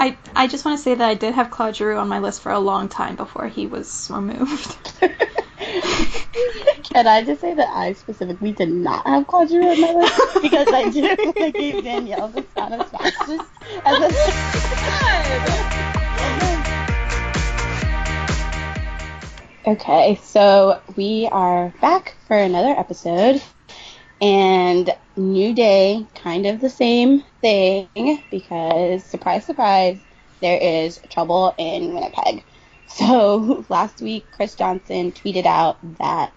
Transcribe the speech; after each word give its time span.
I 0.00 0.16
I 0.34 0.46
just 0.46 0.64
want 0.64 0.78
to 0.78 0.82
say 0.82 0.94
that 0.94 1.06
I 1.06 1.12
did 1.12 1.34
have 1.34 1.50
Claude 1.50 1.76
Giroux 1.76 1.98
on 1.98 2.08
my 2.08 2.20
list 2.20 2.40
for 2.40 2.50
a 2.50 2.58
long 2.58 2.88
time 2.88 3.16
before 3.16 3.48
he 3.48 3.66
was 3.66 4.10
removed. 4.10 4.78
Can 6.84 7.06
I 7.06 7.22
just 7.22 7.42
say 7.42 7.52
that 7.52 7.68
I 7.68 7.92
specifically 7.92 8.52
did 8.52 8.70
not 8.70 9.06
have 9.06 9.26
Claude 9.26 9.50
Giroux 9.50 9.68
on 9.68 9.78
my 9.78 9.92
list 9.92 10.18
because 10.42 10.68
I 10.68 10.88
didn't 10.88 11.22
want 11.22 11.36
to 11.36 11.52
give 11.52 11.84
Danielle 11.84 12.28
the 12.28 12.46
satisfaction 12.56 13.40
as 13.84 13.98
a 14.00 14.08
Okay, 19.72 20.18
so 20.24 20.80
we 20.96 21.28
are 21.30 21.74
back 21.82 22.16
for 22.26 22.38
another 22.38 22.70
episode. 22.70 23.42
And 24.20 24.90
new 25.16 25.54
day, 25.54 26.06
kind 26.14 26.46
of 26.46 26.60
the 26.60 26.70
same 26.70 27.24
thing 27.40 27.88
because 28.30 29.04
surprise, 29.04 29.44
surprise, 29.44 29.98
there 30.40 30.58
is 30.58 31.00
trouble 31.10 31.54
in 31.58 31.94
Winnipeg. 31.94 32.44
So 32.92 33.64
last 33.68 34.02
week, 34.02 34.26
Chris 34.32 34.56
Johnston 34.56 35.12
tweeted 35.12 35.46
out 35.46 35.78
that 35.98 36.32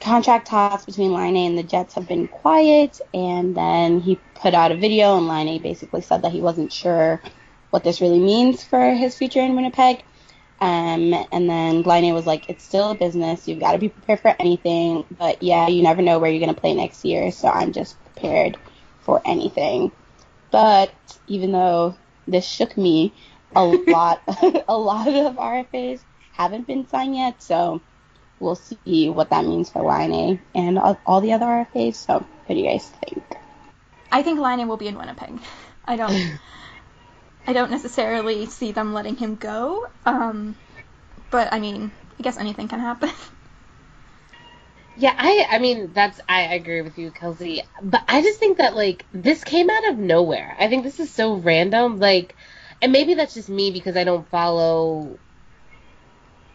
contract 0.00 0.46
talks 0.46 0.84
between 0.84 1.14
Laine 1.14 1.46
and 1.46 1.56
the 1.56 1.62
Jets 1.62 1.94
have 1.94 2.06
been 2.06 2.28
quiet, 2.28 3.00
and 3.14 3.56
then 3.56 4.00
he 4.00 4.20
put 4.34 4.52
out 4.52 4.70
a 4.70 4.76
video, 4.76 5.16
and 5.16 5.26
Laine 5.26 5.62
basically 5.62 6.02
said 6.02 6.20
that 6.20 6.32
he 6.32 6.42
wasn't 6.42 6.74
sure 6.74 7.22
what 7.70 7.84
this 7.84 8.02
really 8.02 8.18
means 8.18 8.62
for 8.62 8.92
his 8.92 9.16
future 9.16 9.40
in 9.40 9.56
Winnipeg. 9.56 10.04
Um, 10.60 11.12
and 11.32 11.48
then 11.50 11.82
Laine 11.82 12.14
was 12.14 12.26
like, 12.26 12.48
it's 12.48 12.64
still 12.64 12.92
a 12.92 12.94
business. 12.94 13.46
You've 13.48 13.60
got 13.60 13.72
to 13.72 13.78
be 13.78 13.88
prepared 13.88 14.20
for 14.20 14.34
anything. 14.38 15.04
But 15.18 15.42
yeah, 15.42 15.68
you 15.68 15.82
never 15.82 16.02
know 16.02 16.18
where 16.18 16.30
you're 16.30 16.44
going 16.44 16.54
to 16.54 16.60
play 16.60 16.74
next 16.74 17.04
year. 17.04 17.30
So 17.32 17.48
I'm 17.48 17.72
just 17.72 18.02
prepared 18.04 18.56
for 19.00 19.20
anything. 19.24 19.92
But 20.50 20.94
even 21.26 21.52
though 21.52 21.96
this 22.26 22.46
shook 22.46 22.76
me, 22.76 23.12
a 23.54 23.64
lot, 23.64 24.22
a 24.68 24.76
lot 24.76 25.08
of 25.08 25.36
RFAs 25.36 26.00
haven't 26.32 26.66
been 26.66 26.88
signed 26.88 27.16
yet. 27.16 27.42
So 27.42 27.82
we'll 28.38 28.54
see 28.54 29.08
what 29.10 29.30
that 29.30 29.44
means 29.44 29.70
for 29.70 29.82
Laine 29.82 30.40
and 30.54 30.78
all, 30.78 31.00
all 31.04 31.20
the 31.20 31.32
other 31.32 31.46
RFAs. 31.46 31.94
So 31.96 32.14
what 32.14 32.48
do 32.48 32.54
you 32.54 32.68
guys 32.68 32.88
think? 32.88 33.22
I 34.10 34.22
think 34.22 34.38
Laine 34.38 34.68
will 34.68 34.76
be 34.76 34.86
in 34.86 34.96
Winnipeg. 34.96 35.40
I 35.84 35.96
don't. 35.96 36.38
I 37.46 37.52
don't 37.52 37.70
necessarily 37.70 38.46
see 38.46 38.72
them 38.72 38.94
letting 38.94 39.16
him 39.16 39.36
go. 39.36 39.86
Um, 40.06 40.56
but 41.30 41.52
I 41.52 41.60
mean, 41.60 41.90
I 42.18 42.22
guess 42.22 42.38
anything 42.38 42.68
can 42.68 42.80
happen. 42.80 43.10
Yeah, 44.96 45.14
I 45.16 45.46
I 45.50 45.58
mean 45.58 45.92
that's 45.92 46.20
I 46.28 46.54
agree 46.54 46.80
with 46.82 46.98
you, 46.98 47.10
Kelsey. 47.10 47.62
But 47.82 48.04
I 48.06 48.22
just 48.22 48.38
think 48.38 48.58
that 48.58 48.76
like 48.76 49.04
this 49.12 49.42
came 49.42 49.68
out 49.68 49.88
of 49.88 49.98
nowhere. 49.98 50.56
I 50.58 50.68
think 50.68 50.84
this 50.84 51.00
is 51.00 51.10
so 51.10 51.34
random. 51.34 51.98
Like, 51.98 52.36
and 52.80 52.92
maybe 52.92 53.14
that's 53.14 53.34
just 53.34 53.48
me 53.48 53.72
because 53.72 53.96
I 53.96 54.04
don't 54.04 54.28
follow 54.28 55.18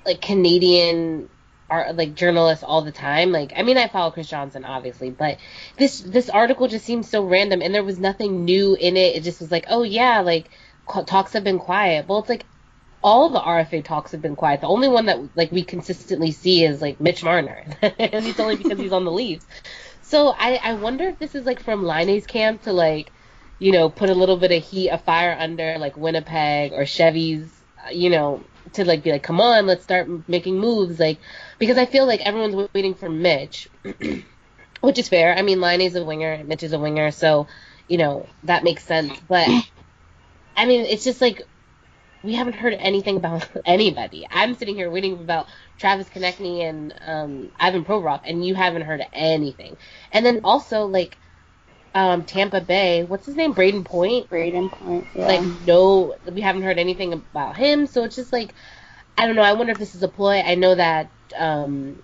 like 0.05 0.21
Canadian 0.21 1.27
art 1.69 1.95
like 1.97 2.15
journalists 2.15 2.63
all 2.63 2.81
the 2.81 2.93
time. 2.93 3.31
Like, 3.33 3.51
I 3.55 3.63
mean, 3.63 3.77
I 3.77 3.89
follow 3.89 4.11
Chris 4.11 4.29
Johnston 4.29 4.63
obviously, 4.63 5.09
but 5.09 5.37
this 5.77 5.99
this 5.99 6.29
article 6.29 6.69
just 6.69 6.85
seems 6.85 7.09
so 7.09 7.25
random, 7.25 7.61
and 7.61 7.75
there 7.75 7.83
was 7.83 7.99
nothing 7.99 8.45
new 8.45 8.73
in 8.75 8.95
it. 8.95 9.17
It 9.17 9.23
just 9.23 9.41
was 9.41 9.51
like, 9.51 9.65
oh 9.69 9.83
yeah, 9.83 10.21
like 10.21 10.49
talks 11.05 11.33
have 11.33 11.43
been 11.43 11.59
quiet. 11.59 12.07
Well, 12.07 12.19
it's 12.19 12.29
like 12.29 12.45
all 13.01 13.29
the 13.29 13.39
RFA 13.39 13.83
talks 13.83 14.11
have 14.11 14.21
been 14.21 14.35
quiet. 14.35 14.61
The 14.61 14.67
only 14.67 14.87
one 14.87 15.05
that 15.05 15.35
like 15.35 15.51
we 15.51 15.63
consistently 15.63 16.31
see 16.31 16.63
is 16.63 16.81
like 16.81 16.99
Mitch 16.99 17.23
Marner, 17.23 17.63
and 17.81 18.25
it's 18.25 18.39
only 18.39 18.55
because 18.55 18.79
he's 18.79 18.91
on 18.91 19.05
the 19.05 19.11
Leafs. 19.11 19.45
So 20.01 20.29
I 20.29 20.59
I 20.61 20.73
wonder 20.73 21.05
if 21.05 21.19
this 21.19 21.35
is 21.35 21.45
like 21.45 21.61
from 21.61 21.83
Laine's 21.83 22.27
camp 22.27 22.63
to 22.63 22.73
like 22.73 23.11
you 23.57 23.71
know 23.71 23.89
put 23.89 24.09
a 24.09 24.15
little 24.15 24.37
bit 24.37 24.51
of 24.51 24.63
heat, 24.63 24.89
a 24.89 24.97
fire 24.97 25.35
under 25.39 25.77
like 25.77 25.95
Winnipeg 25.97 26.73
or 26.73 26.85
Chevy's, 26.85 27.49
you 27.91 28.09
know, 28.09 28.43
to 28.73 28.85
like 28.85 29.03
be 29.03 29.11
like, 29.11 29.23
come 29.23 29.39
on, 29.39 29.65
let's 29.65 29.83
start 29.83 30.09
making 30.27 30.57
moves, 30.57 30.99
like 30.99 31.19
because 31.57 31.77
I 31.77 31.85
feel 31.85 32.05
like 32.05 32.21
everyone's 32.21 32.69
waiting 32.73 32.95
for 32.95 33.09
Mitch, 33.09 33.69
which 34.81 34.99
is 34.99 35.07
fair. 35.07 35.35
I 35.35 35.41
mean, 35.41 35.61
Laine's 35.61 35.95
a 35.95 36.03
winger, 36.03 36.43
Mitch 36.43 36.63
is 36.63 36.73
a 36.73 36.79
winger, 36.79 37.11
so 37.11 37.47
you 37.87 37.97
know 37.97 38.27
that 38.43 38.63
makes 38.63 38.83
sense, 38.83 39.17
but. 39.27 39.47
I 40.59 40.65
mean, 40.65 40.85
it's 40.85 41.05
just 41.05 41.21
like 41.21 41.41
we 42.21 42.35
haven't 42.35 42.53
heard 42.53 42.73
anything 42.73 43.15
about 43.15 43.49
anybody. 43.65 44.27
I'm 44.29 44.55
sitting 44.55 44.75
here 44.75 44.91
waiting 44.91 45.13
about 45.13 45.47
Travis 45.77 46.09
Konecny 46.09 46.67
and 46.67 46.93
um, 46.99 47.51
Ivan 47.57 47.85
Provorov, 47.85 48.21
and 48.25 48.45
you 48.45 48.55
haven't 48.55 48.81
heard 48.81 49.01
anything. 49.13 49.77
And 50.11 50.25
then 50.25 50.41
also 50.43 50.85
like 50.85 51.17
um, 51.95 52.25
Tampa 52.25 52.59
Bay, 52.59 53.03
what's 53.03 53.25
his 53.25 53.37
name, 53.37 53.53
Brayden 53.55 53.85
Point? 53.85 54.29
Brayden 54.29 54.69
Point. 54.69 55.07
Yeah. 55.15 55.27
Like 55.27 55.41
no, 55.65 56.17
we 56.29 56.41
haven't 56.41 56.63
heard 56.63 56.77
anything 56.77 57.13
about 57.13 57.55
him. 57.55 57.87
So 57.87 58.03
it's 58.03 58.17
just 58.17 58.33
like 58.33 58.53
I 59.17 59.25
don't 59.25 59.37
know. 59.37 59.41
I 59.41 59.53
wonder 59.53 59.71
if 59.71 59.79
this 59.79 59.95
is 59.95 60.03
a 60.03 60.09
ploy. 60.09 60.41
I 60.41 60.55
know 60.55 60.75
that 60.75 61.13
um, 61.37 62.01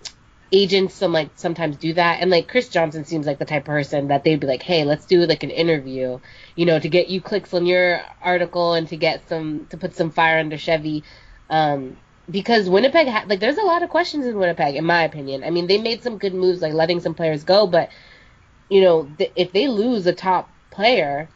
agents 0.52 0.94
some 0.94 1.12
like 1.12 1.30
sometimes 1.34 1.76
do 1.76 1.92
that 1.94 2.20
and 2.20 2.30
like 2.30 2.48
Chris 2.48 2.68
Johnston 2.68 3.04
seems 3.04 3.26
like 3.26 3.38
the 3.38 3.44
type 3.44 3.62
of 3.62 3.66
person 3.66 4.08
that 4.08 4.24
they'd 4.24 4.40
be 4.40 4.46
like, 4.46 4.62
"Hey, 4.62 4.84
let's 4.84 5.06
do 5.06 5.26
like 5.26 5.42
an 5.42 5.50
interview, 5.50 6.20
you 6.54 6.66
know, 6.66 6.78
to 6.78 6.88
get 6.88 7.08
you 7.08 7.20
clicks 7.20 7.52
on 7.54 7.66
your 7.66 8.00
article 8.22 8.74
and 8.74 8.88
to 8.88 8.96
get 8.96 9.28
some 9.28 9.66
to 9.70 9.76
put 9.76 9.94
some 9.94 10.10
fire 10.10 10.38
under 10.38 10.58
Chevy." 10.58 11.04
Um 11.50 11.96
because 12.30 12.68
Winnipeg 12.68 13.08
ha- 13.08 13.24
like 13.28 13.40
there's 13.40 13.58
a 13.58 13.62
lot 13.62 13.82
of 13.82 13.90
questions 13.90 14.26
in 14.26 14.38
Winnipeg 14.38 14.76
in 14.76 14.84
my 14.84 15.04
opinion. 15.04 15.44
I 15.44 15.50
mean, 15.50 15.66
they 15.66 15.78
made 15.78 16.02
some 16.02 16.18
good 16.18 16.34
moves 16.34 16.62
like 16.62 16.72
letting 16.74 17.00
some 17.00 17.14
players 17.14 17.44
go, 17.44 17.66
but 17.66 17.90
you 18.68 18.80
know, 18.82 19.08
th- 19.18 19.32
if 19.36 19.52
they 19.52 19.68
lose 19.68 20.06
a 20.06 20.12
top 20.12 20.50
player, 20.70 21.28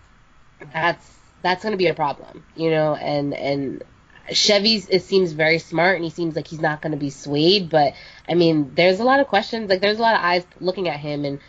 that's 0.73 1.19
that's 1.43 1.63
going 1.63 1.73
to 1.73 1.79
be 1.79 1.87
a 1.87 1.95
problem, 1.95 2.45
you 2.55 2.71
know, 2.71 2.95
and 2.95 3.35
and 3.35 3.85
Chevy's 4.33 4.89
it 4.89 5.03
seems 5.03 5.33
very 5.33 5.59
smart 5.59 5.97
and 5.97 6.05
he 6.05 6.11
seems 6.11 6.37
like 6.37 6.47
he's 6.47 6.61
not 6.61 6.83
going 6.83 6.93
to 6.93 6.99
be 6.99 7.11
swayed, 7.11 7.71
but 7.71 7.95
I 8.29 8.35
mean, 8.35 8.73
there's 8.75 9.01
a 9.01 9.05
lot 9.05 9.21
of 9.21 9.27
questions, 9.29 9.69
like 9.69 9.81
there's 9.81 9.99
a 9.99 10.03
lot 10.03 10.15
of 10.15 10.23
eyes 10.23 10.47
looking 10.61 10.89
at 10.89 11.01
him 11.01 11.25
and 11.25 11.41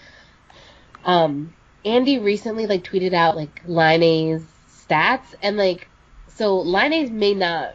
um 1.03 1.53
Andy 1.83 2.19
recently 2.19 2.67
like 2.67 2.83
tweeted 2.83 3.13
out 3.13 3.35
like 3.35 3.61
Laine's 3.65 4.43
stats 4.87 5.33
and 5.41 5.57
like 5.57 5.87
so 6.35 6.59
Laine's 6.61 7.09
may 7.09 7.33
not 7.33 7.73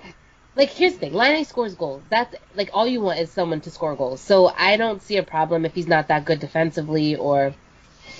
like 0.57 0.71
here's 0.71 0.95
the 0.95 0.99
thing, 0.99 1.13
Laine 1.13 1.45
scores 1.45 1.75
goals. 1.75 2.03
That's 2.09 2.35
like 2.55 2.71
all 2.73 2.87
you 2.87 3.01
want 3.01 3.21
is 3.21 3.31
someone 3.31 3.61
to 3.63 3.71
score 3.71 3.95
goals. 3.95 4.21
So 4.21 4.49
I 4.49 4.77
don't 4.77 5.03
see 5.03 5.19
a 5.19 5.23
problem 5.23 5.65
if 5.65 5.75
he's 5.75 5.87
not 5.87 6.09
that 6.09 6.25
good 6.25 6.41
defensively 6.41 7.17
or 7.17 7.55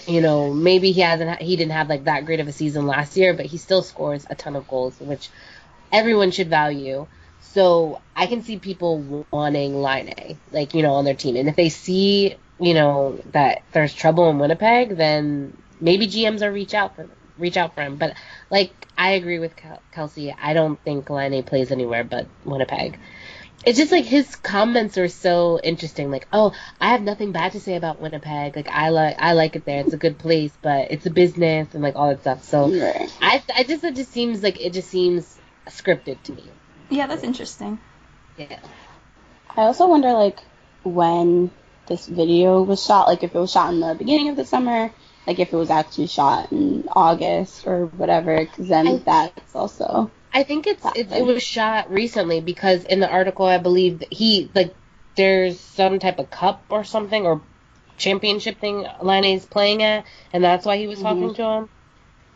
you 0.07 0.21
know, 0.21 0.53
maybe 0.53 0.93
he 0.93 1.01
hasn't 1.01 1.41
he 1.41 1.57
didn't 1.57 1.73
have 1.73 1.89
like 1.89 2.05
that 2.05 2.27
great 2.27 2.41
of 2.41 2.49
a 2.49 2.53
season 2.53 2.87
last 2.87 3.17
year, 3.17 3.35
but 3.35 3.47
he 3.47 3.57
still 3.57 3.83
scores 3.83 4.27
a 4.29 4.35
ton 4.35 4.55
of 4.57 4.69
goals, 4.69 4.99
which 5.01 5.31
everyone 5.93 6.31
should 6.31 6.49
value. 6.49 7.07
So 7.41 8.01
I 8.15 8.27
can 8.27 8.43
see 8.43 8.59
people 8.59 9.27
wanting 9.31 9.81
Laine, 9.81 10.39
like, 10.53 10.75
you 10.75 10.83
know, 10.83 10.95
on 10.95 11.05
their 11.05 11.15
team. 11.15 11.37
And 11.37 11.49
if 11.49 11.57
they 11.57 11.71
see, 11.71 12.37
you 12.61 12.75
know, 12.75 13.19
that 13.33 13.63
there's 13.73 13.95
trouble 13.95 14.29
in 14.29 14.39
Winnipeg, 14.39 14.97
then 14.97 15.57
maybe 15.81 16.07
GMs 16.07 16.43
are 16.43 16.53
reach 16.53 16.75
out 16.75 16.97
for 16.97 17.03
them, 17.03 17.13
reach 17.39 17.57
out 17.57 17.75
for 17.75 17.83
him. 17.83 17.97
But 17.97 18.15
like 18.51 18.73
I 18.97 19.13
agree 19.13 19.39
with 19.39 19.55
Kelsey, 19.93 20.33
I 20.33 20.55
don't 20.55 20.81
think 20.83 21.11
Laine 21.11 21.43
plays 21.43 21.71
anywhere 21.71 22.05
but 22.05 22.27
Winnipeg. 22.45 22.99
It's 23.65 23.79
just 23.79 23.91
like 23.91 24.05
his 24.05 24.37
comments 24.37 24.97
are 24.97 25.09
so 25.09 25.59
interesting. 25.63 26.11
Like, 26.11 26.29
oh, 26.33 26.53
I 26.81 26.91
have 26.91 27.03
nothing 27.03 27.33
bad 27.33 27.53
to 27.53 27.61
say 27.61 27.75
about 27.75 28.01
Winnipeg. 28.01 28.55
Like, 28.55 28.69
I 28.69 28.91
like 28.91 29.17
I 29.19 29.33
like 29.33 29.57
it 29.57 29.65
there. 29.65 29.81
It's 29.81 29.93
a 29.93 29.97
good 29.97 30.19
place, 30.19 30.53
but 30.63 30.93
it's 30.93 31.07
a 31.07 31.11
business 31.11 31.75
and 31.75 31.83
like 31.83 31.97
all 31.97 32.11
that 32.11 32.21
stuff. 32.21 32.45
So, 32.45 32.71
right. 32.71 33.13
I 33.21 33.43
I 33.57 33.65
just 33.65 33.83
it 33.83 33.97
just 33.97 34.13
seems 34.13 34.43
like 34.43 34.61
it 34.61 34.73
just 34.73 34.89
seems 34.89 35.37
scripted 35.69 36.23
to 36.25 36.33
me. 36.33 36.45
Yeah, 36.91 37.07
that's 37.07 37.25
interesting. 37.25 37.79
Yeah. 38.37 38.59
I 39.57 39.63
also 39.63 39.89
wonder 39.89 40.13
like 40.13 40.41
when 40.85 41.51
this 41.87 42.07
video 42.07 42.63
was 42.63 42.85
shot, 42.85 43.09
like 43.09 43.23
if 43.23 43.35
it 43.35 43.39
was 43.39 43.53
shot 43.53 43.73
in 43.73 43.81
the 43.81 43.95
beginning 43.95 44.29
of 44.29 44.37
the 44.37 44.45
summer, 44.45 44.93
like 45.27 45.39
if 45.39 45.53
it 45.53 45.57
was 45.57 45.71
actually 45.71 46.07
shot 46.07 46.53
in 46.53 46.89
August 46.95 47.67
or 47.67 47.87
whatever, 47.87 48.39
because 48.39 48.69
then 48.69 48.87
I, 48.87 48.97
that's 48.99 49.55
also. 49.55 50.11
I 50.33 50.43
think 50.43 50.67
it's 50.67 50.85
it, 50.95 51.11
it, 51.13 51.25
was 51.25 51.43
shot 51.43 51.91
recently 51.91 52.41
because 52.41 52.85
in 52.85 53.01
the 53.01 53.11
article 53.11 53.47
I 53.47 53.59
believe 53.59 54.03
he 54.11 54.51
like 54.55 54.75
there's 55.17 55.59
some 55.59 55.99
type 55.99 56.19
of 56.19 56.31
cup 56.31 56.63
or 56.69 56.85
something 56.85 57.25
or 57.25 57.41
championship 57.97 58.59
thing 58.59 58.87
Laine's 59.01 59.47
playing 59.47 59.83
at, 59.83 60.05
and 60.33 60.45
that's 60.45 60.67
why 60.67 60.77
he 60.77 60.87
was 60.87 61.01
talking 61.01 61.31
mm-hmm. 61.31 61.35
to 61.35 61.43
him. 61.43 61.69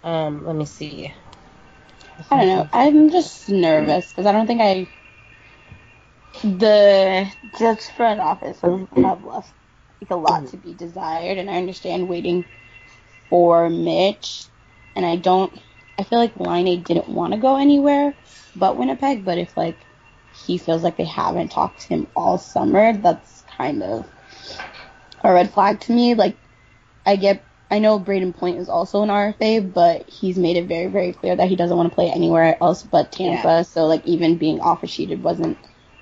Um, 0.03 0.47
let 0.47 0.57
me 0.57 0.65
see. 0.65 1.13
I 2.31 2.37
don't 2.45 2.49
know. 2.49 2.69
I'm 2.73 3.11
just 3.11 3.49
nervous 3.49 4.11
because 4.11 4.27
I 4.27 4.33
don't 4.33 4.47
think 4.47 4.61
I. 4.61 4.89
The 6.43 7.31
Jets 7.59 7.91
front 7.91 8.21
office 8.21 8.61
have 8.61 9.25
left 9.25 9.53
like 10.01 10.11
a 10.11 10.17
lot 10.17 10.49
to 10.49 10.57
be 10.57 10.75
desired, 10.75 11.39
and 11.39 11.51
I 11.51 11.57
understand 11.57 12.09
waiting 12.09 12.45
for 13.29 13.69
Mitch, 13.69 14.47
and 14.97 15.05
I 15.05 15.17
don't. 15.17 15.59
I 15.99 16.03
feel 16.05 16.19
like 16.19 16.39
Laine 16.39 16.83
didn't 16.83 17.09
want 17.09 17.35
to 17.35 17.39
go 17.39 17.57
anywhere 17.57 18.15
but 18.57 18.77
Winnipeg, 18.77 19.25
but 19.25 19.39
if 19.39 19.57
like 19.57 19.79
he 20.47 20.59
feels 20.59 20.83
like 20.83 20.97
they 20.97 21.05
haven't 21.05 21.51
talked 21.51 21.83
to 21.83 21.89
him 21.89 22.07
all 22.15 22.39
summer, 22.39 22.93
that's 22.97 23.45
kind 23.57 23.83
of 23.83 24.07
a 25.23 25.33
red 25.33 25.51
flag 25.51 25.81
to 25.81 25.93
me. 25.93 26.15
Like 26.15 26.37
I 27.07 27.17
get 27.17 27.45
I 27.71 27.79
know 27.79 28.01
Brayden 28.01 28.37
Point 28.37 28.59
is 28.59 28.69
also 28.69 29.03
an 29.03 29.09
RFA, 29.09 29.73
but 29.73 30.09
he's 30.09 30.37
made 30.37 30.57
it 30.57 30.67
very, 30.67 30.89
very 30.89 31.13
clear 31.13 31.37
that 31.37 31.49
he 31.49 31.57
doesn't 31.57 31.77
want 31.77 31.89
to 31.89 31.95
play 31.95 32.11
anywhere 32.11 32.57
else 32.61 32.83
but 32.83 33.13
Tampa. 33.13 33.49
Yeah. 33.49 33.63
So 33.63 33.87
like 33.87 34.05
even 34.07 34.39
being 34.39 34.61
offer 34.61 34.87
sheeted 34.87 35.23
wasn't 35.23 35.57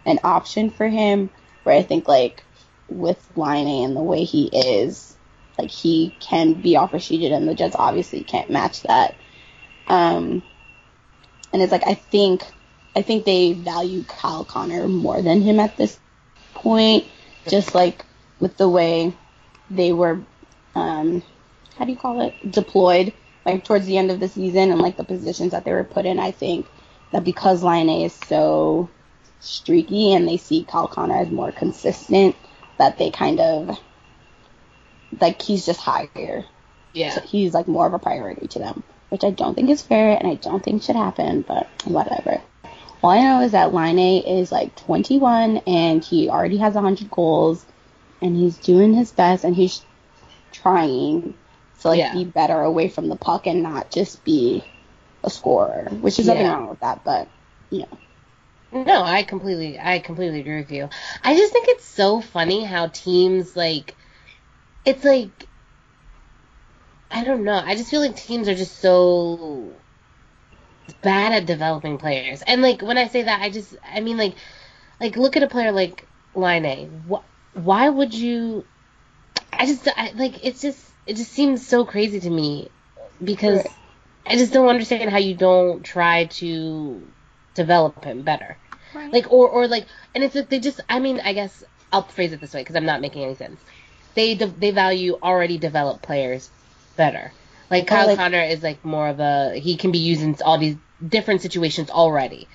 an 0.07 0.19
option 0.25 0.71
for 0.71 0.89
him. 0.89 1.31
Where 1.65 1.77
I 1.77 1.83
think 1.83 2.09
like 2.09 2.43
with 2.89 3.23
Laine 3.37 3.85
and 3.85 3.97
the 3.97 4.03
way 4.03 4.25
he 4.25 4.47
is, 4.47 5.17
like 5.59 5.71
he 5.71 6.15
can 6.21 6.55
be 6.55 6.77
offer 6.77 6.99
sheeted, 6.99 7.33
and 7.33 7.47
the 7.47 7.55
Jets 7.55 7.77
obviously 7.79 8.23
can't 8.25 8.51
match 8.51 8.83
that. 8.83 9.15
Um, 9.89 10.43
and 11.53 11.61
it's 11.61 11.73
like 11.73 11.87
I 11.87 11.95
think 11.95 12.43
I 12.97 13.03
think 13.03 13.25
they 13.25 13.53
value 13.53 14.05
Kyle 14.05 14.45
Connor 14.45 14.89
more 14.89 15.21
than 15.23 15.43
him 15.43 15.61
at 15.61 15.77
this 15.77 15.99
point, 16.55 17.05
just 17.47 17.75
like 17.75 18.05
with 18.41 18.57
the 18.57 18.69
way 18.69 19.13
they 19.71 19.93
were, 19.93 20.21
um, 20.75 21.23
how 21.79 21.85
do 21.85 21.93
you 21.93 21.97
call 21.97 22.21
it, 22.21 22.51
deployed 22.51 23.13
like 23.47 23.65
towards 23.65 23.87
the 23.87 23.97
end 23.97 24.11
of 24.11 24.21
the 24.21 24.29
season 24.29 24.73
and 24.73 24.81
like 24.81 24.97
the 24.97 25.05
positions 25.05 25.53
that 25.53 25.65
they 25.65 25.73
were 25.73 25.85
put 25.85 26.05
in. 26.05 26.19
I 26.19 26.33
think 26.33 26.67
that 27.13 27.25
because 27.25 27.63
Laine 27.63 28.05
is 28.05 28.13
so 28.13 28.91
streaky 29.41 30.13
and 30.13 30.27
they 30.27 30.37
see 30.37 30.65
Kyle 30.65 30.89
Connor 30.89 31.17
as 31.17 31.31
more 31.31 31.53
consistent, 31.53 32.37
that 32.79 32.99
they 32.99 33.11
kind 33.11 33.41
of 33.41 33.79
like 35.21 35.41
he's 35.41 35.65
just 35.65 35.81
higher. 35.81 36.45
Yeah. 36.93 37.11
So 37.11 37.21
he's 37.21 37.55
like 37.55 37.69
more 37.69 37.87
of 37.87 37.95
a 37.95 37.99
priority 37.99 38.49
to 38.49 38.59
them, 38.59 38.83
which 39.11 39.25
I 39.25 39.31
don't 39.31 39.55
think 39.55 39.71
is 39.71 39.83
fair 39.83 40.17
and 40.19 40.29
I 40.29 40.35
don't 40.35 40.63
think 40.63 40.83
should 40.83 40.97
happen, 40.97 41.43
but 41.43 41.69
whatever. 41.85 42.43
All 43.03 43.11
I 43.11 43.21
know 43.21 43.43
is 43.43 43.53
that 43.53 43.73
Laine 43.73 44.25
is 44.25 44.51
like 44.51 44.75
21 44.75 45.59
and 45.59 46.03
he 46.03 46.29
already 46.29 46.57
has 46.57 46.75
100 46.75 47.09
goals 47.11 47.65
and 48.21 48.37
he's 48.37 48.57
doing 48.57 48.95
his 48.95 49.13
best 49.13 49.45
and 49.45 49.55
he's 49.55 49.83
trying 50.51 51.35
to 51.81 51.89
like 51.89 51.99
Yeah. 51.99 52.13
be 52.13 52.25
better 52.25 52.61
away 52.61 52.89
from 52.89 53.09
the 53.09 53.17
puck 53.17 53.47
and 53.47 53.63
not 53.63 53.91
just 53.91 54.25
be 54.25 54.63
a 55.25 55.31
scorer, 55.31 55.89
which 56.01 56.19
is 56.19 56.27
nothing 56.27 56.43
Yeah. 56.43 56.57
wrong 56.57 56.69
with 56.69 56.81
that, 56.81 57.05
but 57.05 57.29
you 57.71 57.81
know. 57.81 57.99
No, 58.85 59.03
I 59.03 59.23
completely, 59.23 59.79
I 59.79 59.99
completely 59.99 60.41
agree 60.41 60.59
with 60.59 60.71
you. 60.71 60.89
I 61.25 61.37
just 61.37 61.53
think 61.53 61.69
it's 61.69 61.87
so 61.87 62.21
funny 62.21 62.65
how 62.65 62.89
teams 62.89 63.57
like, 63.57 63.97
it's 64.85 65.05
like, 65.05 65.49
I 67.11 67.25
don't 67.25 67.45
know. 67.45 67.55
I 67.65 67.77
just 67.77 67.91
feel 67.91 68.01
like 68.01 68.17
teams 68.17 68.49
are 68.49 68.55
just 68.55 68.79
so 68.81 69.81
bad 71.03 71.33
at 71.33 71.47
developing 71.47 71.99
players. 71.99 72.43
And 72.43 72.63
like 72.63 72.83
when 72.83 72.99
I 72.99 73.09
say 73.09 73.23
that, 73.23 73.41
I 73.41 73.51
just, 73.51 73.75
I 73.85 74.01
mean 74.01 74.19
like, 74.19 74.37
like 75.01 75.17
look 75.17 75.37
at 75.37 75.43
a 75.43 75.49
player 75.49 75.73
like 75.73 76.09
Laine. 76.35 77.05
Wh- 77.11 77.25
why 77.57 77.89
would 77.89 78.15
you? 78.15 78.67
I 79.53 79.67
just, 79.67 79.89
I, 79.89 80.13
like 80.15 80.45
it's 80.45 80.61
just, 80.61 80.88
it 81.09 81.17
just 81.17 81.33
seems 81.33 81.67
so 81.67 81.85
crazy 81.85 82.21
to 82.21 82.31
me 82.31 82.71
because 83.23 83.59
Right. 83.59 83.75
I 84.27 84.37
just 84.37 84.53
don't 84.53 84.69
understand 84.69 85.11
how 85.11 85.17
you 85.19 85.35
don't 85.35 85.83
try 85.83 86.27
to 86.27 87.03
develop 87.55 88.05
him 88.05 88.23
better. 88.23 88.57
Right. 88.95 89.13
Like 89.13 89.33
or 89.33 89.49
or 89.49 89.67
like, 89.67 89.87
and 90.15 90.23
it's 90.23 90.35
like 90.35 90.51
they 90.51 90.61
just. 90.61 90.81
I 90.89 90.99
mean, 91.01 91.21
I 91.25 91.33
guess 91.33 91.65
I'll 91.93 92.03
phrase 92.03 92.33
it 92.33 92.41
this 92.41 92.53
way 92.53 92.61
because 92.61 92.77
I'm 92.77 92.85
not 92.85 93.01
making 93.01 93.25
any 93.25 93.35
sense. 93.35 93.61
They 94.15 94.35
de- 94.35 94.47
they 94.47 94.71
value 94.71 95.19
already 95.23 95.59
developed 95.59 96.03
players 96.03 96.51
better. 96.97 97.33
Like 97.71 97.85
oh, 97.85 97.87
Kyle 97.87 98.07
like- 98.07 98.19
Connor 98.19 98.43
is 98.43 98.63
like 98.63 98.85
more 98.85 99.09
of 99.09 99.19
a 99.21 99.59
he 99.59 99.77
can 99.77 99.93
be 99.93 99.99
used 99.99 100.23
in 100.23 100.37
all 100.45 100.59
these 100.59 100.77
different 101.07 101.41
situations 101.41 101.91
already. 101.91 102.49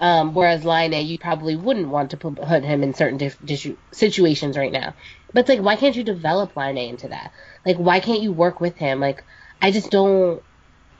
Um, 0.00 0.34
whereas 0.34 0.64
Laine, 0.64 1.06
you 1.06 1.18
probably 1.18 1.56
wouldn't 1.56 1.88
want 1.88 2.10
to 2.10 2.16
put, 2.18 2.38
him 2.64 2.82
in 2.82 2.94
certain 2.94 3.18
dif- 3.18 3.40
dishu- 3.40 3.76
situations 3.92 4.56
right 4.56 4.72
now. 4.72 4.94
But 5.32 5.40
it's 5.40 5.48
like, 5.48 5.62
why 5.62 5.76
can't 5.76 5.96
you 5.96 6.04
develop 6.04 6.56
Laine 6.56 6.76
into 6.76 7.08
that? 7.08 7.32
Like, 7.64 7.76
why 7.76 8.00
can't 8.00 8.22
you 8.22 8.32
work 8.32 8.60
with 8.60 8.76
him? 8.76 9.00
Like, 9.00 9.24
I 9.60 9.70
just 9.70 9.90
don't 9.90 10.42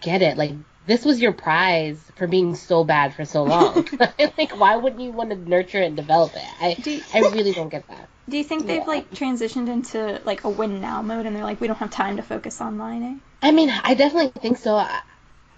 get 0.00 0.22
it. 0.22 0.38
Like, 0.38 0.52
this 0.86 1.04
was 1.04 1.20
your 1.20 1.32
prize 1.32 2.10
for 2.16 2.26
being 2.26 2.54
so 2.54 2.84
bad 2.84 3.14
for 3.14 3.24
so 3.24 3.44
long. 3.44 3.86
like, 4.18 4.56
why 4.56 4.76
wouldn't 4.76 5.02
you 5.02 5.10
want 5.12 5.30
to 5.30 5.36
nurture 5.36 5.82
and 5.82 5.96
develop 5.96 6.32
it? 6.34 6.44
I, 6.60 6.76
you- 6.88 7.02
I 7.12 7.20
really 7.34 7.52
don't 7.52 7.68
get 7.68 7.86
that. 7.88 8.08
Do 8.28 8.36
you 8.36 8.44
think 8.44 8.66
they've 8.66 8.78
Yeah. 8.78 8.84
like 8.84 9.10
transitioned 9.10 9.68
into 9.68 10.20
like 10.24 10.42
a 10.44 10.48
win 10.50 10.80
now 10.80 11.00
mode 11.02 11.26
and 11.26 11.36
they're 11.36 11.44
like 11.44 11.60
we 11.60 11.68
don't 11.68 11.76
have 11.76 11.90
time 11.90 12.16
to 12.16 12.22
focus 12.24 12.60
on 12.60 12.76
Laine 12.76 13.20
I 13.40 13.52
mean, 13.52 13.70
I 13.70 13.94
definitely 13.94 14.32
think 14.40 14.56
so, 14.58 14.84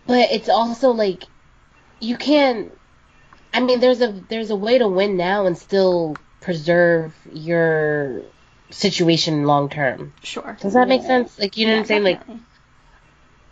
but 0.06 0.30
it's 0.30 0.50
also 0.50 0.90
like 0.90 1.24
you 2.00 2.16
can't. 2.16 2.72
I 3.52 3.60
mean, 3.60 3.80
there's 3.80 4.00
a 4.00 4.12
there's 4.28 4.50
a 4.50 4.56
way 4.56 4.78
to 4.78 4.88
win 4.88 5.16
now 5.16 5.46
and 5.46 5.56
still 5.56 6.16
preserve 6.40 7.14
your 7.32 8.22
situation 8.70 9.44
long 9.44 9.68
term. 9.68 10.12
Sure. 10.22 10.56
Does 10.60 10.74
that 10.74 10.88
make 10.88 11.02
sense? 11.02 11.38
Like, 11.38 11.56
you 11.56 11.66
know 11.66 11.72
what 11.72 11.80
I'm 11.80 11.86
saying? 11.86 12.04
Like. 12.04 12.20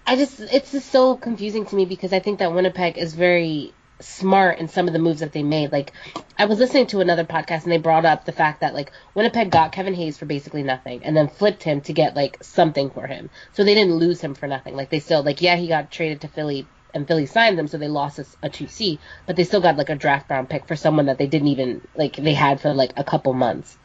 I 0.09 0.15
just 0.15 0.39
it's 0.39 0.71
just 0.71 0.93
so 0.93 1.17
confusing 1.17 1.67
to 1.67 1.75
me 1.75 1.85
because 1.85 2.13
I 2.13 2.21
think 2.21 2.39
that 2.39 2.53
Winnipeg 2.53 2.97
is 2.97 3.13
very 3.15 3.75
smart 4.01 4.59
in 4.59 4.69
some 4.69 4.87
of 4.87 4.93
the 4.93 4.99
moves 4.99 5.21
that 5.21 5.33
they 5.33 5.43
made. 5.43 5.73
Like 5.73 5.93
I 6.39 6.45
was 6.45 6.59
listening 6.59 6.87
to 6.89 7.01
another 7.01 7.25
podcast 7.25 7.65
and 7.65 7.73
they 7.73 7.79
brought 7.79 8.05
up 8.05 8.25
the 8.25 8.33
fact 8.33 8.61
that 8.61 8.75
like 8.75 8.93
Winnipeg 9.15 9.51
got 9.51 9.73
Kevin 9.73 9.95
Hayes 9.95 10.19
for 10.19 10.27
basically 10.27 10.63
nothing 10.63 11.03
and 11.05 11.17
then 11.17 11.29
flipped 11.29 11.63
him 11.63 11.81
to 11.83 11.93
get 11.93 12.15
like 12.15 12.43
something 12.43 12.91
for 12.91 13.07
him. 13.07 13.31
So 13.53 13.65
they 13.65 13.75
didn't 13.75 13.97
lose 13.97 14.21
him 14.21 14.35
for 14.35 14.47
nothing. 14.47 14.77
Like 14.77 14.91
they 14.91 15.01
still 15.01 15.23
like 15.23 15.43
yeah, 15.43 15.57
he 15.57 15.67
got 15.67 15.91
traded 15.91 16.21
to 16.21 16.29
Philly 16.29 16.67
and 16.95 17.07
Philly 17.07 17.27
signed 17.27 17.59
them 17.59 17.67
so 17.69 17.79
they 17.79 17.89
lost 17.89 18.19
a, 18.19 18.27
a 18.43 18.49
2C, 18.51 18.99
but 19.27 19.37
they 19.37 19.45
still 19.45 19.61
got 19.61 19.77
like 19.77 19.91
a 19.91 19.97
draft 19.97 20.31
round 20.31 20.49
pick 20.49 20.67
for 20.67 20.77
someone 20.77 21.07
that 21.07 21.19
they 21.19 21.27
didn't 21.27 21.49
even 21.49 21.83
like 21.95 22.17
they 22.17 22.35
had 22.35 22.61
for 22.61 22.73
like 22.75 22.93
a 22.97 23.05
couple 23.05 23.33
months. 23.35 23.77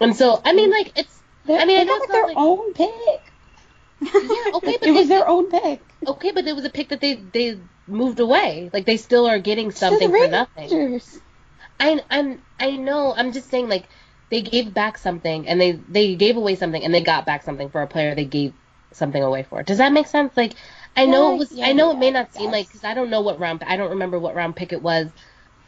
And 0.00 0.14
so 0.16 0.40
I 0.44 0.52
mean 0.52 0.70
like 0.70 0.92
it's 0.96 1.22
They- 1.46 1.58
I 1.58 1.64
mean, 1.64 1.80
I 1.80 1.84
know 1.84 1.98
got 1.98 2.02
it's 2.04 2.12
their 2.12 2.26
like- 2.26 2.36
own 2.36 2.72
pick. 2.74 3.22
yeah, 4.00 4.52
okay, 4.54 4.76
but 4.80 4.88
it 4.88 4.92
was 4.92 5.08
they- 5.08 5.14
their 5.16 5.28
own 5.28 5.50
pick. 5.50 5.80
Okay, 6.06 6.30
but 6.32 6.46
it 6.46 6.54
was 6.54 6.64
a 6.64 6.70
pick 6.70 6.88
that 6.90 7.00
they 7.00 7.14
they 7.14 7.58
moved 7.86 8.20
away. 8.20 8.70
Like 8.72 8.84
they 8.86 8.96
still 8.96 9.26
are 9.26 9.38
getting 9.38 9.70
something 9.72 10.10
for 10.10 10.28
nothing. 10.28 11.00
I 11.80 12.00
I'm 12.10 12.42
I 12.60 12.76
know. 12.76 13.14
I'm 13.16 13.32
just 13.32 13.50
saying 13.50 13.68
like 13.68 13.86
they 14.30 14.42
gave 14.42 14.74
back 14.74 14.98
something 14.98 15.48
and 15.48 15.60
they 15.60 15.72
they 15.72 16.14
gave 16.14 16.36
away 16.36 16.54
something 16.54 16.82
and 16.84 16.92
they 16.94 17.00
got 17.02 17.24
back 17.26 17.42
something 17.42 17.70
for 17.70 17.82
a 17.82 17.86
player 17.86 18.14
they 18.14 18.24
gave 18.24 18.52
something 18.92 19.22
away 19.22 19.42
for. 19.42 19.62
Does 19.62 19.78
that 19.78 19.92
make 19.92 20.06
sense? 20.06 20.36
Like 20.36 20.54
I 20.98 21.06
know 21.06 21.34
it 21.34 21.38
was 21.38 21.52
yeah, 21.52 21.68
I 21.68 21.72
know 21.74 21.92
it 21.92 21.98
may 21.98 22.10
not 22.12 22.34
seem 22.34 22.50
like 22.52 22.70
cuz 22.72 22.84
I 22.84 22.94
don't 22.94 23.10
know 23.10 23.22
what 23.22 23.40
round 23.40 23.64
I 23.66 23.76
don't 23.78 23.90
remember 23.90 24.18
what 24.20 24.34
round 24.36 24.56
pick 24.56 24.72
it 24.72 24.82
was. 24.82 25.12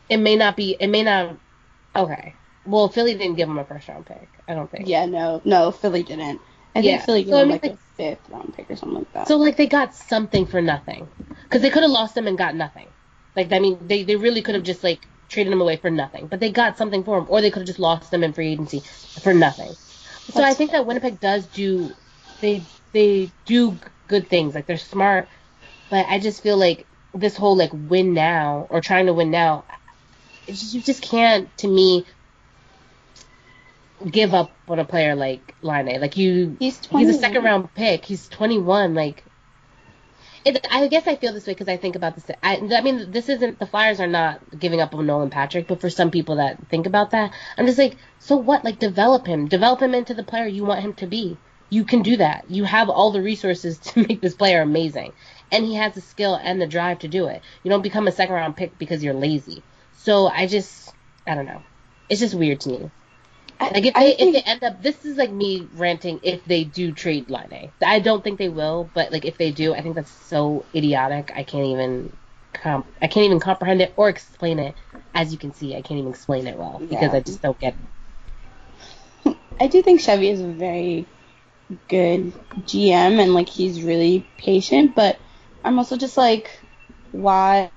It 0.09 0.19
may 0.19 0.37
not 0.37 0.57
be 0.57 0.77
it 0.81 0.89
may 0.89 1.05
not 1.05 1.37
Okay. 1.97 2.37
Well, 2.65 2.89
Philly 2.89 3.15
didn't 3.15 3.37
give 3.37 3.49
him 3.49 3.59
a 3.59 3.65
first 3.65 3.89
round 3.89 4.07
pick. 4.07 4.31
I 4.49 4.55
don't 4.55 4.71
think. 4.71 4.87
Yeah, 4.89 5.07
no, 5.07 5.43
no, 5.45 5.73
Philly 5.73 6.03
didn't. 6.03 6.41
I 6.75 6.83
think 6.83 7.03
Philly 7.03 7.25
gave 7.25 7.33
So, 7.33 7.39
I 7.39 7.43
him 7.43 7.49
mean, 7.49 7.61
like 7.63 7.65
like- 7.65 7.73
a 7.75 7.79
fifth 7.97 8.29
round 8.31 8.55
pick 8.55 8.71
or 8.71 8.77
something 8.77 8.99
like 8.99 9.13
that. 9.13 9.29
So 9.29 9.37
like 9.37 9.57
they 9.57 9.67
got 9.67 9.95
something 9.95 10.47
for 10.47 10.63
nothing, 10.63 11.09
because 11.45 11.63
they 11.63 11.71
could 11.71 11.83
have 11.83 11.93
lost 11.93 12.17
him 12.17 12.27
and 12.29 12.39
got 12.39 12.55
nothing. 12.55 12.89
Like 13.37 13.53
I 13.53 13.59
mean, 13.59 13.87
they 13.87 14.05
they 14.05 14.17
really 14.17 14.43
could 14.43 14.55
have 14.55 14.65
just 14.65 14.85
like 14.85 15.09
traded 15.29 15.53
him 15.53 15.61
away 15.61 15.77
for 15.77 15.91
nothing, 15.91 16.29
but 16.29 16.41
they 16.41 16.51
got 16.53 16.79
something 16.79 17.05
for 17.05 17.19
him, 17.19 17.27
or 17.29 17.41
they 17.41 17.51
could 17.51 17.61
have 17.61 17.67
just 17.67 17.79
lost 17.79 18.13
him 18.13 18.25
in 18.25 18.33
free 18.33 18.53
agency 18.53 18.85
for 19.23 19.35
nothing. 19.35 19.77
So 20.31 20.45
I 20.45 20.55
think 20.55 20.73
that 20.73 20.87
Winnipeg 20.87 21.21
does 21.21 21.49
do 21.49 21.97
they 22.41 22.71
they 22.93 23.33
do 23.47 23.81
good 24.11 24.29
things. 24.29 24.55
Like 24.55 24.67
they're 24.67 24.77
smart, 24.77 25.29
but 25.89 26.05
I 26.07 26.19
just 26.19 26.43
feel 26.43 26.59
like 26.59 26.87
this 27.15 27.37
whole 27.37 27.57
like 27.57 27.71
win 27.73 28.13
now 28.13 28.67
or 28.69 28.83
trying 28.83 29.07
to 29.07 29.15
win 29.15 29.31
now, 29.31 29.65
just, 30.47 30.75
you 30.75 30.83
just 30.83 31.03
can't 31.03 31.57
to 31.59 31.69
me 31.69 32.05
give 34.09 34.35
up 34.35 34.51
on 34.69 34.79
a 34.79 34.85
player 34.85 35.15
like 35.15 35.55
Laine. 35.63 36.01
Like 36.01 36.17
you 36.17 36.57
he's 36.59 36.85
He's 36.87 37.17
a 37.17 37.19
second 37.19 37.45
round 37.45 37.73
pick. 37.75 38.05
He's 38.05 38.29
21. 38.29 38.95
Like, 38.95 39.25
it, 40.45 40.67
I 40.71 40.89
guess 40.89 41.07
I 41.07 41.17
feel 41.17 41.33
this 41.33 41.47
way 41.47 41.53
because 41.53 41.69
I 41.69 41.77
think 41.77 41.97
about 41.97 42.17
this. 42.17 42.25
I, 42.43 42.57
I 42.57 42.81
mean, 42.81 43.11
this 43.13 43.29
isn't 43.29 43.59
the 43.59 43.67
Flyers 43.67 44.01
are 44.01 44.07
not 44.07 44.41
giving 44.59 44.81
up 44.81 44.95
on 44.95 45.07
Nolan 45.07 45.31
Patrick, 45.31 45.69
but 45.69 45.81
for 45.81 45.91
some 45.91 46.11
people 46.11 46.37
that 46.37 46.69
think 46.69 46.87
about 46.87 47.11
that, 47.13 47.33
I'm 47.57 47.67
just 47.67 47.79
like, 47.79 47.97
so 48.19 48.37
what? 48.37 48.65
Like, 48.65 48.79
develop 48.79 49.27
him, 49.27 49.49
develop 49.49 49.81
him 49.81 49.95
into 49.95 50.15
the 50.15 50.25
player 50.25 50.47
you 50.47 50.65
want 50.65 50.81
him 50.81 50.95
to 50.95 51.07
be. 51.07 51.37
You 51.71 51.85
can 51.85 52.03
do 52.03 52.17
that. 52.17 52.51
You 52.51 52.65
have 52.65 52.91
all 52.91 53.13
the 53.13 53.23
resources 53.23 53.79
to 53.79 54.01
make 54.07 54.21
this 54.21 54.35
player 54.35 54.61
amazing, 54.61 55.13
and 55.51 55.65
he 55.65 55.75
has 55.77 55.95
the 55.95 56.01
skill 56.01 56.35
and 56.35 56.61
the 56.61 56.67
drive 56.67 57.01
to 57.01 57.09
do 57.09 57.27
it. 57.27 57.43
You 57.63 57.71
don't 57.71 57.83
become 57.83 58.07
a 58.09 58.13
second 58.13 58.35
round 58.35 58.57
pick 58.57 58.79
because 58.79 59.03
you're 59.03 59.15
lazy. 59.15 59.63
So 59.93 60.27
I 60.27 60.47
just, 60.47 60.93
I 61.27 61.35
don't 61.35 61.47
know. 61.47 61.63
It's 62.09 62.21
just 62.21 62.35
weird 62.35 62.61
to 62.63 62.71
me. 62.71 62.91
Like 63.61 63.85
if 63.85 63.95
they 63.95 64.17
if 64.17 64.33
they 64.33 64.41
end 64.41 64.65
up, 64.65 64.83
this 64.83 65.05
is 65.05 65.19
like 65.19 65.31
me 65.31 65.69
ranting. 65.75 66.21
If 66.23 66.45
they 66.47 66.65
do 66.65 66.93
trade 66.93 67.29
Laine, 67.29 67.73
I 67.85 68.01
don't 68.01 68.25
think 68.25 68.39
they 68.39 68.49
will, 68.49 68.91
but 68.95 69.13
like 69.13 69.27
if 69.27 69.37
they 69.37 69.51
do, 69.53 69.75
I 69.75 69.83
think 69.83 69.97
that's 69.97 70.11
so 70.11 70.65
idiotic. 70.75 71.31
I 71.37 71.43
can't 71.43 71.67
even 71.67 72.11
comp- 72.55 72.87
I 73.03 73.07
can't 73.07 73.27
even 73.27 73.39
comprehend 73.39 73.83
it 73.83 73.93
or 73.97 74.09
explain 74.09 74.59
it. 74.59 74.75
As 75.15 75.31
you 75.31 75.39
can 75.39 75.53
see, 75.53 75.77
I 75.77 75.83
can't 75.83 75.99
even 76.01 76.11
explain 76.11 76.47
it 76.47 76.57
well 76.57 76.79
because 76.81 77.13
Yeah. 77.13 77.17
I 77.19 77.21
just 77.21 77.43
don't 77.43 77.59
get. 77.59 77.75
It. 79.27 79.37
I 79.61 79.67
do 79.67 79.83
think 79.83 80.01
Chevy 80.01 80.31
is 80.31 80.41
a 80.41 80.47
very 80.47 81.07
good 81.89 82.33
GM 82.67 83.21
and 83.21 83.35
like 83.35 83.49
he's 83.49 83.83
really 83.83 84.27
patient, 84.39 84.95
but 84.95 85.21
I'm 85.65 85.79
also 85.79 85.97
just 85.97 86.17
like, 86.17 86.61
why, 87.13 87.71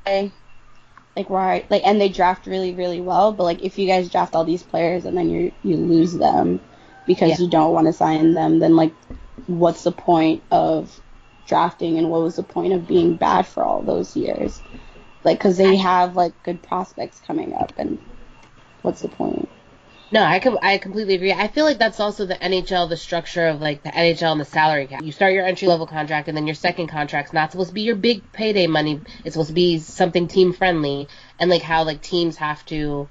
like 1.16 1.30
why, 1.30 1.66
like, 1.70 1.84
and 1.86 2.00
they 2.02 2.10
draft 2.10 2.48
really, 2.48 2.74
really 2.74 3.02
well, 3.02 3.34
but 3.34 3.44
like 3.44 3.64
if 3.64 3.78
you 3.78 3.88
guys 3.88 4.10
draft 4.10 4.36
all 4.36 4.46
these 4.46 4.64
players 4.64 5.06
and 5.06 5.18
then 5.18 5.30
you 5.30 5.52
you 5.64 5.78
lose 5.78 6.14
them 6.14 6.60
because 7.06 7.30
Yeah. 7.32 7.38
you 7.40 7.50
don't 7.50 7.74
want 7.74 7.88
to 7.88 7.94
sign 7.94 8.34
them, 8.34 8.60
then 8.60 8.76
like 8.76 8.94
what's 9.48 9.84
the 9.84 9.92
point 9.92 10.44
of 10.52 11.00
drafting 11.46 11.98
and 11.98 12.10
what 12.10 12.22
was 12.22 12.36
the 12.38 12.44
point 12.44 12.74
of 12.74 12.88
being 12.88 13.16
bad 13.16 13.46
for 13.48 13.64
all 13.64 13.82
those 13.84 14.16
years? 14.16 14.62
Like, 15.24 15.40
because 15.40 15.58
they 15.58 15.78
have 15.78 16.16
like 16.16 16.42
good 16.44 16.62
prospects 16.64 17.20
coming 17.20 17.54
up, 17.54 17.74
and 17.78 18.00
what's 18.82 19.02
the 19.02 19.10
point? 19.10 19.50
No, 20.14 20.24
I 20.24 20.40
com- 20.40 20.60
I 20.62 20.78
completely 20.78 21.16
agree. 21.16 21.34
I 21.34 21.48
feel 21.48 21.66
like 21.66 21.80
that's 21.80 22.00
also 22.00 22.28
the 22.28 22.36
NHL, 22.36 22.88
the 22.88 22.96
structure 22.96 23.48
of 23.48 23.62
like 23.62 23.82
the 23.82 23.90
NHL 23.90 24.32
and 24.32 24.40
the 24.40 24.46
salary 24.46 24.86
cap. 24.86 25.02
You 25.02 25.12
start 25.12 25.34
your 25.34 25.44
entry 25.44 25.68
level 25.68 25.88
contract, 25.88 26.28
and 26.28 26.38
then 26.38 26.46
your 26.46 26.54
second 26.54 26.86
contract's 26.86 27.34
not 27.34 27.52
supposed 27.52 27.70
to 27.70 27.74
be 27.74 27.82
your 27.82 27.96
big 27.96 28.32
payday 28.32 28.68
money. 28.68 29.02
It's 29.26 29.34
supposed 29.34 29.48
to 29.48 29.56
be 29.56 29.80
something 29.80 30.28
team 30.28 30.54
friendly, 30.54 31.08
and 31.40 31.50
like 31.50 31.64
how 31.64 31.84
like 31.86 32.04
teams 32.04 32.38
have 32.38 32.64
to, 32.68 33.10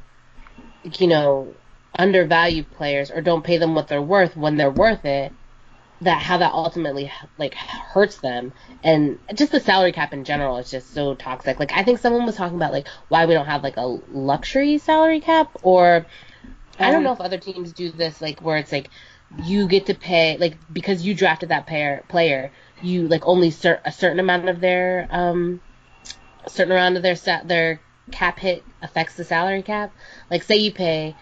you 0.85 1.07
know, 1.09 1.57
undervalue 1.99 2.63
players 2.63 3.11
or 3.11 3.21
don't 3.21 3.43
pay 3.43 3.59
them 3.59 3.75
what 3.75 3.89
they're 3.89 4.01
worth 4.01 4.37
when 4.37 4.57
they're 4.57 4.71
worth 4.71 5.05
it. 5.05 5.33
That 6.03 6.23
how 6.23 6.39
that 6.39 6.53
ultimately 6.53 7.11
like 7.37 7.55
hurts 7.55 8.19
them, 8.19 8.53
and 8.85 9.19
just 9.35 9.51
the 9.51 9.59
salary 9.59 9.91
cap 9.91 10.13
in 10.13 10.23
general 10.23 10.59
is 10.59 10.71
just 10.71 10.95
so 10.95 11.17
toxic. 11.17 11.59
Like 11.59 11.73
I 11.73 11.83
think 11.83 11.99
someone 11.99 12.27
was 12.27 12.37
talking 12.37 12.57
about 12.57 12.73
like 12.73 12.87
why 13.09 13.27
we 13.27 13.35
don't 13.35 13.47
have 13.47 13.65
like 13.65 13.77
a 13.77 13.87
luxury 13.87 14.79
salary 14.79 15.21
cap 15.21 15.51
or 15.65 16.07
I 16.83 16.91
don't 16.91 17.05
know 17.05 17.13
if 17.13 17.21
other 17.21 17.39
teams 17.39 17.73
do 17.73 17.91
this, 17.91 18.21
like 18.21 18.41
where 18.41 18.57
it's 18.57 18.73
like 18.73 18.91
you 19.45 19.67
get 19.67 19.87
to 19.87 19.95
pay, 19.95 20.37
like 20.39 20.57
because 20.73 21.05
you 21.05 21.15
drafted 21.15 21.49
that 21.51 21.67
pair, 21.67 22.05
player, 22.09 22.51
you 22.83 23.09
like 23.09 23.27
only 23.27 23.51
cer- 23.51 23.81
a 23.85 23.93
certain 23.93 24.21
amount 24.21 24.49
of 24.49 24.61
their 24.61 25.09
um, 25.11 25.61
a 26.45 26.51
certain 26.51 26.73
amount 26.73 26.97
of 26.97 27.03
their 27.03 27.17
sa- 27.17 27.43
their 27.45 27.81
cap 28.11 28.39
hit 28.39 28.65
affects 28.83 29.15
the 29.15 29.25
salary 29.25 29.63
cap. 29.63 29.93
Like 30.31 30.43
say 30.43 30.57
you 30.57 30.73
pay, 30.73 31.15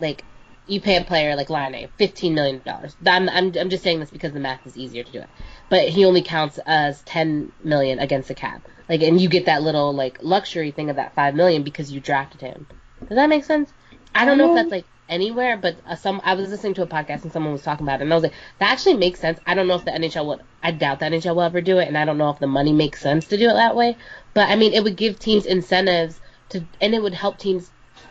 like 0.00 0.24
you 0.66 0.80
pay 0.80 0.96
a 0.96 1.04
player 1.04 1.34
like 1.34 1.50
Laine 1.50 1.88
fifteen 1.96 2.34
million 2.34 2.60
dollars. 2.64 2.96
I'm, 3.06 3.28
I'm 3.28 3.52
I'm 3.58 3.70
just 3.70 3.82
saying 3.82 4.00
this 4.00 4.10
because 4.10 4.32
the 4.32 4.40
math 4.40 4.66
is 4.66 4.76
easier 4.76 5.02
to 5.02 5.12
do 5.12 5.18
it. 5.20 5.28
But 5.68 5.88
he 5.88 6.04
only 6.04 6.22
counts 6.22 6.58
as 6.66 7.02
ten 7.02 7.52
million 7.64 7.98
against 7.98 8.28
the 8.28 8.34
cap. 8.34 8.66
Like 8.88 9.02
and 9.02 9.20
you 9.20 9.28
get 9.28 9.46
that 9.46 9.62
little 9.62 9.92
like 9.92 10.18
luxury 10.22 10.70
thing 10.70 10.90
of 10.90 10.96
that 10.96 11.14
five 11.14 11.34
million 11.34 11.62
because 11.62 11.92
you 11.92 12.00
drafted 12.00 12.40
him. 12.40 12.66
Does 13.00 13.16
that 13.16 13.28
make 13.28 13.44
sense? 13.44 13.72
I 14.14 14.24
don't 14.24 14.38
know 14.38 14.50
if 14.50 14.54
that's 14.54 14.70
like 14.70 14.84
anywhere, 15.08 15.56
but 15.56 15.76
uh, 15.86 15.96
some 15.96 16.20
I 16.24 16.34
was 16.34 16.50
listening 16.50 16.74
to 16.74 16.82
a 16.82 16.86
podcast 16.86 17.22
and 17.22 17.32
someone 17.32 17.52
was 17.52 17.62
talking 17.62 17.86
about 17.86 18.00
it, 18.00 18.04
and 18.04 18.12
I 18.12 18.16
was 18.16 18.24
like, 18.24 18.34
that 18.58 18.70
actually 18.72 18.94
makes 18.94 19.20
sense. 19.20 19.38
I 19.46 19.54
don't 19.54 19.66
know 19.66 19.76
if 19.76 19.84
the 19.84 19.94
NHL 19.94 20.26
would. 20.26 20.40
I 20.62 20.72
doubt 20.72 21.00
the 21.00 21.06
NHL 21.06 21.34
will 21.36 21.42
ever 21.42 21.60
do 21.60 21.78
it, 21.78 21.88
and 21.88 21.98
I 21.98 22.04
don't 22.04 22.18
know 22.18 22.30
if 22.30 22.38
the 22.38 22.46
money 22.46 22.72
makes 22.72 23.00
sense 23.00 23.26
to 23.28 23.36
do 23.38 23.48
it 23.50 23.54
that 23.54 23.76
way. 23.76 23.96
But 24.34 24.48
I 24.48 24.56
mean, 24.56 24.72
it 24.74 24.82
would 24.84 24.96
give 24.96 25.18
teams 25.18 25.46
incentives 25.46 26.20
to, 26.50 26.64
and 26.80 26.94
it 26.94 27.02
would 27.02 27.14
help 27.14 27.38
teams 27.38 27.70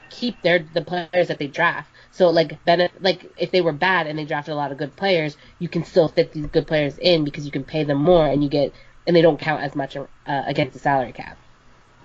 keep 0.09 0.41
their 0.41 0.59
the 0.59 0.81
players 0.81 1.27
that 1.27 1.39
they 1.39 1.47
draft. 1.47 1.91
So 2.11 2.29
like 2.29 2.63
Bennett, 2.65 3.01
like 3.01 3.31
if 3.37 3.51
they 3.51 3.61
were 3.61 3.73
bad 3.73 4.07
and 4.07 4.17
they 4.17 4.25
drafted 4.25 4.53
a 4.53 4.57
lot 4.57 4.71
of 4.71 4.77
good 4.77 4.95
players, 4.95 5.37
you 5.59 5.69
can 5.69 5.83
still 5.83 6.07
fit 6.07 6.31
these 6.31 6.47
good 6.47 6.67
players 6.67 6.97
in 6.97 7.23
because 7.23 7.45
you 7.45 7.51
can 7.51 7.63
pay 7.63 7.83
them 7.83 8.01
more 8.01 8.25
and 8.27 8.43
you 8.43 8.49
get 8.49 8.73
and 9.05 9.15
they 9.15 9.21
don't 9.21 9.39
count 9.39 9.63
as 9.63 9.75
much 9.75 9.95
uh, 9.95 10.05
against 10.25 10.73
the 10.73 10.79
salary 10.79 11.13
cap. 11.13 11.37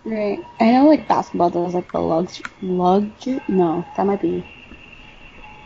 Right. 0.04 0.44
I 0.60 0.72
know 0.72 0.86
like 0.86 1.06
basketball 1.06 1.50
does 1.50 1.74
like 1.74 1.90
the 1.92 2.00
lux 2.00 2.42
lug 2.60 3.10
no, 3.48 3.84
that 3.94 4.06
might 4.06 4.20
be 4.20 4.44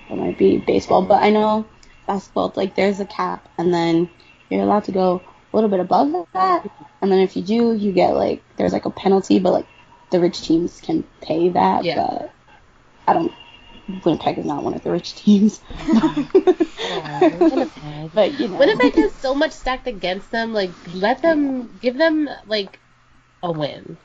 that 0.08 0.16
might 0.16 0.38
be 0.38 0.58
baseball, 0.58 1.02
but 1.02 1.22
I 1.22 1.30
know 1.30 1.66
basketball 2.06 2.52
like 2.56 2.74
there's 2.74 3.00
a 3.00 3.04
cap 3.04 3.48
and 3.58 3.74
then 3.74 4.08
you're 4.48 4.62
allowed 4.62 4.84
to 4.84 4.92
go 4.92 5.22
a 5.52 5.56
little 5.56 5.68
bit 5.68 5.80
above 5.80 6.26
that 6.32 6.64
and 7.02 7.10
then 7.10 7.18
if 7.18 7.36
you 7.36 7.42
do 7.42 7.74
you 7.74 7.92
get 7.92 8.10
like 8.10 8.44
there's 8.56 8.72
like 8.72 8.84
a 8.84 8.90
penalty 8.90 9.38
but 9.38 9.52
like 9.52 9.66
the 10.10 10.20
rich 10.20 10.40
teams 10.42 10.80
can 10.80 11.02
pay 11.20 11.48
that 11.48 11.84
Yeah. 11.84 11.96
but 11.96 12.32
I 13.08 13.12
don't 13.14 13.32
Winnipeg 14.04 14.38
is 14.38 14.44
not 14.44 14.64
one 14.64 14.74
of 14.74 14.82
the 14.82 14.90
rich 14.90 15.14
teams. 15.14 15.60
Winnipeg. 15.86 16.26
but 18.14 18.38
you 18.38 18.48
know 18.48 18.58
Winnipeg 18.58 18.94
has 18.96 19.12
so 19.14 19.32
much 19.32 19.52
stacked 19.52 19.86
against 19.86 20.32
them. 20.32 20.52
Like, 20.52 20.70
let 20.92 21.22
them 21.22 21.78
give 21.80 21.96
them 21.96 22.28
like 22.46 22.80
a 23.44 23.52
win. 23.52 23.96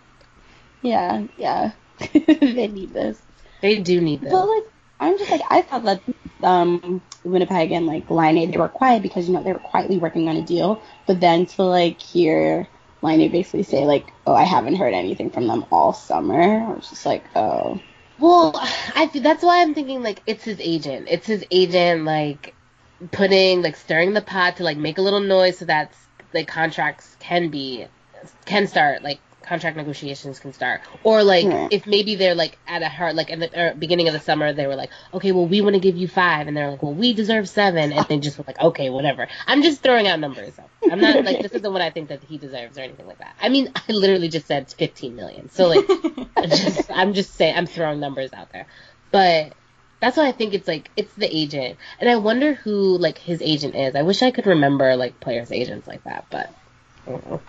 Yeah, 0.83 1.23
yeah. 1.35 1.71
they 2.13 2.67
need 2.67 2.93
this. 2.93 3.19
They 3.61 3.79
do 3.79 4.01
need 4.01 4.21
this. 4.21 4.31
But 4.31 4.47
like, 4.47 4.63
I'm 5.01 5.17
just 5.19 5.31
like, 5.31 5.41
I 5.49 5.63
thought 5.63 5.83
that 5.85 6.03
um, 6.43 7.03
Winnipeg 7.23 7.71
and 7.73 7.87
like 7.87 8.09
Laine, 8.09 8.51
they 8.51 8.57
were 8.57 8.69
quiet 8.69 9.03
because 9.03 9.27
you 9.27 9.33
know 9.35 9.43
they 9.43 9.53
were 9.53 9.59
quietly 9.59 9.99
working 9.99 10.29
on 10.29 10.37
a 10.37 10.43
deal. 10.43 10.83
But 11.07 11.21
then 11.21 11.47
to 11.47 11.63
like 11.63 12.01
hear 12.01 12.69
Laine 13.03 13.31
basically 13.31 13.63
say 13.63 13.85
like, 13.85 14.13
"Oh, 14.27 14.35
I 14.35 14.43
haven't 14.43 14.75
heard 14.77 14.93
anything 14.93 15.31
from 15.31 15.47
them 15.47 15.65
all 15.71 15.93
summer," 15.93 16.41
I 16.65 16.73
was 16.73 16.89
just 16.89 17.05
like, 17.05 17.25
"Oh, 17.35 17.83
Well, 18.17 18.53
I 18.55 19.09
that's 19.13 19.43
why 19.43 19.61
I'm 19.61 19.73
thinking 19.73 20.03
like 20.03 20.21
it's 20.27 20.43
his 20.43 20.59
agent. 20.59 21.07
It's 21.09 21.27
his 21.27 21.45
agent 21.51 22.05
like 22.05 22.57
putting 23.11 23.61
like 23.61 23.75
stirring 23.75 24.13
the 24.13 24.21
pot 24.21 24.57
to 24.57 24.63
like 24.63 24.77
make 24.77 24.97
a 24.97 25.01
little 25.01 25.19
noise 25.21 25.59
so 25.59 25.65
that 25.65 25.95
like 26.33 26.47
contracts 26.47 27.15
can 27.19 27.49
be 27.49 27.87
can 28.45 28.67
start 28.67 29.03
like 29.03 29.21
contract 29.43 29.77
negotiations 29.77 30.39
can 30.39 30.53
start. 30.53 30.81
Or 31.03 31.23
like 31.23 31.45
Right. 31.45 31.71
if 31.71 31.87
maybe 31.87 32.15
they're 32.15 32.35
like 32.35 32.57
at 32.67 32.81
a 32.81 32.89
heart 32.89 33.15
like 33.15 33.29
in 33.29 33.39
the 33.39 33.49
er, 33.59 33.73
beginning 33.77 34.07
of 34.07 34.13
the 34.13 34.19
summer 34.19 34.53
they 34.53 34.67
were 34.67 34.75
like 34.75 34.91
okay 35.13 35.31
well 35.31 35.45
we 35.47 35.61
want 35.61 35.73
to 35.75 35.79
give 35.79 35.97
you 35.97 36.07
five 36.07 36.47
and 36.47 36.55
they're 36.55 36.69
like 36.71 36.83
well 36.83 36.93
we 36.93 37.13
deserve 37.13 37.49
seven 37.49 37.91
and 37.91 38.05
they 38.07 38.19
just 38.19 38.37
were 38.37 38.43
like 38.47 38.59
okay 38.59 38.89
whatever. 38.89 39.27
I'm 39.47 39.61
just 39.63 39.81
throwing 39.81 40.07
out 40.07 40.19
numbers 40.19 40.53
i'm 40.89 40.99
not 40.99 41.23
like 41.23 41.41
this 41.41 41.53
isn't 41.53 41.71
what 41.71 41.81
i 41.81 41.89
think 41.89 42.09
that 42.09 42.23
he 42.23 42.37
deserves 42.37 42.77
or 42.77 42.81
anything 42.81 43.07
like 43.07 43.19
that. 43.19 43.35
I 43.41 43.49
mean 43.49 43.71
i 43.75 43.91
literally 43.91 44.29
just 44.29 44.47
said 44.47 44.71
15 44.71 45.15
million. 45.15 45.49
So 45.49 45.67
like 45.67 45.87
just, 46.49 46.91
I'm 46.91 47.13
just 47.13 47.35
saying, 47.35 47.55
I'm 47.55 47.65
throwing 47.65 47.99
numbers 47.99 48.33
out 48.33 48.51
there, 48.51 48.67
but 49.11 49.53
that's 49.99 50.17
why 50.17 50.27
I 50.27 50.31
think 50.31 50.53
it's 50.53 50.67
like 50.67 50.89
it's 50.95 51.13
the 51.13 51.33
agent, 51.33 51.77
and 51.99 52.09
I 52.09 52.15
wonder 52.15 52.53
who 52.53 52.97
like 52.97 53.17
his 53.17 53.41
agent 53.41 53.75
is. 53.75 53.95
I 53.95 54.01
wish 54.01 54.23
I 54.23 54.31
could 54.31 54.47
remember 54.47 54.95
like 54.95 55.19
players' 55.19 55.51
agents 55.51 55.87
like 55.87 56.03
that, 56.05 56.25
but 56.31 56.49
I 57.07 57.11
don't 57.11 57.29
know. 57.29 57.41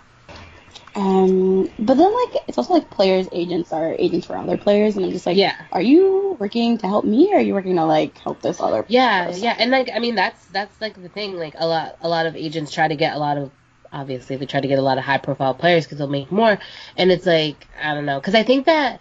Um, 0.95 1.71
but 1.79 1.95
then 1.95 2.13
like 2.13 2.43
it's 2.49 2.59
also 2.59 2.75
like 2.75 2.91
players' 2.91 3.29
agents 3.33 3.73
are 3.73 3.95
agents 3.99 4.27
for 4.27 4.37
other 4.37 4.59
players, 4.59 4.97
and 4.97 5.05
I'm 5.07 5.13
just 5.13 5.25
like, 5.25 5.37
Yeah. 5.37 5.57
are 5.73 5.81
you 5.81 6.37
working 6.39 6.77
to 6.79 6.87
help 6.87 7.05
me, 7.05 7.33
or 7.33 7.39
are 7.39 7.41
you 7.41 7.55
working 7.55 7.77
to 7.77 7.85
like 7.87 8.19
help 8.19 8.43
this 8.43 8.61
other? 8.61 8.85
yeah, 8.89 9.27
person? 9.27 9.43
yeah, 9.43 9.57
and 9.59 9.71
like 9.71 9.89
I 9.95 10.01
mean 10.01 10.15
that's 10.15 10.45
that's 10.47 10.79
like 10.81 11.01
the 11.01 11.09
thing. 11.09 11.35
Like 11.37 11.55
a 11.57 11.67
lot 11.67 11.97
a 12.03 12.09
lot 12.09 12.27
of 12.27 12.37
agents 12.37 12.73
try 12.73 12.89
to 12.89 12.97
get 12.97 13.15
a 13.15 13.19
lot 13.19 13.39
of 13.39 13.51
obviously 13.91 14.37
they 14.37 14.47
try 14.47 14.61
to 14.61 14.69
get 14.69 14.79
a 14.79 14.83
lot 14.83 14.99
of 14.99 15.05
high 15.05 15.19
profile 15.19 15.55
players 15.55 15.85
because 15.85 15.99
they'll 15.99 16.09
make 16.09 16.31
more, 16.31 16.59
and 16.97 17.11
it's 17.11 17.25
like 17.27 17.67
I 17.83 17.95
don't 17.95 18.05
know 18.07 18.21
because 18.21 18.35
I 18.35 18.43
think 18.43 18.67
that 18.67 19.01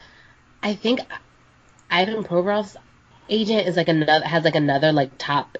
I 0.63 0.75
think 0.75 1.01
Ivan 1.89 2.23
Provorov's 2.23 2.77
agent 3.27 3.67
is 3.67 3.75
like 3.75 3.89
another 3.89 4.25
has 4.25 4.45
like 4.45 4.55
another 4.55 4.93
like 4.93 5.11
top 5.17 5.57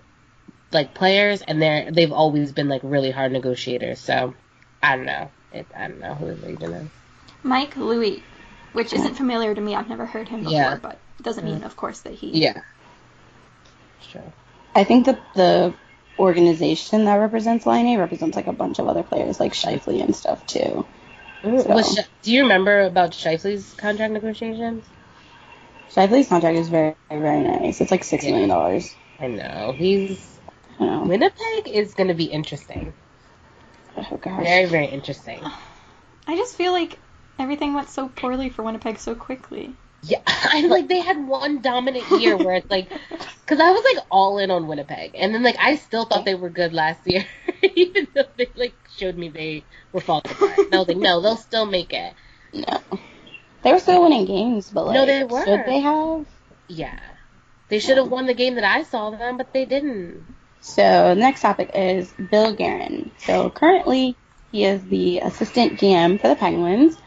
like 0.72 0.94
players, 0.94 1.42
and 1.42 1.62
they're 1.62 1.92
they've 1.92 2.14
always 2.14 2.54
been 2.54 2.70
like 2.70 2.82
really 2.86 3.12
hard 3.12 3.34
negotiators. 3.34 4.00
So 4.00 4.34
I 4.82 4.96
don't 4.96 5.06
know. 5.06 5.30
It, 5.54 5.68
I 5.76 5.88
don't 5.88 6.00
know 6.00 6.14
who 6.16 6.28
his 6.28 6.44
agent 6.44 6.74
is. 6.74 6.88
Mike 7.44 7.76
Liut, 7.76 8.22
which 8.74 8.94
isn't 8.94 9.16
familiar 9.16 9.54
to 9.54 9.62
me. 9.62 9.76
I've 9.76 9.90
never 9.90 10.06
heard 10.06 10.28
him 10.30 10.40
before, 10.40 10.54
Yeah. 10.54 10.78
but 10.82 11.00
it 11.20 11.24
doesn't 11.24 11.44
mean, 11.44 11.62
mm. 11.62 11.66
of 11.66 11.76
course, 11.76 12.00
that 12.02 12.14
he. 12.14 12.30
Yeah. 12.44 12.62
Sure. 14.02 14.24
I 14.76 14.84
think 14.84 15.06
that 15.08 15.20
the 15.36 15.74
organization 16.18 17.06
that 17.06 17.16
represents 17.16 17.66
Laine 17.66 17.98
represents 18.00 18.36
like 18.36 18.48
a 18.48 18.54
bunch 18.54 18.80
of 18.80 18.88
other 18.88 19.04
players, 19.04 19.40
like 19.40 19.54
Scheifele 19.54 20.04
and 20.04 20.16
stuff 20.16 20.46
too. 20.46 20.86
Was 21.44 21.96
Sh- 21.96 22.06
do 22.22 22.32
you 22.32 22.44
remember 22.44 22.82
about 22.82 23.12
Scheifele's 23.12 23.74
contract 23.74 24.14
negotiations? 24.14 24.86
Scheifele's 25.90 26.28
contract 26.30 26.58
is 26.58 26.70
very, 26.70 26.96
very 27.10 27.42
nice. 27.44 27.82
It's 27.82 27.92
like 27.92 28.04
six 28.04 28.24
Yeah. 28.24 28.32
million 28.32 28.50
dollars. 28.50 28.96
I 29.20 29.28
know 29.28 29.74
he's 29.76 30.40
I 30.80 30.86
know. 30.86 31.04
Winnipeg 31.04 31.68
is 31.68 31.94
going 31.96 32.08
to 32.08 32.14
be 32.14 32.26
interesting. 32.26 32.94
Oh 33.98 34.18
gosh. 34.18 34.44
Very 34.44 34.66
very 34.66 34.88
interesting. 34.88 35.42
I 36.28 36.36
just 36.36 36.56
feel 36.56 36.72
like 36.72 36.98
everything 37.40 37.74
went 37.74 37.90
so 37.90 38.08
poorly 38.08 38.50
for 38.50 38.64
Winnipeg 38.64 39.00
so 39.00 39.16
quickly. 39.16 39.74
Yeah, 40.04 40.22
I 40.28 40.62
like 40.68 40.88
they 40.88 41.00
had 41.00 41.28
one 41.28 41.62
dominant 41.62 42.10
year 42.22 42.38
where 42.38 42.56
it's 42.56 42.70
like, 42.70 42.90
because 43.10 43.60
I 43.60 43.72
was 43.72 43.84
like 43.84 44.06
all 44.10 44.38
in 44.38 44.50
on 44.52 44.68
Winnipeg, 44.68 45.12
and 45.16 45.34
then 45.34 45.44
like 45.44 45.58
I 45.60 45.76
still 45.76 46.06
thought 46.06 46.26
they 46.26 46.36
were 46.36 46.50
good 46.50 46.74
last 46.74 47.06
year, 47.06 47.26
even 47.76 48.08
though 48.14 48.26
they 48.38 48.48
like 48.56 48.76
showed 48.98 49.18
me 49.18 49.30
they 49.30 49.64
were 49.92 50.02
falling 50.02 50.24
apart. 50.26 50.58
And 50.58 50.74
I 50.74 50.80
was 50.80 50.88
like, 50.88 50.98
no, 50.98 51.22
they'll 51.22 51.36
still 51.36 51.66
make 51.66 51.94
it. 51.94 52.14
No. 52.54 52.82
They 53.64 53.72
were 53.72 53.80
still 53.80 54.02
winning 54.02 54.26
games, 54.26 54.72
but 54.72 54.88
like, 54.88 54.96
No, 54.96 55.06
they 55.06 55.24
were. 55.24 55.46
should 55.46 55.66
they 55.68 55.80
have? 55.80 56.26
Yeah, 56.68 57.00
they 57.70 57.80
should 57.80 57.98
have 57.98 58.10
won 58.10 58.26
the 58.26 58.34
game 58.34 58.56
that 58.56 58.64
I 58.64 58.84
saw 58.84 59.12
them, 59.12 59.38
but 59.38 59.54
they 59.54 59.66
didn't. 59.66 60.26
So 60.62 61.16
the 61.16 61.20
next 61.20 61.42
topic 61.42 61.72
is 61.74 62.14
Bill 62.30 62.54
Guerin. 62.56 63.12
So 63.18 63.50
currently 63.50 64.16
he 64.52 64.64
is 64.64 64.84
the 64.84 65.20
assistant 65.20 65.80
GM 65.80 66.22
for 66.22 66.28
the 66.28 66.36
Penguins, 66.36 66.98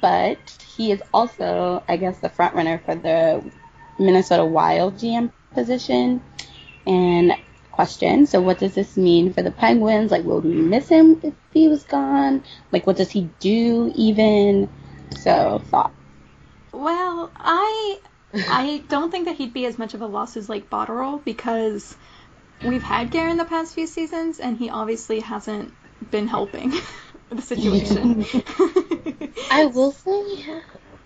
but 0.00 0.38
he 0.76 0.92
is 0.92 1.02
also, 1.12 1.82
I 1.88 1.96
guess, 1.96 2.18
the 2.18 2.28
front 2.28 2.54
runner 2.54 2.80
for 2.84 2.94
the 2.94 3.44
Minnesota 3.98 4.44
Wild 4.44 4.94
GM 4.94 5.32
position. 5.52 6.22
And 6.86 7.34
question, 7.72 8.26
so 8.26 8.40
what 8.40 8.58
does 8.58 8.74
this 8.74 8.96
mean 8.96 9.32
for 9.32 9.42
the 9.42 9.50
Penguins? 9.50 10.10
Like, 10.10 10.24
will 10.24 10.40
we 10.40 10.54
miss 10.54 10.88
him 10.88 11.20
if 11.22 11.34
he 11.52 11.66
was 11.66 11.82
gone? 11.84 12.44
Like, 12.70 12.86
what 12.86 12.96
does 12.96 13.10
he 13.10 13.28
do 13.40 13.92
even? 13.96 14.68
So 15.18 15.60
thought. 15.66 15.92
Well, 16.72 17.32
I 17.36 17.98
I 18.32 18.84
don't 18.88 19.10
think 19.10 19.24
that 19.24 19.36
he'd 19.36 19.52
be 19.52 19.66
as 19.66 19.78
much 19.78 19.94
of 19.94 20.02
a 20.02 20.06
loss 20.06 20.36
as 20.36 20.48
like 20.48 20.70
Botterill 20.70 21.24
because 21.24 21.96
we've 22.64 22.82
had 22.82 23.10
Guerin 23.10 23.36
the 23.36 23.44
past 23.44 23.74
few 23.74 23.86
seasons, 23.86 24.40
and 24.40 24.56
he 24.56 24.70
obviously 24.70 25.20
hasn't 25.20 25.72
been 26.10 26.26
helping 26.28 26.72
the 27.30 27.42
situation. 27.42 28.24
I 29.50 29.66
will 29.66 29.92
say. 29.92 30.44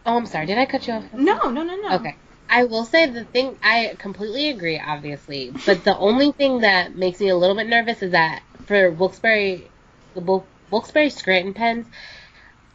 Oh, 0.06 0.16
I'm 0.16 0.26
sorry. 0.26 0.46
Did 0.46 0.58
I 0.58 0.66
cut 0.66 0.86
you 0.86 0.94
off? 0.94 1.04
no, 1.14 1.50
no, 1.50 1.62
no, 1.62 1.76
no. 1.76 1.96
Okay. 1.96 2.16
I 2.48 2.64
will 2.64 2.84
say 2.84 3.06
the 3.06 3.24
thing 3.24 3.56
I 3.62 3.96
completely 3.98 4.50
agree, 4.50 4.78
obviously, 4.78 5.52
but 5.66 5.82
the 5.82 5.96
only 5.96 6.30
thing 6.32 6.60
that 6.60 6.94
makes 6.94 7.18
me 7.18 7.28
a 7.28 7.36
little 7.36 7.56
bit 7.56 7.66
nervous 7.66 8.02
is 8.02 8.12
that 8.12 8.42
for 8.66 8.90
Wilkes-Barre, 8.90 9.62
the 10.14 10.20
Wil- 10.20 10.46
Wilkes-Barre 10.70 11.08
Scranton 11.08 11.54
Pens, 11.54 11.86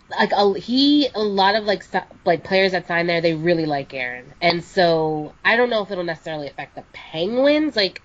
like 0.09 0.31
a, 0.31 0.59
he, 0.59 1.07
a 1.13 1.19
lot 1.19 1.55
of 1.55 1.65
like 1.65 1.83
st- 1.83 2.03
like 2.25 2.43
players 2.43 2.71
that 2.71 2.87
sign 2.87 3.05
there, 3.07 3.21
they 3.21 3.35
really 3.35 3.67
like 3.67 3.93
Aaron, 3.93 4.33
and 4.41 4.63
so 4.63 5.33
I 5.45 5.55
don't 5.55 5.69
know 5.69 5.83
if 5.83 5.91
it'll 5.91 6.03
necessarily 6.03 6.47
affect 6.47 6.75
the 6.75 6.83
Penguins, 6.91 7.75
like 7.75 8.01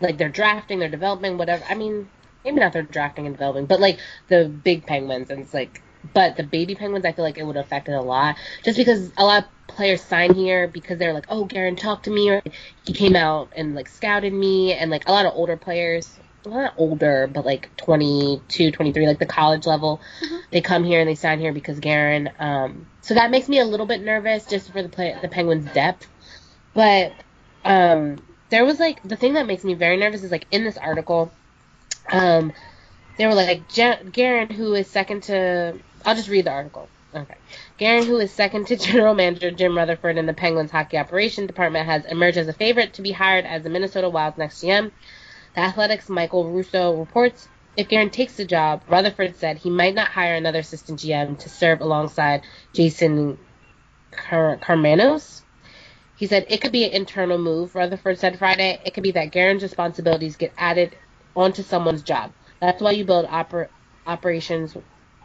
like 0.00 0.18
they're 0.18 0.28
drafting, 0.28 0.78
they're 0.78 0.88
developing, 0.88 1.38
whatever. 1.38 1.64
I 1.68 1.74
mean, 1.74 2.08
maybe 2.44 2.60
not 2.60 2.72
they're 2.72 2.82
drafting 2.82 3.26
and 3.26 3.34
developing, 3.34 3.66
but 3.66 3.80
like 3.80 3.98
the 4.28 4.48
big 4.48 4.86
Penguins, 4.86 5.30
and 5.30 5.40
it's 5.40 5.54
like, 5.54 5.82
but 6.14 6.36
the 6.36 6.44
baby 6.44 6.74
Penguins, 6.74 7.04
I 7.04 7.12
feel 7.12 7.24
like 7.24 7.38
it 7.38 7.44
would 7.44 7.56
affect 7.56 7.88
it 7.88 7.92
a 7.92 8.00
lot, 8.00 8.36
just 8.64 8.78
because 8.78 9.12
a 9.16 9.24
lot 9.24 9.44
of 9.44 9.66
players 9.66 10.02
sign 10.02 10.34
here 10.34 10.68
because 10.68 10.98
they're 10.98 11.12
like, 11.12 11.26
oh, 11.28 11.44
Guerin 11.44 11.76
talked 11.76 12.04
to 12.04 12.10
me, 12.10 12.30
or 12.30 12.42
he 12.84 12.92
came 12.92 13.16
out 13.16 13.52
and 13.56 13.74
like 13.74 13.88
scouted 13.88 14.32
me, 14.32 14.72
and 14.72 14.90
like 14.90 15.08
a 15.08 15.12
lot 15.12 15.26
of 15.26 15.32
older 15.34 15.56
players, 15.56 16.18
well, 16.44 16.62
not 16.62 16.74
older, 16.76 17.28
but 17.32 17.44
like 17.44 17.74
22, 17.76 18.70
23, 18.70 19.06
like 19.06 19.18
the 19.18 19.26
college 19.26 19.66
level, 19.66 20.00
they 20.52 20.60
come 20.60 20.84
here 20.84 21.00
and 21.00 21.08
they 21.08 21.14
sign 21.14 21.40
here 21.40 21.52
because 21.52 21.80
Guerin. 21.80 22.30
Um, 22.38 22.86
so 23.00 23.14
that 23.14 23.30
makes 23.30 23.48
me 23.48 23.58
a 23.58 23.64
little 23.64 23.86
bit 23.86 24.00
nervous 24.00 24.46
just 24.46 24.70
for 24.70 24.82
the 24.82 24.88
play, 24.88 25.16
the 25.20 25.28
Penguins' 25.28 25.70
depth, 25.72 26.06
but 26.74 27.12
um, 27.64 28.18
there 28.50 28.64
was 28.64 28.78
like 28.78 29.02
the 29.02 29.16
thing 29.16 29.34
that 29.34 29.46
makes 29.46 29.64
me 29.64 29.74
very 29.74 29.96
nervous 29.96 30.22
is 30.22 30.30
like 30.30 30.46
in 30.50 30.64
this 30.64 30.76
article, 30.76 31.32
um, 32.10 32.52
they 33.16 33.26
were 33.26 33.34
like 33.34 33.68
Guerin, 33.72 34.50
who 34.50 34.74
is 34.74 34.86
second 34.88 35.24
to. 35.24 35.78
I'll 36.04 36.14
just 36.14 36.28
read 36.28 36.46
the 36.46 36.52
article. 36.52 36.88
Okay. 37.14 37.34
Guerin, 37.78 38.04
who 38.04 38.18
is 38.18 38.30
second 38.30 38.66
to 38.68 38.76
General 38.78 39.14
Manager 39.14 39.50
Jim 39.50 39.76
Rutherford 39.76 40.18
in 40.18 40.26
the 40.26 40.34
Penguins 40.34 40.70
hockey 40.70 40.98
operations 40.98 41.46
department, 41.46 41.86
has 41.86 42.04
emerged 42.04 42.36
as 42.36 42.48
a 42.48 42.52
favorite 42.52 42.94
to 42.94 43.02
be 43.02 43.12
hired 43.12 43.44
as 43.44 43.62
the 43.62 43.70
Minnesota 43.70 44.08
Wild's 44.08 44.38
next 44.38 44.62
GM. 44.62 44.90
The 45.54 45.60
Athletic's 45.60 46.08
Michael 46.08 46.50
Russo 46.50 46.96
reports 46.96 47.48
if 47.78 47.88
Guerin 47.88 48.10
takes 48.10 48.34
the 48.34 48.44
job, 48.44 48.82
Rutherford 48.88 49.36
said 49.36 49.56
he 49.56 49.70
might 49.70 49.94
not 49.94 50.08
hire 50.08 50.34
another 50.34 50.58
assistant 50.58 50.98
GM 50.98 51.38
to 51.38 51.48
serve 51.48 51.80
alongside 51.80 52.42
Jason 52.72 53.38
Car- 54.10 54.58
Karmanos. 54.60 55.42
He 56.18 56.26
said 56.26 56.46
it 56.48 56.60
could 56.60 56.72
be 56.72 56.84
an 56.84 56.90
internal 56.90 57.38
move. 57.38 57.76
Rutherford 57.76 58.18
said 58.18 58.40
Friday 58.40 58.82
it 58.84 58.92
could 58.92 59.04
be 59.04 59.12
that 59.12 59.30
Guerin's 59.30 59.62
responsibilities 59.62 60.34
get 60.36 60.52
added 60.58 60.96
onto 61.36 61.62
someone's 61.62 62.02
job. 62.02 62.32
That's 62.60 62.82
why 62.82 62.90
you 62.90 63.04
build 63.04 63.26
oper- 63.26 63.68
operations. 64.04 64.76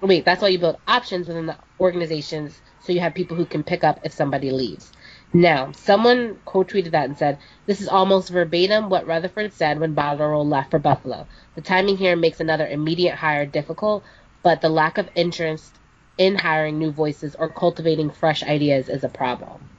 Wait, 0.03 0.23
that's 0.23 0.43
why 0.43 0.49
you 0.49 0.59
build 0.59 0.77
options 0.87 1.27
within 1.27 1.47
the 1.47 1.57
organizations 1.79 2.61
so 2.79 2.93
you 2.93 2.99
have 2.99 3.15
people 3.15 3.35
who 3.35 3.45
can 3.45 3.63
pick 3.63 3.83
up 3.83 4.01
if 4.03 4.13
somebody 4.13 4.51
leaves. 4.51 4.91
Now, 5.33 5.71
someone 5.71 6.37
quote 6.45 6.69
tweeted 6.69 6.91
that 6.91 7.05
and 7.05 7.17
said, 7.17 7.39
This 7.65 7.81
is 7.81 7.87
almost 7.87 8.29
verbatim 8.29 8.89
what 8.89 9.07
Rutherford 9.07 9.51
said 9.53 9.79
when 9.79 9.95
Botterill 9.95 10.45
left 10.47 10.69
for 10.69 10.79
Buffalo. 10.79 11.27
The 11.55 11.61
timing 11.61 11.97
here 11.97 12.15
makes 12.15 12.39
another 12.39 12.67
immediate 12.67 13.15
hire 13.15 13.47
difficult, 13.47 14.03
but 14.43 14.61
the 14.61 14.69
lack 14.69 14.99
of 14.99 15.09
interest 15.15 15.79
in 16.19 16.35
hiring 16.35 16.77
new 16.77 16.91
voices 16.91 17.35
or 17.35 17.49
cultivating 17.49 18.11
fresh 18.11 18.43
ideas 18.43 18.89
is 18.89 19.03
a 19.03 19.09
problem. 19.09 19.72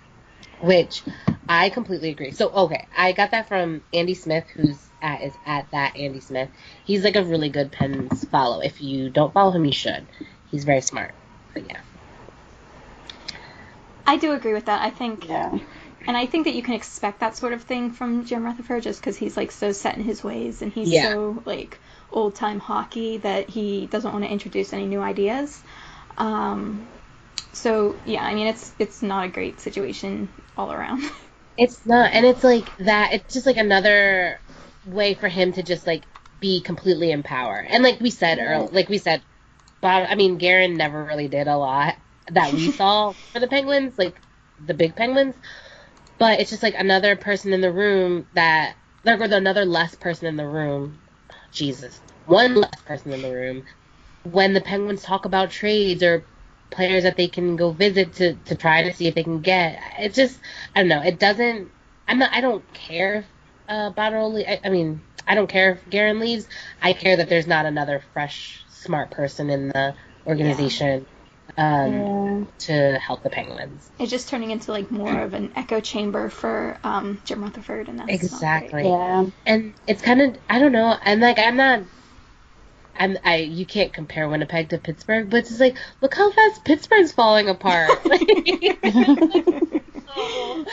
Which 0.65 1.03
I 1.49 1.69
completely 1.71 2.11
agree. 2.11 2.31
So 2.33 2.49
okay, 2.51 2.87
I 2.97 3.13
got 3.13 3.33
that 3.33 3.49
from 3.49 3.83
Andy 3.93 4.15
Smith, 4.15 4.45
who's 4.55 4.79
at 5.03 5.23
is 5.23 5.35
at 5.45 5.71
that 5.73 5.97
Andy 5.97 6.21
Smith. 6.21 6.49
He's 6.85 7.05
like 7.05 7.17
a 7.17 7.23
really 7.23 7.51
good 7.51 7.71
Pens 7.71 8.25
follow. 8.31 8.61
If 8.61 8.81
you 8.81 9.11
don't 9.11 9.33
follow 9.33 9.51
him, 9.51 9.65
you 9.65 9.73
should. 9.73 10.07
He's 10.51 10.65
very 10.65 10.81
smart. 10.81 11.15
But 11.53 11.67
yeah. 11.67 11.81
I 14.07 14.17
do 14.17 14.33
agree 14.33 14.55
with 14.55 14.67
that. 14.67 14.83
I 14.83 14.91
think, 14.91 15.29
Yeah. 15.29 15.59
and 16.07 16.17
I 16.17 16.27
think 16.27 16.45
that 16.45 16.55
you 16.55 16.63
can 16.63 16.75
expect 16.75 17.21
that 17.21 17.37
sort 17.37 17.53
of 17.53 17.63
thing 17.63 17.91
from 17.91 18.25
Jim 18.25 18.45
Rutherford 18.45 18.83
just 18.83 19.01
because 19.01 19.17
he's 19.17 19.37
like 19.37 19.51
so 19.51 19.73
set 19.73 19.97
in 19.97 20.05
his 20.05 20.23
ways 20.23 20.63
and 20.63 20.73
he's 20.73 20.91
Yeah. 20.91 21.13
so 21.13 21.43
like 21.45 21.79
old 22.13 22.35
time 22.35 22.61
hockey 22.61 23.19
that 23.19 23.49
he 23.49 23.87
doesn't 23.87 24.13
want 24.13 24.25
to 24.25 24.31
introduce 24.31 24.73
any 24.73 24.87
new 24.87 25.01
ideas. 25.01 25.63
Um, 26.19 26.87
so 27.53 27.97
yeah, 28.05 28.23
I 28.25 28.35
mean 28.35 28.47
it's 28.49 28.73
it's 28.79 29.03
not 29.03 29.25
a 29.25 29.29
great 29.29 29.61
situation 29.61 30.29
all 30.57 30.73
around. 30.73 31.03
It's 31.57 31.87
not, 31.87 32.13
and 32.13 32.27
it's 32.27 32.43
like 32.43 32.73
that. 32.79 33.13
It's 33.13 33.33
just 33.33 33.47
like 33.47 33.59
another 33.59 34.41
way 34.85 35.15
for 35.15 35.29
him 35.29 35.53
to 35.53 35.63
just 35.63 35.87
like 35.87 36.05
be 36.41 36.63
completely 36.63 37.13
in 37.13 37.23
power. 37.23 37.57
And 37.57 37.85
like 37.85 38.01
we 38.01 38.11
said 38.11 38.41
earlier, 38.41 38.69
like 38.73 38.89
we 38.89 38.99
said, 38.99 39.23
Bob. 39.81 40.09
I 40.11 40.17
mean, 40.17 40.39
Guerin 40.39 40.77
never 40.77 41.05
really 41.05 41.29
did 41.29 41.47
a 41.47 41.57
lot 41.57 41.95
that 42.33 42.53
we 42.53 42.73
saw 42.73 43.15
for 43.33 43.39
the 43.41 43.47
Penguins, 43.47 43.97
like 43.97 44.21
the 44.59 44.75
big 44.75 44.97
Penguins. 44.97 45.37
But 46.19 46.41
it's 46.41 46.51
just 46.51 46.63
like 46.65 46.75
another 46.77 47.17
person 47.17 47.53
in 47.53 47.61
the 47.61 47.73
room 47.73 48.27
that, 48.33 48.77
like, 49.05 49.21
or 49.21 49.25
another 49.25 49.65
less 49.65 49.95
person 49.95 50.27
in 50.27 50.37
the 50.37 50.49
room. 50.49 51.03
Jesus, 51.53 52.03
one 52.25 52.57
less 52.57 52.83
person 52.85 53.13
in 53.13 53.23
the 53.23 53.31
room 53.31 53.63
when 54.25 54.55
the 54.55 54.61
Penguins 54.61 55.03
talk 55.03 55.25
about 55.25 55.51
trades 55.51 56.03
or 56.03 56.27
players 56.75 57.05
that 57.05 57.17
they 57.17 57.29
can 57.29 57.57
go 57.57 57.71
visit 57.71 58.15
to, 58.15 58.35
to 58.35 58.55
try 58.55 58.83
to 58.83 58.93
see 58.93 59.07
if 59.07 59.15
they 59.15 59.23
can 59.25 59.41
get. 59.41 59.81
It's 59.99 60.17
just 60.17 60.39
I 60.75 60.81
don't 60.81 60.89
know. 60.89 61.03
It 61.03 61.19
doesn't. 61.19 61.71
I'm 62.07 62.19
not. 62.19 62.33
I 62.33 62.41
don't 62.41 62.65
care 62.75 63.15
if 63.17 63.25
uh, 63.69 63.93
Botterill. 63.93 64.47
I, 64.47 64.61
I 64.65 64.69
mean, 64.69 65.01
I 65.27 65.35
don't 65.35 65.49
care 65.49 65.73
if 65.73 65.89
Guerin 65.89 66.19
leaves. 66.21 66.47
I 66.83 66.93
care 66.93 67.17
that 67.17 67.29
there's 67.29 67.47
not 67.47 67.67
another 67.67 68.03
fresh, 68.13 68.65
smart 68.69 69.11
person 69.11 69.51
in 69.51 69.69
the 69.69 69.95
organization 70.27 71.07
um, 71.57 71.93
Yeah. 71.93 72.45
to 72.59 72.99
help 72.99 73.23
the 73.23 73.31
Penguins. 73.31 73.91
it's 73.99 74.11
just 74.11 74.29
turning 74.29 74.51
into 74.51 74.73
like 74.73 74.91
more 74.91 75.21
of 75.23 75.35
an 75.35 75.53
echo 75.57 75.81
chamber 75.81 76.29
for 76.29 76.79
um, 76.85 77.21
Jim 77.25 77.43
Rutherford 77.43 77.89
and 77.89 77.99
that's. 77.99 78.11
Exactly. 78.13 78.89
Yeah. 78.89 79.27
And 79.47 79.75
it's 79.87 80.03
kind 80.03 80.21
of 80.21 80.37
I 80.51 80.59
don't 80.59 80.73
know. 80.73 80.97
And 81.05 81.21
like 81.21 81.39
I'm 81.39 81.57
not. 81.57 81.83
I'm, 82.97 83.17
I 83.25 83.37
you 83.39 83.67
can't 83.67 83.93
compare 83.93 84.29
Winnipeg 84.29 84.71
to 84.71 84.79
Pittsburgh, 84.79 85.31
but 85.31 85.39
it's 85.39 85.61
like 85.61 85.77
look 86.01 86.15
how 86.15 86.31
fast 86.31 86.65
Pittsburgh's 86.65 87.13
falling 87.13 87.49
apart. 87.49 88.01
So, 90.07 90.65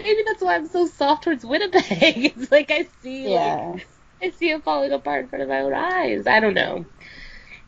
maybe 0.00 0.22
that's 0.26 0.42
why 0.42 0.56
I'm 0.56 0.66
so 0.68 0.86
soft 0.86 1.24
towards 1.24 1.44
Winnipeg. 1.44 1.82
It's 2.36 2.50
like 2.50 2.70
I 2.70 2.84
see 3.00 3.28
Yeah. 3.28 3.72
like 3.74 3.86
I 4.22 4.30
see 4.30 4.50
it 4.50 4.64
falling 4.64 4.92
apart 4.92 5.24
in 5.24 5.28
front 5.28 5.42
of 5.42 5.48
my 5.48 5.60
own 5.60 5.74
eyes. 5.74 6.26
I 6.26 6.40
don't 6.40 6.54
know. 6.54 6.86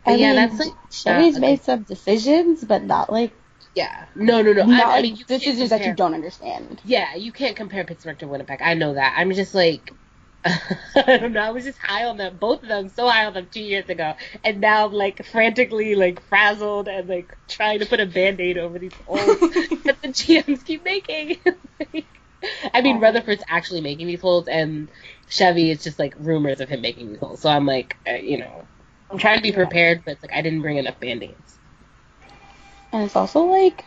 But 0.05 0.13
I 0.13 0.17
yeah, 0.17 0.33
mean, 0.33 0.37
that's 0.37 0.59
like 0.59 0.75
Chevy's 0.91 1.39
made 1.39 1.63
some 1.63 1.83
decisions, 1.85 2.65
but 2.65 2.83
not 2.83 3.11
like 3.13 3.33
yeah. 3.75 4.07
No, 4.17 4.43
no, 4.43 4.53
no. 4.53 4.65
not 4.65 4.87
I, 4.89 4.99
I 4.99 5.03
mean, 5.03 5.17
decisions 5.17 5.71
that 5.71 5.87
you 5.87 5.93
don't 5.95 6.15
understand. 6.15 6.81
Yeah, 6.85 7.15
you 7.15 7.33
can't 7.33 7.57
compare 7.57 7.85
Pittsburgh 7.85 8.19
to 8.19 8.29
Winnipeg. 8.29 8.63
I 8.63 8.75
know 8.75 8.95
that. 8.95 9.15
I'm 9.17 9.33
just 9.33 9.55
like, 9.55 9.93
I 10.45 11.19
don't 11.19 11.33
know. 11.33 11.41
I 11.41 11.51
was 11.51 11.65
just 11.65 11.79
high 11.79 12.07
on 12.07 12.17
them, 12.17 12.39
both 12.39 12.63
of 12.63 12.69
them, 12.69 12.89
so 12.89 13.09
high 13.09 13.27
on 13.27 13.35
them 13.35 13.49
two 13.51 13.63
years 13.63 13.89
ago, 13.89 14.15
and 14.43 14.61
now 14.61 14.87
I'm 14.87 14.93
like 14.93 15.25
frantically 15.27 15.95
like 15.95 16.23
frazzled 16.29 16.89
and 16.89 17.09
like 17.09 17.37
trying 17.49 17.81
to 17.81 17.87
put 17.87 18.01
a 18.01 18.07
band-aid 18.07 18.57
over 18.57 18.79
these 18.79 18.95
holes 19.07 19.21
that 19.85 19.99
the 20.01 20.09
GMs 20.09 20.65
keep 20.65 20.85
making. 20.85 21.39
Like, 21.79 22.07
I 22.75 22.81
mean, 22.81 23.01
Rutherford's 23.01 23.45
actually 23.49 23.83
making 23.83 24.07
these 24.07 24.21
holes, 24.21 24.49
and 24.49 24.91
Chevy 25.29 25.71
is 25.71 25.85
just 25.85 25.99
like 25.99 26.15
rumors 26.19 26.61
of 26.61 26.71
him 26.71 26.81
making 26.81 27.11
these 27.11 27.19
holes. 27.19 27.41
So 27.41 27.51
I'm 27.51 27.67
like, 27.67 27.97
uh, 28.09 28.13
you 28.13 28.39
know, 28.39 28.67
I'm 29.11 29.19
trying 29.19 29.37
to 29.37 29.43
be 29.43 29.53
prepared, 29.53 30.05
but 30.05 30.13
it's 30.13 30.23
like 30.23 30.33
I 30.33 30.41
didn't 30.41 30.63
bring 30.63 30.79
enough 30.79 30.99
band-aids. 30.99 31.59
And 32.93 33.05
it's 33.05 33.17
also 33.17 33.41
like, 33.45 33.85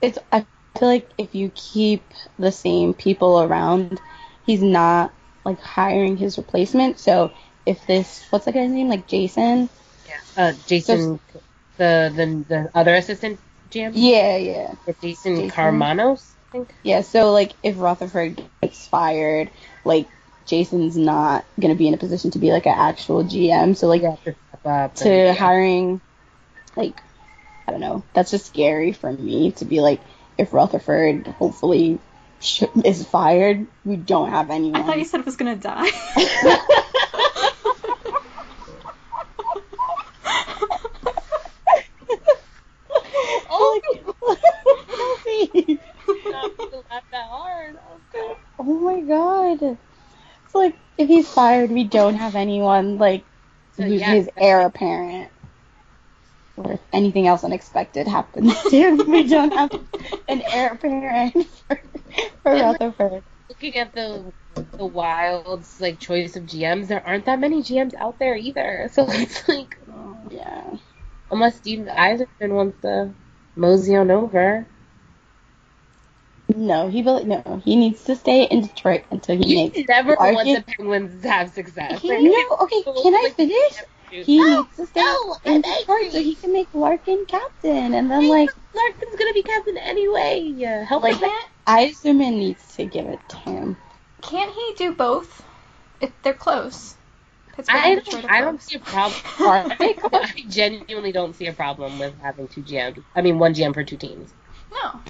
it's 0.00 0.18
I 0.30 0.46
feel 0.78 0.88
like 0.88 1.10
if 1.18 1.34
you 1.34 1.50
keep 1.54 2.04
the 2.38 2.52
same 2.52 2.94
people 2.94 3.42
around, 3.42 4.00
he's 4.46 4.62
not 4.62 5.12
like 5.44 5.60
hiring 5.60 6.16
his 6.16 6.38
replacement. 6.38 6.98
So 6.98 7.32
if 7.66 7.86
this, 7.86 8.24
what's 8.30 8.44
the 8.44 8.52
guy's 8.52 8.70
name? 8.70 8.88
Like 8.88 9.06
Jason? 9.06 9.68
Yeah. 10.08 10.20
Uh, 10.36 10.52
Jason, 10.66 11.20
the 11.76 12.12
the 12.14 12.44
the 12.48 12.70
other 12.74 12.94
assistant 12.94 13.40
GM, 13.70 13.92
Yeah, 13.94 14.36
yeah. 14.36 14.74
Jason, 15.00 15.36
Jason? 15.36 15.50
Karmanos, 15.50 16.34
I 16.48 16.52
think. 16.52 16.74
Yeah, 16.82 17.02
so 17.02 17.32
like 17.32 17.52
if 17.62 17.78
Rutherford 17.78 18.42
gets 18.62 18.86
fired, 18.86 19.50
like 19.84 20.08
Jason's 20.46 20.96
not 20.96 21.44
gonna 21.58 21.76
be 21.76 21.88
in 21.88 21.94
a 21.94 21.98
position 21.98 22.32
to 22.32 22.38
be 22.38 22.52
like 22.52 22.66
an 22.66 22.74
actual 22.76 23.24
GM. 23.24 23.76
So 23.76 23.86
like 23.86 24.02
to 24.64 24.90
to 24.96 25.08
yeah. 25.08 25.32
hiring, 25.32 26.00
like 26.76 27.00
I 27.66 27.70
don't 27.70 27.80
know, 27.80 28.04
that's 28.14 28.30
just 28.32 28.46
scary 28.46 28.92
for 28.92 29.12
me 29.12 29.52
to 29.52 29.64
be 29.64 29.80
like 29.80 30.00
if 30.36 30.52
Rutherford 30.52 31.26
hopefully 31.26 31.98
is 32.84 33.06
fired, 33.06 33.66
we 33.84 33.96
don't 33.96 34.30
have 34.30 34.50
anyone. 34.50 34.80
I 34.80 34.84
thought 34.84 34.98
you 34.98 35.04
said 35.04 35.20
it 35.20 35.26
was 35.26 35.36
gonna 35.36 35.56
die. 35.56 35.88
oh, 43.50 43.80
Not 46.24 46.56
to 46.56 46.84
laugh 46.90 47.04
that 47.10 47.28
hard. 47.28 47.76
Okay. 48.14 48.34
oh 48.58 48.80
my 48.80 49.00
god. 49.00 49.78
It's 50.44 50.54
like 50.54 50.76
if 50.98 51.08
he's 51.08 51.28
fired, 51.28 51.70
we 51.70 51.84
don't 51.84 52.16
have 52.16 52.34
anyone 52.34 52.98
like 52.98 53.24
So, 53.76 53.84
who's 53.84 54.00
yeah, 54.00 54.14
his 54.14 54.28
heir 54.36 54.60
apparent. 54.60 55.30
Or 56.56 56.72
if 56.72 56.80
anything 56.92 57.26
else 57.26 57.44
unexpected 57.44 58.06
happens 58.06 58.60
to 58.64 58.70
him, 58.70 59.10
we 59.10 59.26
don't 59.28 59.52
have 59.52 59.72
an 60.28 60.42
heir 60.42 60.72
apparent 60.72 61.46
for, 61.68 61.80
for 62.42 62.52
And, 62.52 62.60
like, 62.60 62.80
Rutherford. 62.80 63.22
Looking 63.48 63.76
at 63.76 63.92
the 63.94 64.32
the 64.54 64.84
Wild's 64.86 65.80
like 65.80 65.98
choice 66.00 66.36
of 66.36 66.44
GMs, 66.44 66.88
there 66.88 67.04
aren't 67.06 67.26
that 67.26 67.38
many 67.38 67.62
GMs 67.62 67.94
out 67.94 68.18
there 68.18 68.36
either. 68.36 68.88
So 68.92 69.06
it's 69.08 69.48
like, 69.48 69.78
Yeah. 70.30 70.76
unless 71.30 71.56
Steve 71.56 71.80
Yzerman 71.80 72.50
wants 72.50 72.80
to 72.82 73.10
mosey 73.56 73.96
on 73.96 74.10
over. 74.10 74.66
No, 76.54 76.88
he 76.88 77.02
will, 77.02 77.24
no, 77.24 77.62
he 77.64 77.76
needs 77.76 78.02
to 78.04 78.16
stay 78.16 78.42
in 78.44 78.62
Detroit 78.62 79.04
until 79.12 79.36
he 79.36 79.44
He 79.44 79.54
makes. 79.70 79.88
never 79.88 80.16
want 80.18 80.46
the 80.48 80.64
Penguins 80.66 81.22
to 81.22 81.30
have 81.30 81.50
success. 81.50 82.00
He, 82.00 82.08
no, 82.08 82.56
okay, 82.62 82.82
can 82.82 83.14
I 83.14 83.30
finish? 83.36 83.82
He 84.10 84.38
No, 84.38 84.62
needs 84.62 84.76
to 84.76 84.86
stay 84.86 85.00
no, 85.00 85.36
in 85.44 85.52
I'm 85.54 85.62
Detroit 85.62 86.10
so 86.10 86.18
he 86.20 86.34
can 86.34 86.52
make 86.52 86.66
Larkin 86.74 87.24
captain, 87.28 87.94
and 87.94 88.10
then 88.10 88.28
like 88.28 88.50
Larkin's 88.74 89.14
gonna 89.16 89.32
be 89.32 89.44
captain 89.44 89.76
anyway. 89.78 90.52
Help 90.88 91.04
Like- 91.04 91.18
him. 91.18 91.30
Yzerman 91.78 92.36
needs 92.36 92.76
to 92.76 92.84
give 92.84 93.06
it 93.06 93.20
to 93.28 93.36
him. 93.36 93.76
can't 94.22 94.52
he 94.52 94.74
do 94.76 94.92
both? 94.92 95.44
If 96.00 96.10
they're 96.22 96.34
close. 96.34 96.96
I 97.68 97.96
don't, 97.96 98.30
I 98.30 98.40
don't 98.40 98.62
see 98.62 98.76
a 98.76 98.80
problem. 98.80 99.20
I 99.38 100.44
genuinely 100.48 101.12
don't 101.12 101.36
see 101.36 101.46
a 101.46 101.52
problem 101.52 101.98
with 101.98 102.18
having 102.20 102.48
two 102.48 102.62
GM. 102.62 103.04
I 103.14 103.20
mean, 103.20 103.38
one 103.38 103.54
GM 103.54 103.74
for 103.74 103.84
two 103.84 103.98
teams. 103.98 104.32
No. 104.72 105.00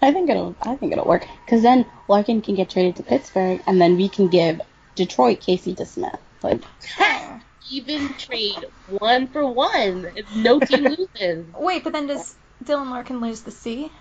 I 0.00 0.12
think 0.12 0.30
it'll. 0.30 0.54
I 0.62 0.76
think 0.76 0.92
it'll 0.92 1.06
work 1.06 1.26
because 1.44 1.62
then 1.62 1.84
Larkin 2.08 2.40
can 2.40 2.54
get 2.54 2.70
traded 2.70 2.96
to 2.96 3.02
Pittsburgh, 3.02 3.60
and 3.66 3.80
then 3.80 3.96
we 3.96 4.08
can 4.08 4.28
give 4.28 4.60
Detroit 4.94 5.40
Casey 5.40 5.74
to 5.74 5.84
Smith. 5.84 6.18
Like, 6.42 6.62
Even 7.70 8.08
trade 8.14 8.64
one 8.88 9.26
for 9.28 9.46
one. 9.46 10.10
It's 10.16 10.34
no 10.34 10.60
team 10.60 10.84
loses. 11.14 11.46
Wait, 11.54 11.84
but 11.84 11.92
then 11.92 12.06
does 12.06 12.36
Dylan 12.64 12.90
Larkin 12.90 13.20
lose 13.20 13.42
the 13.42 13.50
C? 13.50 13.92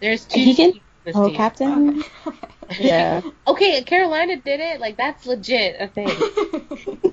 There's 0.00 0.24
two 0.24 0.40
He 0.40 0.54
can 0.54 0.72
teams 0.72 0.84
this 1.04 1.16
oh, 1.16 1.28
team. 1.28 1.36
captain. 1.36 2.04
Okay. 2.26 2.38
Yeah. 2.80 3.20
Okay, 3.46 3.82
Carolina 3.82 4.36
did 4.36 4.60
it. 4.60 4.80
Like 4.80 4.96
that's 4.96 5.26
legit 5.26 5.76
a 5.80 5.88
thing. 5.88 6.08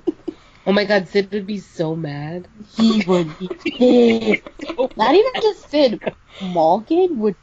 Oh 0.66 0.72
my 0.72 0.84
God, 0.84 1.08
Sid 1.08 1.32
would 1.32 1.46
be 1.46 1.58
so 1.58 1.96
mad. 1.96 2.46
he 2.76 3.02
would 3.06 3.36
be 3.38 3.48
pissed. 3.48 4.42
Not 4.96 5.14
even 5.14 5.32
just 5.42 5.70
Sid. 5.70 6.14
Malkin 6.42 7.18
would 7.18 7.34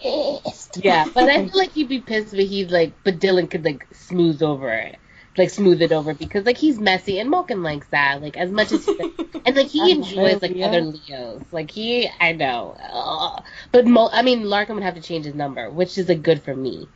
be 0.00 0.40
pissed. 0.44 0.78
Yeah, 0.82 1.04
but 1.12 1.28
I 1.28 1.46
feel 1.48 1.58
like 1.58 1.72
he'd 1.72 1.88
be 1.88 2.00
pissed, 2.00 2.30
but 2.30 2.44
he'd 2.44 2.70
like, 2.70 2.92
but 3.02 3.18
Dylan 3.18 3.50
could 3.50 3.64
like 3.64 3.86
smooth 3.92 4.40
over 4.42 4.72
it, 4.72 4.96
like 5.36 5.50
smooth 5.50 5.80
it 5.82 5.92
over 5.92 6.14
because 6.14 6.44
like 6.46 6.58
he's 6.58 6.78
messy 6.78 7.18
and 7.18 7.30
Malkin 7.30 7.62
likes 7.62 7.86
that, 7.88 8.20
like 8.22 8.36
as 8.36 8.50
much 8.50 8.72
as 8.72 8.84
he, 8.84 8.98
and 9.46 9.56
like 9.56 9.68
he 9.68 9.92
enjoys 9.92 10.42
like 10.42 10.52
Leo. 10.52 10.66
other 10.66 10.80
Leos, 10.82 11.42
like 11.52 11.70
he, 11.70 12.08
I 12.20 12.32
know, 12.32 12.76
Ugh. 12.92 13.42
but 13.72 13.86
Mo, 13.86 14.08
I 14.12 14.22
mean 14.22 14.44
Larkin 14.44 14.74
would 14.76 14.84
have 14.84 14.94
to 14.96 15.02
change 15.02 15.24
his 15.24 15.34
number, 15.34 15.70
which 15.70 15.96
is 15.98 16.08
like 16.08 16.22
good 16.22 16.42
for 16.42 16.54
me. 16.54 16.88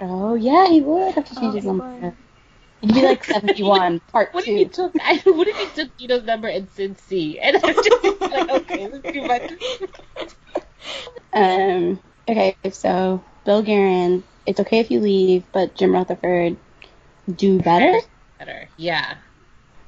Oh 0.00 0.34
yeah, 0.34 0.66
he 0.68 0.80
would 0.80 1.14
have 1.14 1.26
to 1.26 1.34
change 1.34 1.52
Oh, 1.52 1.56
his 1.56 1.64
number. 1.64 1.84
would. 2.00 2.14
He'd 2.80 2.94
be 2.94 3.02
like 3.02 3.24
seventy-one, 3.24 4.00
part 4.12 4.30
What 4.34 4.48
if 4.48 4.56
he 4.56 4.64
took? 4.64 4.92
I, 5.00 5.20
what 5.26 5.46
if 5.48 5.56
he 5.56 5.66
took 5.82 5.96
Tito's 5.98 6.24
number 6.24 6.48
and 6.48 6.68
Sid 6.70 6.98
C? 6.98 7.38
And 7.38 7.56
I'm 7.56 7.74
just 7.74 8.20
like, 8.20 8.50
okay, 8.50 8.86
this 8.88 9.04
is 9.04 9.12
too 9.12 9.22
much. 9.26 9.52
Um. 11.32 12.00
Okay, 12.28 12.56
so 12.70 13.22
Bill 13.44 13.62
Guerin, 13.62 14.22
it's 14.46 14.60
okay 14.60 14.78
if 14.78 14.90
you 14.90 15.00
leave, 15.00 15.44
but 15.52 15.74
Jim 15.74 15.92
Rutherford, 15.92 16.56
do 17.34 17.58
better. 17.60 18.00
Better, 18.38 18.70
yeah, 18.76 19.18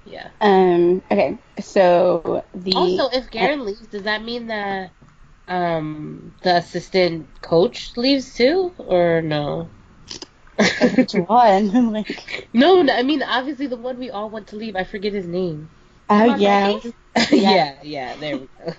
yeah. 0.04 0.30
Um. 0.40 1.02
Okay, 1.10 1.38
so 1.60 2.44
the 2.54 2.72
Also, 2.74 3.08
if 3.08 3.30
Guerin 3.30 3.64
leaves, 3.64 3.86
does 3.86 4.02
that 4.02 4.22
mean 4.22 4.48
that 4.48 4.92
um 5.48 6.34
the 6.42 6.56
assistant 6.56 7.40
coach 7.40 7.96
leaves 7.96 8.34
too, 8.34 8.74
or 8.78 9.22
no? 9.22 9.70
which 10.96 11.14
one? 11.14 11.92
like, 11.92 12.48
no, 12.52 12.82
no, 12.82 12.94
I 12.94 13.02
mean 13.02 13.22
obviously 13.22 13.66
the 13.66 13.76
one 13.76 13.98
we 13.98 14.10
all 14.10 14.30
want 14.30 14.48
to 14.48 14.56
leave. 14.56 14.76
I 14.76 14.84
forget 14.84 15.12
his 15.12 15.26
name. 15.26 15.70
oh 16.10 16.24
yeah, 16.24 16.72
Recchi? 16.72 16.94
yeah, 17.30 17.78
yeah, 17.82 18.16
there 18.16 18.38
we 18.38 18.48
go. 18.48 18.74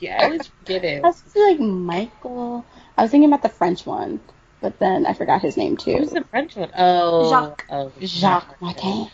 Yeah, 0.00 0.18
I 0.18 0.24
always 0.24 0.46
forget 0.46 0.84
it. 0.84 1.04
I 1.04 1.08
was 1.08 1.22
like 1.36 1.60
Michael. 1.60 2.66
I 2.96 3.02
was 3.02 3.10
thinking 3.10 3.28
about 3.28 3.42
the 3.42 3.48
French 3.48 3.86
one, 3.86 4.20
but 4.62 4.78
then 4.78 5.04
I 5.04 5.12
forgot 5.12 5.42
his 5.42 5.56
name 5.56 5.76
too. 5.76 5.96
Who's 5.96 6.08
too. 6.08 6.20
the 6.20 6.24
French 6.24 6.56
one? 6.56 6.70
Oh, 6.76 7.28
Jacques. 7.28 7.66
Oh, 7.68 7.92
Jacques 8.00 8.62
Martin. 8.62 9.10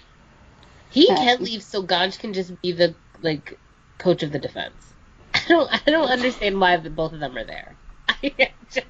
He 0.90 1.10
Uh, 1.10 1.16
can 1.16 1.42
leave, 1.42 1.62
so 1.62 1.82
Gonch 1.82 2.18
can 2.18 2.32
just 2.32 2.60
be 2.62 2.72
the 2.72 2.94
like 3.22 3.58
coach 3.98 4.22
of 4.22 4.30
the 4.30 4.38
defense. 4.38 4.94
I 5.34 5.40
don't, 5.48 5.72
I 5.72 5.90
don't 5.90 6.08
understand 6.08 6.60
why 6.60 6.76
the, 6.76 6.90
both 6.90 7.12
of 7.12 7.20
them 7.20 7.36
are 7.36 7.44
there. 7.44 7.74
Just, 8.70 8.86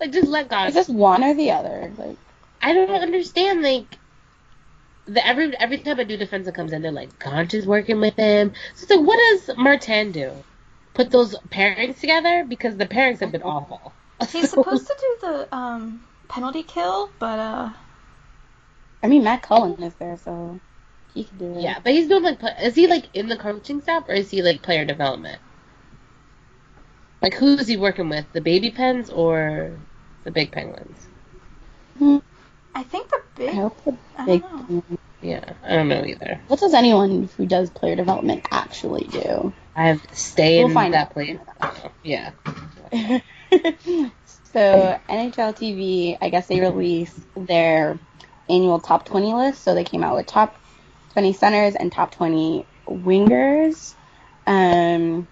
like, 0.00 0.10
just 0.10 0.28
let 0.28 0.48
Gonch 0.48 0.68
Is 0.68 0.74
this 0.74 0.88
one 0.88 1.22
or 1.22 1.34
the 1.34 1.50
other? 1.50 1.92
Like, 1.96 2.16
I 2.62 2.72
don't 2.72 2.90
understand. 2.90 3.62
Like, 3.62 3.98
the 5.06 5.24
every 5.26 5.56
every 5.58 5.78
time 5.78 5.98
a 5.98 6.04
new 6.04 6.16
defensive 6.16 6.54
comes 6.54 6.72
in, 6.72 6.82
they're 6.82 6.92
like, 6.92 7.18
Gonch 7.18 7.54
is 7.54 7.66
working 7.66 8.00
with 8.00 8.16
him. 8.16 8.52
So 8.74 8.82
it's 8.82 8.90
like, 8.90 9.06
what 9.06 9.18
does 9.18 9.56
Martin 9.56 10.12
do? 10.12 10.32
Put 10.94 11.10
those 11.10 11.36
pairings 11.50 12.00
together 12.00 12.44
because 12.48 12.76
the 12.76 12.86
pairings 12.86 13.20
have 13.20 13.32
been 13.32 13.42
awful. 13.42 13.92
He's 14.26 14.50
supposed 14.50 14.86
to 14.86 14.96
do 15.00 15.16
the 15.20 15.54
um, 15.54 16.00
penalty 16.28 16.62
kill, 16.62 17.10
but 17.18 17.38
uh, 17.38 17.70
I 19.02 19.06
mean, 19.06 19.24
Matt 19.24 19.42
Cullen 19.42 19.82
is 19.82 19.94
there, 19.94 20.16
so 20.18 20.60
he 21.14 21.24
can 21.24 21.38
do 21.38 21.52
it. 21.54 21.62
Yeah, 21.62 21.78
but 21.82 21.92
he's 21.92 22.08
doing 22.08 22.22
like, 22.24 22.40
is 22.62 22.74
he 22.74 22.86
like 22.86 23.04
in 23.14 23.28
the 23.28 23.36
coaching 23.36 23.80
staff 23.80 24.04
or 24.08 24.14
is 24.14 24.30
he 24.30 24.42
like 24.42 24.62
player 24.62 24.84
development? 24.84 25.40
Like, 27.22 27.34
who 27.34 27.54
is 27.54 27.66
he 27.66 27.76
working 27.76 28.08
with? 28.08 28.32
The 28.32 28.40
baby 28.40 28.70
pens 28.70 29.10
or 29.10 29.72
the 30.24 30.30
big 30.30 30.52
penguins? 30.52 31.08
I 32.74 32.82
think 32.84 33.08
the 33.08 33.20
I 33.40 33.44
big. 33.46 33.54
hope 33.54 33.84
the 33.84 33.96
I 34.16 34.26
big. 34.26 34.42
don't 34.42 34.70
know. 34.70 34.98
Yeah, 35.20 35.52
I 35.64 35.74
don't 35.74 35.88
know 35.88 36.04
either. 36.04 36.40
What 36.46 36.60
does 36.60 36.74
anyone 36.74 37.28
who 37.36 37.46
does 37.46 37.70
player 37.70 37.96
development 37.96 38.46
actually 38.52 39.04
do? 39.10 39.52
I 39.74 39.88
have 39.88 40.06
to 40.06 40.14
stay 40.16 40.58
We'll 40.58 40.68
in 40.68 40.74
find 40.74 40.94
that 40.94 41.08
out. 41.08 41.12
place. 41.12 41.38
Yeah. 42.04 42.30
so 44.52 44.98
NHL 45.08 45.54
TV, 45.56 46.18
I 46.20 46.28
guess 46.28 46.46
they 46.46 46.60
released 46.60 47.18
their 47.36 47.98
annual 48.48 48.80
top 48.80 49.04
20 49.06 49.34
list. 49.34 49.62
So 49.62 49.74
they 49.74 49.84
came 49.84 50.02
out 50.02 50.16
with 50.16 50.26
top 50.26 50.58
20 51.12 51.32
centers 51.32 51.74
and 51.74 51.90
top 51.92 52.12
20 52.12 52.66
wingers. 52.88 53.94
Um, 54.46 55.28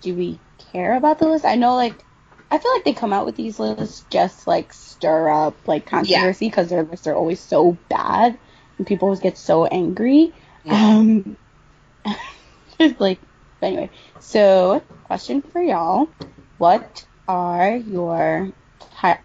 do 0.00 0.14
we 0.14 0.40
care 0.72 0.96
about 0.96 1.18
the 1.18 1.28
list? 1.28 1.44
I 1.44 1.54
know, 1.54 1.76
like, 1.76 2.04
I 2.50 2.58
feel 2.58 2.72
like 2.72 2.84
they 2.84 2.92
come 2.92 3.12
out 3.12 3.24
with 3.24 3.36
these 3.36 3.58
lists 3.58 4.04
just 4.10 4.46
like 4.46 4.72
stir 4.72 5.30
up 5.30 5.66
like 5.66 5.86
controversy 5.86 6.48
because 6.48 6.68
their 6.68 6.82
lists 6.82 7.06
are 7.06 7.14
always 7.14 7.40
so 7.40 7.78
bad 7.88 8.38
and 8.76 8.86
people 8.86 9.06
always 9.06 9.20
get 9.20 9.38
so 9.38 9.64
angry. 9.64 10.34
Yeah. 10.64 10.98
Um, 10.98 11.36
just 12.78 13.00
like, 13.00 13.20
but 13.60 13.68
anyway. 13.68 13.90
So, 14.20 14.82
question 15.04 15.40
for 15.40 15.62
y'all: 15.62 16.08
What 16.58 17.06
are 17.28 17.76
your 17.76 18.52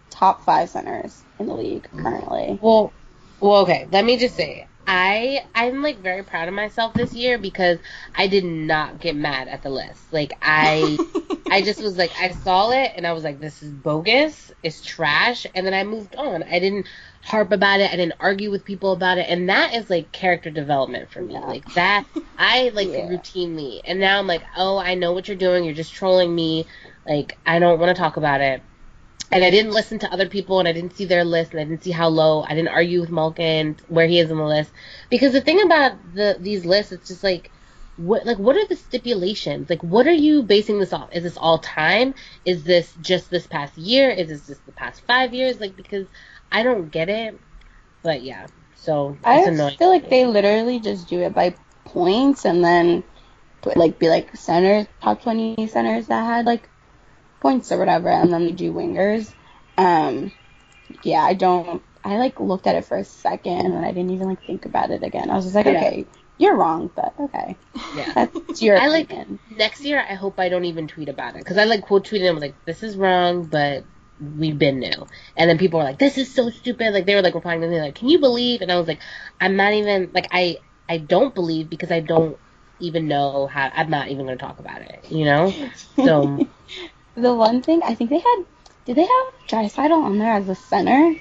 top 0.10 0.43
five 0.43 0.69
centers 0.69 1.23
in 1.39 1.47
the 1.47 1.53
league 1.53 1.88
mm. 1.93 2.01
currently? 2.01 2.60
Well, 2.62 2.93
well, 3.39 3.62
okay. 3.62 3.88
Let 3.91 4.05
me 4.05 4.17
just 4.17 4.36
say, 4.36 4.67
I 4.88 5.45
I'm 5.53 5.83
like 5.83 5.99
very 5.99 6.23
proud 6.23 6.47
of 6.47 6.53
myself 6.53 6.93
this 6.93 7.13
year 7.13 7.38
because 7.38 7.77
I 8.15 8.27
did 8.27 8.45
not 8.45 9.01
get 9.01 9.15
mad 9.15 9.49
at 9.49 9.62
the 9.62 9.69
list. 9.69 10.13
Like 10.13 10.33
I 10.41 10.97
I 11.51 11.62
just 11.62 11.81
was 11.81 11.97
like 11.97 12.12
I 12.17 12.29
saw 12.29 12.71
it 12.71 12.93
and 12.95 13.05
I 13.05 13.12
was 13.12 13.23
like 13.23 13.39
this 13.39 13.62
is 13.62 13.71
bogus, 13.71 14.51
it's 14.63 14.81
trash, 14.81 15.45
and 15.53 15.65
then 15.65 15.73
I 15.73 15.83
moved 15.83 16.15
on. 16.15 16.41
I 16.43 16.60
didn't 16.60 16.88
harp 17.21 17.51
about 17.51 17.81
it. 17.81 17.91
I 17.91 17.97
didn't 17.97 18.15
argue 18.21 18.49
with 18.49 18.63
people 18.63 18.93
about 18.93 19.17
it, 19.17 19.27
and 19.29 19.49
that 19.49 19.73
is 19.75 19.89
like 19.89 20.13
character 20.13 20.49
development 20.49 21.12
for 21.12 21.21
me. 21.21 21.33
Yeah. 21.33 21.39
Like 21.41 21.73
that 21.73 22.05
I 22.38 22.71
like 22.73 22.88
Yeah. 22.91 23.10
routinely, 23.10 23.81
and 23.83 23.99
now 23.99 24.19
I'm 24.19 24.27
like, 24.27 24.43
oh, 24.55 24.77
I 24.77 24.95
know 24.95 25.12
what 25.12 25.27
you're 25.27 25.36
doing. 25.36 25.65
You're 25.65 25.73
just 25.73 25.93
trolling 25.93 26.33
me. 26.33 26.65
Like 27.07 27.37
I 27.45 27.59
don't 27.59 27.79
want 27.79 27.95
to 27.95 28.01
talk 28.01 28.17
about 28.17 28.41
it 28.41 28.61
and 29.31 29.43
I 29.43 29.49
didn't 29.49 29.71
listen 29.71 29.99
to 29.99 30.11
other 30.11 30.29
people 30.29 30.59
and 30.59 30.67
I 30.67 30.71
didn't 30.71 30.95
see 30.95 31.05
their 31.05 31.25
list 31.25 31.51
and 31.51 31.59
I 31.59 31.65
didn't 31.65 31.83
see 31.83 31.91
how 31.91 32.07
low. 32.07 32.43
I 32.43 32.55
didn't 32.55 32.69
argue 32.69 33.01
with 33.01 33.09
Malkin 33.09 33.75
where 33.87 34.07
he 34.07 34.19
is 34.19 34.31
on 34.31 34.37
the 34.37 34.45
list 34.45 34.71
because 35.09 35.33
the 35.33 35.41
thing 35.41 35.61
about 35.61 35.93
the 36.13 36.37
these 36.39 36.65
lists, 36.65 36.91
it's 36.91 37.09
just 37.09 37.23
like 37.23 37.51
what 37.97 38.25
like 38.25 38.37
what 38.37 38.55
are 38.55 38.67
the 38.67 38.75
stipulations? 38.75 39.69
Like 39.69 39.83
what 39.83 40.07
are 40.07 40.13
you 40.13 40.43
basing 40.43 40.79
this 40.79 40.93
off? 40.93 41.09
Is 41.13 41.23
this 41.23 41.37
all 41.37 41.57
time? 41.59 42.13
Is 42.45 42.63
this 42.63 42.93
just 43.01 43.29
this 43.29 43.47
past 43.47 43.77
year? 43.77 44.09
Is 44.09 44.29
this 44.29 44.47
just 44.47 44.65
the 44.65 44.71
past 44.71 45.01
five 45.05 45.33
years? 45.33 45.59
Like 45.59 45.75
because 45.75 46.07
I 46.51 46.63
don't 46.63 46.89
get 46.89 47.09
it. 47.09 47.37
But 48.03 48.21
yeah, 48.21 48.47
so 48.75 49.17
I 49.25 49.43
feel 49.43 49.89
like 49.89 50.09
they 50.09 50.25
literally 50.25 50.79
just 50.79 51.09
do 51.09 51.19
it 51.21 51.33
by 51.33 51.55
points 51.83 52.45
and 52.45 52.63
then 52.63 53.03
like 53.75 53.99
be 53.99 54.07
like 54.07 54.33
centers, 54.37 54.87
top 55.01 55.21
twenty 55.21 55.67
centers 55.67 56.07
that 56.07 56.23
had 56.23 56.45
like 56.45 56.69
points 57.39 57.71
or 57.71 57.78
whatever, 57.80 58.10
and 58.10 58.32
then 58.34 58.45
they 58.45 58.52
do 58.52 58.73
wingers. 58.73 59.34
Um, 59.78 60.32
yeah, 61.04 61.21
I 61.21 61.34
don't. 61.34 61.84
I 62.04 62.17
like 62.17 62.39
looked 62.39 62.67
at 62.67 62.76
it 62.76 62.86
for 62.86 62.97
a 62.97 63.04
second 63.04 63.73
and 63.73 63.86
I 63.86 63.91
didn't 63.91 64.12
even 64.12 64.28
like 64.28 64.45
think 64.45 64.65
about 64.65 64.91
it 64.91 65.04
again. 65.04 65.30
I 65.30 65.36
was 65.36 65.45
just 65.45 65.56
like, 65.56 65.65
Yeah. 65.65 65.73
okay, 65.78 66.08
you're 66.38 66.56
wrong, 66.56 66.89
but 66.95 67.13
okay, 67.19 67.58
Yeah. 67.95 68.13
that's 68.15 68.62
your 68.62 68.78
I 68.78 68.88
like 68.88 69.06
opinion. 69.06 69.39
next 69.50 69.82
year. 69.82 70.00
I 70.00 70.13
hope 70.13 70.39
I 70.39 70.50
don't 70.50 70.65
even 70.65 70.88
tweet 70.88 71.10
about 71.10 71.36
it 71.36 71.39
because 71.39 71.58
I 71.58 71.65
like 71.65 71.82
quote 71.82 72.08
tweeted 72.08 72.23
them 72.23 72.39
like 72.39 72.63
this 72.65 72.82
is 72.84 72.95
wrong, 72.95 73.45
but 73.45 73.86
we've 74.19 74.58
been 74.58 74.80
new. 74.80 75.08
And 75.36 75.50
then 75.50 75.58
people 75.58 75.80
were 75.80 75.86
like, 75.86 76.00
this 76.00 76.17
is 76.17 76.34
so 76.34 76.50
stupid. 76.50 76.93
Like 76.93 77.06
they 77.06 77.15
were 77.15 77.21
like 77.21 77.36
replying 77.36 77.62
to 77.62 77.67
me 77.67 77.82
like, 77.82 77.95
can 77.95 78.08
you 78.10 78.19
believe? 78.19 78.62
And 78.62 78.71
I 78.71 78.78
was 78.78 78.88
like, 78.88 79.02
I'm 79.39 79.56
not 79.58 79.73
even 79.73 80.12
like 80.13 80.28
I 80.32 80.58
I 80.88 80.97
don't 81.00 81.36
believe 81.36 81.69
because 81.69 81.91
I 81.91 82.00
don't 82.00 82.38
even 82.80 83.08
know 83.08 83.47
how. 83.47 83.69
I'm 83.73 83.89
not 83.89 84.08
even 84.10 84.26
going 84.26 84.38
to 84.38 84.43
talk 84.45 84.60
about 84.60 84.82
it. 84.82 85.06
You 85.10 85.26
know. 85.26 85.54
So 85.95 86.47
the 87.17 87.34
one 87.34 87.62
thing 87.62 87.82
I 87.84 87.95
think 87.95 88.10
they 88.10 88.19
had, 88.19 88.45
did 88.86 88.95
they 88.95 89.01
have 89.01 89.34
Draisaitl 89.47 89.91
on 90.03 90.17
there 90.19 90.34
as 90.34 90.47
a 90.47 90.56
center? 90.56 91.15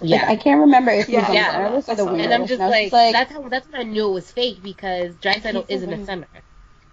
Like, 0.00 0.10
yeah. 0.10 0.24
I 0.28 0.36
can't 0.36 0.60
remember 0.62 0.90
if 0.92 1.06
he 1.06 1.16
was 1.16 1.24
Yeah. 1.24 1.28
on 1.28 1.34
Yeah. 1.34 1.46
the 1.46 1.52
center 1.52 1.70
list 1.76 1.88
or 1.88 1.94
the 1.94 2.02
And 2.02 2.12
winger 2.12 2.24
and 2.24 2.34
I'm 2.34 2.46
just 2.46 2.60
and 2.60 2.74
I 2.74 2.82
was 2.84 2.92
like, 2.92 3.12
that's 3.12 3.32
how 3.32 3.48
that's 3.48 3.68
when 3.68 3.80
I 3.80 3.84
knew 3.84 4.08
it 4.08 4.12
was 4.12 4.30
fake 4.30 4.62
because 4.62 5.14
Draisaitl 5.16 5.66
He's 5.68 5.76
isn't 5.76 5.92
a 5.92 5.96
a 6.00 6.04
center, 6.04 6.26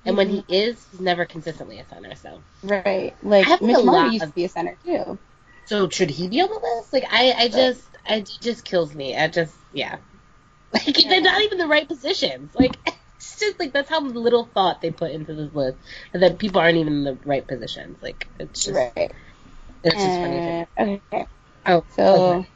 and 0.06 0.18
when 0.18 0.30
he 0.30 0.38
Mhm. 0.42 0.46
is, 0.50 0.88
he's 0.92 1.00
never 1.00 1.26
consistently 1.26 1.80
a 1.80 1.86
center. 1.88 2.16
So, 2.16 2.42
right. 2.64 3.16
Like 3.24 3.46
I 3.48 3.50
have 3.52 3.62
Mitch 3.62 3.78
a 3.78 3.84
Marner 3.84 4.12
used 4.12 4.24
of- 4.24 4.30
to 4.30 4.36
be 4.36 4.46
a 4.46 4.50
center 4.50 4.78
too. 4.84 5.18
so 5.66 5.90
should 5.90 6.10
he 6.10 6.28
be 6.28 6.42
on 6.42 6.50
the 6.50 6.60
list? 6.60 6.92
Like, 6.94 7.06
I, 7.12 7.34
I 7.34 7.48
just, 7.48 7.82
I, 8.08 8.16
it 8.18 8.30
just 8.42 8.64
kills 8.66 8.94
me. 8.94 9.16
I 9.16 9.28
just, 9.28 9.56
yeah, 9.74 9.98
like 10.74 10.86
they're 10.86 11.22
not 11.22 11.42
even 11.42 11.58
the 11.58 11.68
right 11.68 11.88
positions. 11.88 12.54
Like, 12.56 12.76
it's 13.18 13.40
just 13.40 13.60
like 13.60 13.74
that's 13.74 13.90
how 13.90 14.02
little 14.02 14.46
thought 14.46 14.82
they 14.82 14.92
put 14.92 15.12
into 15.12 15.34
this 15.34 15.54
list, 15.54 15.78
and 16.14 16.24
that 16.24 16.40
people 16.40 16.62
aren't 16.62 16.78
even 16.78 16.94
in 16.94 17.04
the 17.04 17.18
right 17.26 17.46
positions. 17.48 18.02
Like, 18.02 18.28
it's 18.40 18.64
just, 18.66 18.78
Right. 18.96 19.12
it's 19.84 20.04
just 20.04 20.20
funny. 20.22 20.40
Uh, 20.40 20.86
me. 20.86 21.02
okay. 21.14 21.28
Oh, 21.66 21.84
So 21.90 22.38
okay. 22.38 22.50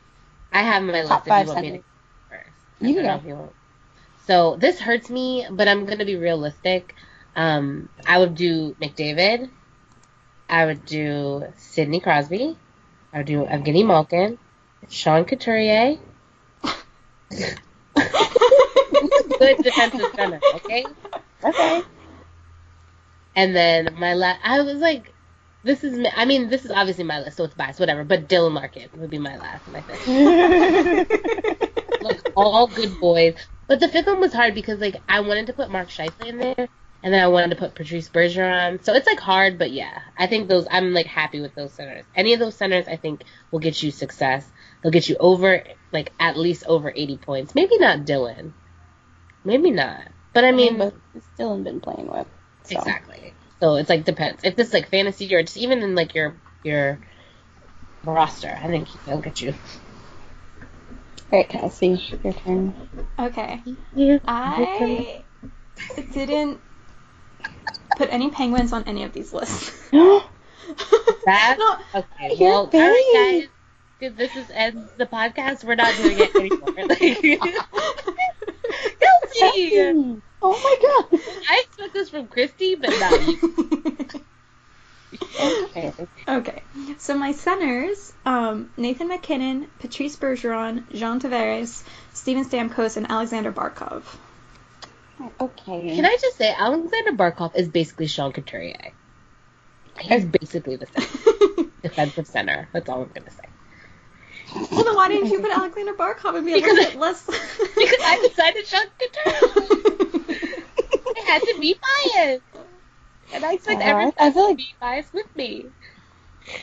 I 0.54 0.62
have 0.64 0.84
my 0.84 0.94
list. 0.94 1.10
top 1.10 1.22
if 1.22 1.28
five 1.30 1.46
you 1.46 1.52
want 1.54 1.62
me 1.62 1.72
to 1.72 1.84
first. 2.30 2.50
You 2.80 2.94
I 3.00 3.04
don't 3.04 3.06
know 3.06 3.16
go. 3.24 3.46
if. 3.46 3.50
So 4.28 4.56
this 4.58 4.80
hurts 4.80 5.10
me, 5.10 5.48
but 5.52 5.68
I'm 5.68 5.86
gonna 5.86 6.06
be 6.06 6.16
realistic. 6.16 6.96
Um, 7.36 7.90
I 8.06 8.20
would 8.20 8.36
do 8.36 8.76
McDavid. 8.82 9.50
I 10.50 10.66
would 10.66 10.86
do 10.86 11.46
Sidney 11.58 12.00
Crosby. 12.00 12.58
I 13.14 13.18
would 13.18 13.28
do 13.28 13.46
Evgeny 13.46 13.86
Malkin, 13.86 14.38
Sean 14.90 15.26
Couturier. 15.26 15.98
Good 19.40 19.58
defensive 19.58 20.12
center, 20.16 20.40
okay? 20.56 20.86
okay. 21.44 21.84
And 23.36 23.56
then 23.56 23.96
my 23.98 24.14
last, 24.14 24.40
I 24.44 24.62
was 24.62 24.78
like, 24.78 25.14
this 25.64 25.84
is, 25.84 26.08
I 26.16 26.26
mean, 26.26 26.50
this 26.50 26.66
is 26.66 26.72
obviously 26.72 27.04
my 27.04 27.20
list, 27.20 27.38
so 27.38 27.44
it's 27.44 27.54
biased, 27.54 27.80
whatever. 27.80 28.04
But 28.04 28.28
Dylan 28.28 28.54
Larkin 28.54 28.90
would 28.98 29.10
be 29.10 29.20
my 29.20 29.38
last, 29.38 29.64
I 29.74 29.82
think. 29.82 31.10
like 32.02 32.20
all 32.36 32.68
good 32.68 33.00
boys. 33.00 33.36
But 33.68 33.80
the 33.80 33.88
fifth 33.88 34.08
one 34.08 34.20
was 34.20 34.34
hard 34.34 34.56
because 34.56 34.80
like 34.80 34.98
I 35.08 35.22
wanted 35.22 35.48
to 35.48 35.54
put 35.54 35.70
Mark 35.70 35.90
Scheifele 35.90 36.26
in 36.26 36.38
there, 36.40 36.68
and 37.04 37.14
then 37.14 37.24
I 37.24 37.28
wanted 37.28 37.52
to 37.52 37.56
put 37.56 37.76
Patrice 37.76 38.10
Bergeron. 38.10 38.84
So 38.84 38.94
it's 38.94 39.08
like 39.08 39.20
hard, 39.20 39.58
but 39.58 39.72
yeah, 39.72 40.02
I 40.18 40.28
think 40.28 40.50
those 40.50 40.68
I'm 40.70 40.94
like 40.94 41.06
happy 41.06 41.40
with 41.40 41.56
those 41.56 41.74
centers. 41.74 42.06
Any 42.16 42.34
of 42.34 42.40
those 42.40 42.56
centers 42.56 42.88
I 42.88 42.98
think 42.98 43.24
will 43.52 43.60
get 43.60 43.82
you 43.82 43.92
success. 43.92 44.46
They'll 44.82 44.92
get 44.92 45.08
you 45.10 45.16
over 45.20 45.64
like 45.92 46.12
at 46.20 46.38
least 46.38 46.66
over 46.66 46.92
80 46.94 47.18
points. 47.18 47.56
Maybe 47.56 47.78
not 47.78 48.00
Dylan. 48.00 48.54
Maybe 49.44 49.72
not. 49.72 50.02
But 50.34 50.46
I 50.46 50.52
mean, 50.52 50.78
but 50.78 50.94
still 51.34 51.58
been 51.60 51.82
playing 51.82 52.08
with. 52.08 52.28
So. 52.64 52.78
Exactly. 52.78 53.34
So 53.60 53.76
it's 53.76 53.90
like 53.90 54.06
depends. 54.06 54.44
If 54.44 54.56
this 54.56 54.70
is 54.70 54.74
like 54.74 54.90
fantasy 54.90 55.34
or 55.34 55.44
just 55.44 55.58
even 55.58 55.84
in 55.84 55.96
like 55.96 56.16
your 56.16 56.36
your 56.64 57.00
roster, 58.04 58.50
I 58.50 58.68
think 58.68 58.88
they'll 59.06 59.22
get 59.22 59.42
you. 59.42 59.54
All 61.32 61.40
right, 61.40 61.48
Kelsey, 61.48 62.02
your 62.24 62.34
turn. 62.34 62.74
Okay. 63.20 63.64
Yeah. 63.94 64.20
I 64.26 65.26
didn't 66.12 66.60
put 67.98 68.12
any 68.12 68.32
penguins 68.32 68.74
on 68.74 68.84
any 68.84 69.04
of 69.04 69.14
these 69.14 69.34
lists. 69.34 69.92
That 71.26 71.58
No, 71.60 71.78
okay. 72.00 72.38
Well, 72.40 72.70
all 72.74 72.80
right, 72.80 73.48
guys. 74.00 74.14
This 74.16 74.36
is 74.36 74.50
ends 74.52 74.92
the 74.98 75.06
podcast. 75.06 75.64
We're 75.64 75.76
not 75.76 75.96
doing 75.96 76.18
it 76.20 76.36
anymore. 76.36 76.74
Like, 79.40 79.54
Kelsey, 79.54 80.22
Oh 80.42 80.60
my 80.64 81.10
god. 81.12 81.20
I 81.50 81.64
expect 81.66 81.94
this 81.94 82.10
from 82.10 82.28
Christy, 82.28 82.76
but 82.76 82.90
not 82.90 83.28
you. 83.28 84.08
Okay. 85.42 85.94
okay. 86.28 86.64
So 86.98 87.18
my 87.18 87.34
centers, 87.34 88.14
um, 88.26 88.70
Nathan 88.78 89.10
MacKinnon, 89.10 89.68
Patrice 89.80 90.16
Bergeron, 90.16 90.90
John 90.94 91.20
Tavares, 91.20 91.84
Steven 92.14 92.46
Stamkos, 92.46 92.96
and 92.98 93.12
Alexander 93.12 93.52
Barkov. 93.52 94.04
Okay. 95.40 95.96
Can 95.96 96.06
I 96.06 96.18
just 96.22 96.38
say, 96.38 96.54
Alexander 96.58 97.12
Barkov 97.12 97.56
is 97.56 97.68
basically 97.68 98.08
Sean 98.08 98.32
Couturier. 98.32 98.94
He's 100.00 100.26
basically 100.26 100.78
the 100.78 100.88
same 100.88 101.72
defensive 101.84 102.28
center. 102.28 102.70
That's 102.72 102.90
all 102.90 103.04
I'm 103.04 103.12
gonna 103.14 103.32
say. 103.32 103.51
Well, 104.56 104.84
then 104.84 104.96
why 104.96 105.08
didn't 105.08 105.30
you 105.32 105.40
put 105.40 105.52
Alexander 105.52 105.94
Barkov 105.94 106.36
and 106.36 106.46
be 106.46 106.54
a 106.54 106.56
Because 106.56 106.74
little 106.74 106.92
bit 106.92 107.00
less? 107.00 107.26
Because 107.76 108.00
I 108.04 108.28
decided 108.28 108.68
Sean 108.68 108.86
Couturier. 109.00 110.36
I 111.18 111.20
had 111.26 111.42
to 111.44 111.58
be 111.60 111.76
biased. 112.16 112.44
And 113.34 113.46
I 113.46 113.54
expect 113.54 113.82
Uh, 113.82 113.86
everyone 113.86 114.14
I 114.20 114.32
feel 114.32 114.44
like- 114.48 114.52
to 114.58 114.64
be 114.64 114.76
biased 114.80 115.14
with 115.14 115.36
me. 115.36 115.66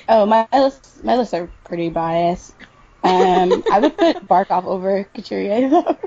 Oh, 0.08 0.26
my 0.26 0.46
lists, 0.52 1.00
my 1.04 1.16
lists 1.16 1.34
are 1.34 1.48
pretty 1.64 1.88
biased. 1.88 2.52
Um, 3.04 3.62
I 3.72 3.78
would 3.78 3.96
put 3.96 4.26
Barkov 4.26 4.64
over 4.64 5.04
Couturier 5.14 5.68
though. 5.70 5.96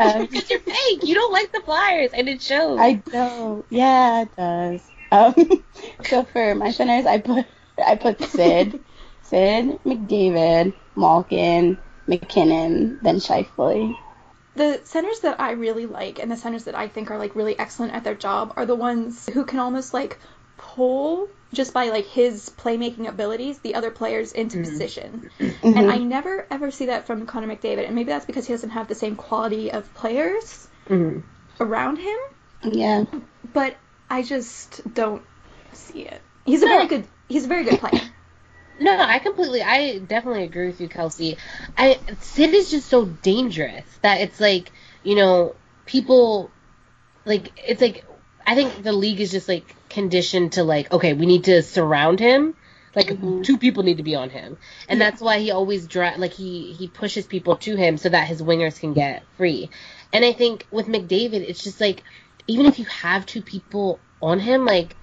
Um, 0.00 0.24
Because 0.26 0.48
you're 0.48 0.60
fake. 0.60 1.02
You 1.02 1.14
don't 1.14 1.30
like 1.32 1.52
the 1.52 1.60
Flyers, 1.60 2.12
and 2.14 2.26
it 2.26 2.40
shows. 2.40 2.78
I 2.80 3.02
know. 3.12 3.66
Yeah, 3.68 4.22
it 4.22 4.34
does. 4.34 4.80
Um, 5.12 5.62
so 6.06 6.22
for 6.24 6.54
my 6.54 6.70
centers, 6.70 7.04
I 7.04 7.18
put 7.18 7.44
I 7.84 7.96
put 7.96 8.22
Sid, 8.22 8.80
Sid, 9.24 9.78
McDavid, 9.84 10.72
Malkin, 11.00 11.78
MacKinnon, 12.06 12.98
then 13.02 13.16
Scheifele. 13.16 13.96
the 14.54 14.80
centers 14.84 15.20
that 15.20 15.40
I 15.40 15.52
really 15.52 15.86
like 15.86 16.18
and 16.18 16.30
the 16.30 16.36
centers 16.36 16.64
that 16.64 16.74
I 16.74 16.88
think 16.88 17.10
are 17.10 17.18
like 17.18 17.34
really 17.34 17.58
excellent 17.58 17.94
at 17.94 18.04
their 18.04 18.14
job 18.14 18.52
are 18.56 18.66
the 18.66 18.74
ones 18.74 19.28
who 19.32 19.44
can 19.44 19.58
almost 19.60 19.94
like 19.94 20.18
pull 20.58 21.28
just 21.52 21.72
by 21.72 21.88
like 21.88 22.06
his 22.06 22.50
playmaking 22.50 23.08
abilities 23.08 23.58
the 23.60 23.74
other 23.74 23.90
players 23.90 24.32
into 24.32 24.58
Mhm. 24.58 24.64
position. 24.64 25.30
Mhm. 25.40 25.76
And 25.76 25.90
I 25.90 25.96
never 25.96 26.46
ever 26.50 26.70
see 26.70 26.86
that 26.86 27.06
from 27.06 27.26
Connor 27.26 27.48
McDavid 27.48 27.86
and 27.86 27.94
maybe 27.94 28.08
that's 28.10 28.26
because 28.26 28.46
he 28.46 28.52
doesn't 28.52 28.70
have 28.70 28.86
the 28.88 28.94
same 28.94 29.16
quality 29.16 29.72
of 29.72 29.92
players 29.94 30.68
Mhm. 30.88 31.22
around 31.60 31.96
him, 31.96 32.18
yeah. 32.64 33.04
but 33.52 33.76
I 34.10 34.22
just 34.22 34.82
don't 34.94 35.22
see 35.72 36.02
it. 36.02 36.20
He's 36.44 36.62
a 36.62 36.66
very 36.66 36.86
good 36.86 37.04
he's 37.28 37.44
a 37.44 37.48
very 37.48 37.64
good 37.64 37.78
player. 37.80 38.02
No, 38.80 38.98
I 38.98 39.18
completely, 39.18 39.62
I 39.62 39.98
definitely 39.98 40.44
agree 40.44 40.66
with 40.68 40.80
you, 40.80 40.88
Kelsey. 40.88 41.36
I 41.76 42.00
Sid 42.20 42.54
is 42.54 42.70
just 42.70 42.88
so 42.88 43.04
dangerous 43.04 43.84
that 44.02 44.22
it's 44.22 44.40
like, 44.40 44.72
you 45.04 45.16
know, 45.16 45.54
people, 45.84 46.50
like, 47.26 47.52
it's 47.56 47.82
like, 47.82 48.04
I 48.46 48.54
think 48.54 48.82
the 48.82 48.92
league 48.92 49.20
is 49.20 49.30
just 49.30 49.48
like 49.48 49.76
conditioned 49.90 50.52
to 50.54 50.64
like, 50.64 50.90
okay, 50.92 51.12
we 51.12 51.26
need 51.26 51.44
to 51.44 51.62
surround 51.62 52.18
him. 52.20 52.54
Like 52.96 53.06
Mhm. 53.08 53.44
two 53.44 53.56
people 53.58 53.84
need 53.84 53.98
to 53.98 54.02
be 54.02 54.16
on 54.16 54.30
him, 54.30 54.58
and 54.88 55.00
Yeah. 55.00 55.10
that's 55.10 55.22
why 55.22 55.38
he 55.38 55.52
always 55.52 55.86
dri 55.86 56.10
like 56.16 56.32
he 56.32 56.72
he 56.72 56.88
pushes 56.88 57.24
people 57.24 57.54
to 57.58 57.76
him 57.76 57.96
so 57.96 58.08
that 58.08 58.26
his 58.26 58.42
wingers 58.42 58.80
can 58.80 58.94
get 58.94 59.22
free. 59.36 59.70
And 60.12 60.24
I 60.24 60.32
think 60.32 60.66
with 60.72 60.86
McDavid, 60.88 61.34
it's 61.48 61.62
just 61.62 61.80
like 61.80 62.02
even 62.48 62.66
if 62.66 62.80
you 62.80 62.86
have 62.86 63.26
two 63.26 63.42
people 63.42 64.00
on 64.20 64.40
him, 64.40 64.64
like 64.64 64.96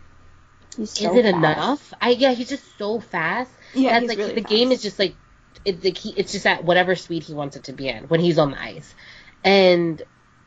He's 0.75 0.99
is 0.99 1.15
it 1.15 1.23
fast. 1.23 1.35
enough? 1.37 1.93
I 2.01 2.09
yeah, 2.09 2.33
he's 2.33 2.49
just 2.49 2.77
so 2.77 2.99
fast. 2.99 3.51
Yeah, 3.73 3.99
That's 3.99 4.07
like 4.07 4.17
really 4.17 4.35
the 4.35 4.41
game 4.41 4.71
is 4.71 4.81
just 4.81 4.99
like 4.99 5.17
it's 5.65 5.83
like 5.83 5.97
he, 5.97 6.11
it's 6.17 6.31
just 6.31 6.45
at 6.45 6.63
whatever 6.63 6.95
speed 6.95 7.23
he 7.23 7.33
wants 7.33 7.55
it 7.55 7.65
to 7.65 7.73
be 7.73 7.87
in 7.89 8.05
when 8.05 8.19
he's 8.19 8.37
on 8.39 8.51
the 8.51 8.61
ice. 8.61 8.95
And 9.43 10.01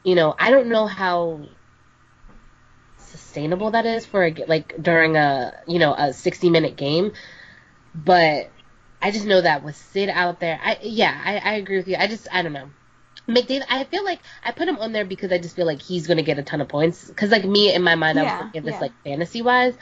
you 0.05 0.15
know, 0.15 0.35
I 0.39 0.51
don't 0.51 0.69
know 0.69 0.87
how 0.87 1.51
sustainable 2.97 3.71
that 3.73 3.87
is 3.87 4.07
for 4.07 4.25
a, 4.27 4.35
like 4.47 4.75
during 4.81 5.17
a 5.17 5.53
you 5.67 5.79
know 5.79 5.95
a 5.95 6.13
60 6.13 6.51
minute 6.51 6.77
game, 6.77 7.13
but 7.95 8.53
I 9.03 9.13
just 9.13 9.27
know 9.27 9.41
that 9.43 9.65
with 9.65 9.77
Sid 9.77 10.11
out 10.11 10.41
there, 10.41 10.61
I 10.63 10.79
yeah, 10.83 11.21
I, 11.25 11.39
I 11.39 11.55
agree 11.57 11.79
with 11.79 11.89
you. 11.89 11.97
I 11.99 12.09
just 12.09 12.29
I 12.33 12.43
don't 12.43 12.53
know. 12.55 12.71
McDavid, 13.29 13.65
I 13.71 13.85
feel 13.85 14.05
like 14.05 14.21
I 14.45 14.53
put 14.53 14.69
him 14.69 14.79
on 14.79 14.93
there 14.93 15.05
because 15.05 15.33
I 15.33 15.39
just 15.39 15.57
feel 15.57 15.67
like 15.67 15.83
he's 15.83 16.07
gonna 16.09 16.23
get 16.25 16.39
a 16.39 16.43
ton 16.45 16.61
of 16.61 16.69
points. 16.69 17.09
Because 17.09 17.31
like 17.31 17.45
me 17.45 17.75
in 17.75 17.83
my 17.83 17.97
mind, 17.97 18.19
I 18.21 18.25
was 18.25 18.33
Yeah, 18.33 18.39
looking 18.39 18.61
at 18.61 18.65
this 18.65 18.81
yeah. 18.81 18.81
like 18.81 18.95
fantasy 19.05 19.43
wise, 19.43 19.77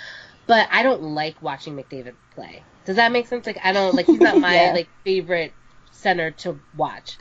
but 0.48 0.68
I 0.72 0.82
don't 0.82 1.02
like 1.02 1.40
watching 1.42 1.76
McDavid 1.76 2.16
play. 2.34 2.64
Does 2.86 2.96
that 2.96 3.12
make 3.12 3.28
sense? 3.28 3.46
Like 3.46 3.60
I 3.62 3.72
don't 3.72 3.94
like 3.96 4.06
he's 4.06 4.20
not 4.20 4.40
my 4.40 4.54
Yeah. 4.54 4.72
like 4.72 4.90
favorite 5.04 5.54
center 5.92 6.32
to 6.32 6.58
watch, 6.74 7.18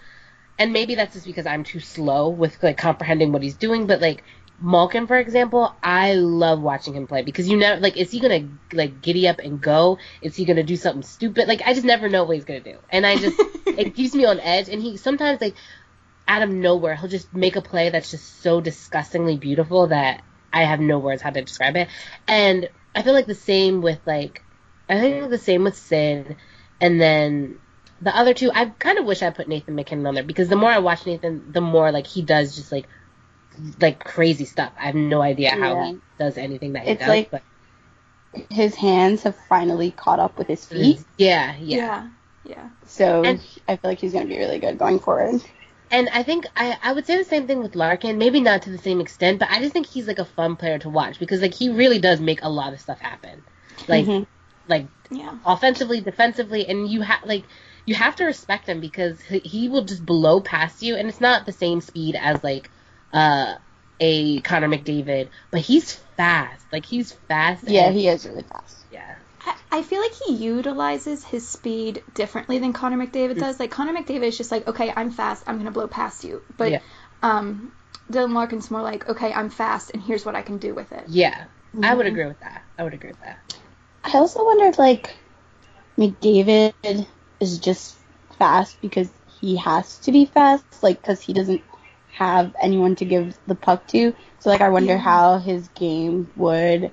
and 0.58 0.74
maybe 0.74 0.96
that's 0.96 1.14
just 1.14 1.28
because 1.28 1.46
I'm 1.46 1.64
too 1.64 1.80
slow 1.82 2.30
with 2.30 2.64
like 2.64 2.78
comprehending 2.78 3.32
what 3.32 3.44
he's 3.44 3.58
doing. 3.58 3.88
But 3.88 4.02
like 4.02 4.24
Malkin, 4.60 5.08
for 5.08 5.20
example, 5.20 5.78
I 5.84 6.14
love 6.16 6.62
watching 6.62 6.96
him 6.96 7.08
play 7.08 7.22
because 7.22 7.48
you 7.48 7.58
never 7.58 7.80
like 7.82 7.98
is 7.98 8.12
he 8.12 8.20
gonna 8.22 8.50
like 8.74 9.02
giddy 9.02 9.28
up 9.28 9.40
and 9.40 9.62
go? 9.62 10.00
Is 10.22 10.36
he 10.36 10.46
gonna 10.46 10.64
do 10.64 10.78
something 10.78 11.04
stupid? 11.04 11.48
Like 11.48 11.62
I 11.66 11.74
just 11.74 11.86
never 11.86 12.10
know 12.10 12.24
what 12.24 12.36
he's 12.36 12.46
gonna 12.46 12.62
do, 12.62 12.80
and 12.90 13.06
I 13.06 13.18
just 13.18 13.38
it 13.66 13.96
keeps 13.96 14.16
me 14.16 14.26
on 14.26 14.40
edge. 14.40 14.70
And 14.70 14.82
he 14.82 14.98
sometimes 14.98 15.42
like 15.42 15.56
out 16.28 16.42
of 16.44 16.50
nowhere 16.50 16.96
he'll 16.96 17.10
just 17.10 17.34
make 17.34 17.56
a 17.56 17.62
play 17.62 17.90
that's 17.90 18.12
just 18.12 18.42
so 18.42 18.62
disgustingly 18.62 19.38
beautiful 19.38 19.88
that 19.88 20.24
I 20.52 20.64
have 20.64 20.80
no 20.80 21.00
words 21.00 21.22
how 21.22 21.30
to 21.30 21.42
describe 21.42 21.76
it. 21.78 21.90
And 22.28 22.70
I 22.98 23.04
feel 23.04 23.14
like 23.14 23.28
the 23.28 23.36
same 23.36 23.82
with 23.82 24.00
like 24.06 24.44
I 24.90 25.00
think 25.00 25.30
the 25.30 25.38
same 25.38 25.64
with 25.64 25.78
Sid, 25.78 26.36
and 26.82 27.00
then 27.02 27.60
the 28.02 28.16
other 28.16 28.34
two. 28.34 28.52
I 28.54 28.66
kind 28.66 28.98
of 28.98 29.06
wish 29.06 29.22
I 29.22 29.30
put 29.30 29.48
Nathan 29.48 29.76
MacKinnon 29.76 30.06
on 30.08 30.16
there 30.16 30.24
because 30.24 30.48
the 30.50 30.56
more 30.56 30.70
I 30.72 30.80
watch 30.80 31.06
Nathan, 31.06 31.52
the 31.52 31.62
more 31.62 31.92
like 31.92 32.08
he 32.08 32.22
does 32.22 32.56
just 32.56 32.72
like 32.72 32.88
like 33.82 34.04
crazy 34.04 34.46
stuff. 34.46 34.72
I 34.80 34.86
have 34.88 34.96
no 34.96 35.22
idea 35.22 35.52
how 35.52 35.74
Yeah. 35.76 35.86
he 35.88 35.98
does 36.20 36.38
anything 36.38 36.74
that 36.74 36.84
he 36.84 36.92
It's 36.92 37.00
does. 37.00 37.10
like- 37.10 37.32
but 37.32 37.42
His 38.52 38.76
hands 38.76 39.24
have 39.24 39.36
finally 39.50 39.90
caught 39.92 40.20
up 40.20 40.38
with 40.38 40.48
his 40.48 40.64
feet, 40.66 41.00
yeah, 41.18 41.56
yeah, 41.60 41.78
Yeah. 41.78 42.08
Yeah. 42.46 42.70
so 42.86 43.24
And- 43.24 43.40
I 43.68 43.78
feel 43.78 43.90
like 43.92 44.00
he's 44.00 44.14
gonna 44.14 44.26
be 44.28 44.38
really 44.38 44.60
good 44.60 44.78
going 44.78 45.00
forward. 45.00 45.42
And 45.90 46.10
I 46.10 46.24
think 46.24 46.46
I, 46.56 46.78
I 46.84 46.94
would 46.94 47.06
say 47.06 47.18
the 47.18 47.24
same 47.24 47.48
thing 47.48 47.60
with 47.60 47.76
Larkin. 47.76 48.18
Maybe 48.18 48.40
not 48.42 48.64
to 48.64 48.70
the 48.70 48.78
same 48.78 49.00
extent, 49.00 49.40
but 49.40 49.50
I 49.50 49.60
just 49.60 49.74
think 49.74 49.86
he's 49.88 50.08
like 50.08 50.20
a 50.20 50.26
fun 50.26 50.56
player 50.58 50.80
to 50.80 50.90
watch 50.90 51.18
because 51.20 51.42
like 51.42 51.54
he 51.54 51.70
really 51.70 52.00
does 52.00 52.20
make 52.20 52.42
a 52.44 52.50
lot 52.50 52.74
of 52.74 52.82
stuff 52.82 53.00
happen. 53.00 53.44
Like 53.88 54.06
Mhm. 54.06 54.28
like 54.68 54.88
Yeah. 55.10 55.38
offensively, 55.46 56.02
defensively, 56.02 56.68
and 56.68 56.90
you 56.90 57.02
have 57.02 57.24
like 57.26 57.44
you 57.86 57.96
have 57.96 58.18
to 58.18 58.26
respect 58.26 58.68
him 58.68 58.82
because 58.82 59.22
he, 59.22 59.40
he 59.40 59.70
will 59.70 59.84
just 59.86 60.06
blow 60.06 60.42
past 60.42 60.82
you, 60.84 60.96
and 60.98 61.08
it's 61.08 61.22
not 61.22 61.46
the 61.46 61.54
same 61.54 61.80
speed 61.80 62.16
as 62.20 62.44
like 62.44 62.70
uh 63.14 63.56
a 64.00 64.42
Connor 64.42 64.68
McDavid, 64.68 65.30
but 65.52 65.62
he's 65.62 65.94
fast. 66.18 66.66
Like 66.72 66.86
he's 66.86 67.14
fast. 67.14 67.64
Yeah, 67.68 67.88
and- 67.88 67.96
he 67.96 68.10
is 68.10 68.26
really 68.28 68.44
fast. 68.44 68.78
yeah. 68.92 69.07
I, 69.48 69.56
I 69.72 69.82
feel 69.82 70.02
like 70.02 70.14
he 70.26 70.34
utilizes 70.36 71.24
his 71.24 71.48
speed 71.48 72.04
differently 72.14 72.60
than 72.60 72.74
Connor 72.74 72.98
McDavid 72.98 73.40
does. 73.40 73.60
Like 73.60 73.72
Connor 73.72 73.94
McDavid 73.94 74.24
is 74.24 74.38
just 74.38 74.52
like, 74.52 74.68
okay, 74.68 74.92
I'm 74.96 75.10
fast, 75.12 75.44
I'm 75.48 75.58
gonna 75.58 75.72
blow 75.72 75.88
past 75.88 76.24
you. 76.24 76.42
But 76.58 76.74
Yeah. 76.74 76.80
um, 77.24 77.72
Dylan 78.12 78.34
Larkin's 78.34 78.70
more 78.70 78.82
like, 78.82 79.08
okay, 79.10 79.32
I'm 79.34 79.50
fast, 79.50 79.92
and 79.92 80.04
here's 80.04 80.26
what 80.26 80.36
I 80.36 80.42
can 80.42 80.58
do 80.58 80.74
with 80.74 80.92
it. 80.92 81.06
Yeah, 81.08 81.46
I 81.82 81.96
would 81.96 82.06
Mhm. 82.06 82.10
agree 82.10 82.26
with 82.26 82.40
that. 82.42 82.62
I 82.78 82.84
would 82.84 82.94
agree 82.94 83.10
with 83.12 83.22
that. 83.22 83.56
I 84.04 84.18
also 84.18 84.44
wonder 84.46 84.66
if 84.66 84.78
like 84.80 85.16
McDavid 85.98 87.08
is 87.40 87.60
just 87.60 87.98
fast 88.38 88.82
because 88.82 89.10
he 89.40 89.56
has 89.58 89.98
to 90.00 90.12
be 90.12 90.26
fast, 90.26 90.66
like 90.84 91.02
because 91.02 91.22
he 91.22 91.34
doesn't 91.34 91.62
have 92.14 92.56
anyone 92.62 92.96
to 92.98 93.06
give 93.06 93.38
the 93.48 93.56
puck 93.56 93.88
to. 93.88 94.14
So 94.40 94.50
like 94.50 94.62
I 94.62 94.70
wonder 94.70 94.94
Yeah. 94.94 95.00
how 95.00 95.38
his 95.38 95.68
game 95.70 96.30
would 96.36 96.92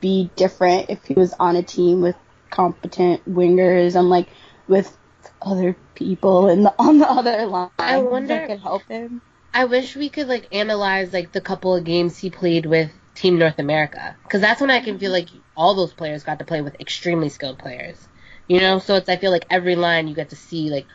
be 0.00 0.30
different 0.36 0.90
if 0.90 1.04
he 1.04 1.14
was 1.14 1.32
on 1.34 1.56
a 1.56 1.62
team 1.62 2.00
with 2.00 2.16
competent 2.50 3.28
wingers 3.28 3.94
and 3.94 4.08
like 4.10 4.28
with 4.66 4.96
other 5.42 5.76
people 5.94 6.48
in 6.48 6.62
the 6.62 6.74
on 6.78 6.98
the 6.98 7.08
other 7.10 7.46
line 7.46 7.70
I 7.78 7.98
wonder- 7.98 8.34
if 8.34 8.40
that 8.40 8.48
could 8.48 8.62
help 8.62 8.82
him. 8.88 9.20
I 9.54 9.64
wish 9.64 9.96
we 9.96 10.08
could 10.08 10.28
like 10.28 10.48
analyze 10.52 11.12
like 11.12 11.32
the 11.32 11.40
couple 11.40 11.74
of 11.74 11.84
games 11.84 12.18
he 12.18 12.30
played 12.30 12.66
with 12.66 12.90
Team 13.14 13.38
North 13.38 13.58
America 13.58 14.16
because 14.22 14.40
that's 14.40 14.60
when 14.60 14.70
I 14.70 14.80
can 14.80 14.98
feel 14.98 15.10
like 15.10 15.28
all 15.56 15.74
those 15.74 15.92
players 15.92 16.22
got 16.22 16.38
to 16.38 16.44
play 16.44 16.60
with 16.60 16.78
extremely 16.80 17.28
skilled 17.28 17.58
players. 17.58 18.06
You 18.46 18.60
know, 18.60 18.78
so 18.78 18.94
it's 18.96 19.08
I 19.08 19.16
feel 19.16 19.30
like 19.30 19.46
every 19.50 19.74
line 19.74 20.06
you 20.06 20.14
get 20.14 20.30
to 20.30 20.36
see 20.36 20.70
like 20.70 20.86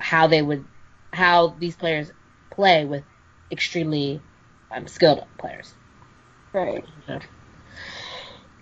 how 0.00 0.26
they 0.26 0.42
would 0.42 0.64
how 1.12 1.56
these 1.58 1.76
players 1.76 2.10
play 2.50 2.84
with 2.84 3.04
extremely 3.50 4.20
um, 4.70 4.86
skilled 4.86 5.24
players. 5.38 5.74
Right. 6.52 6.84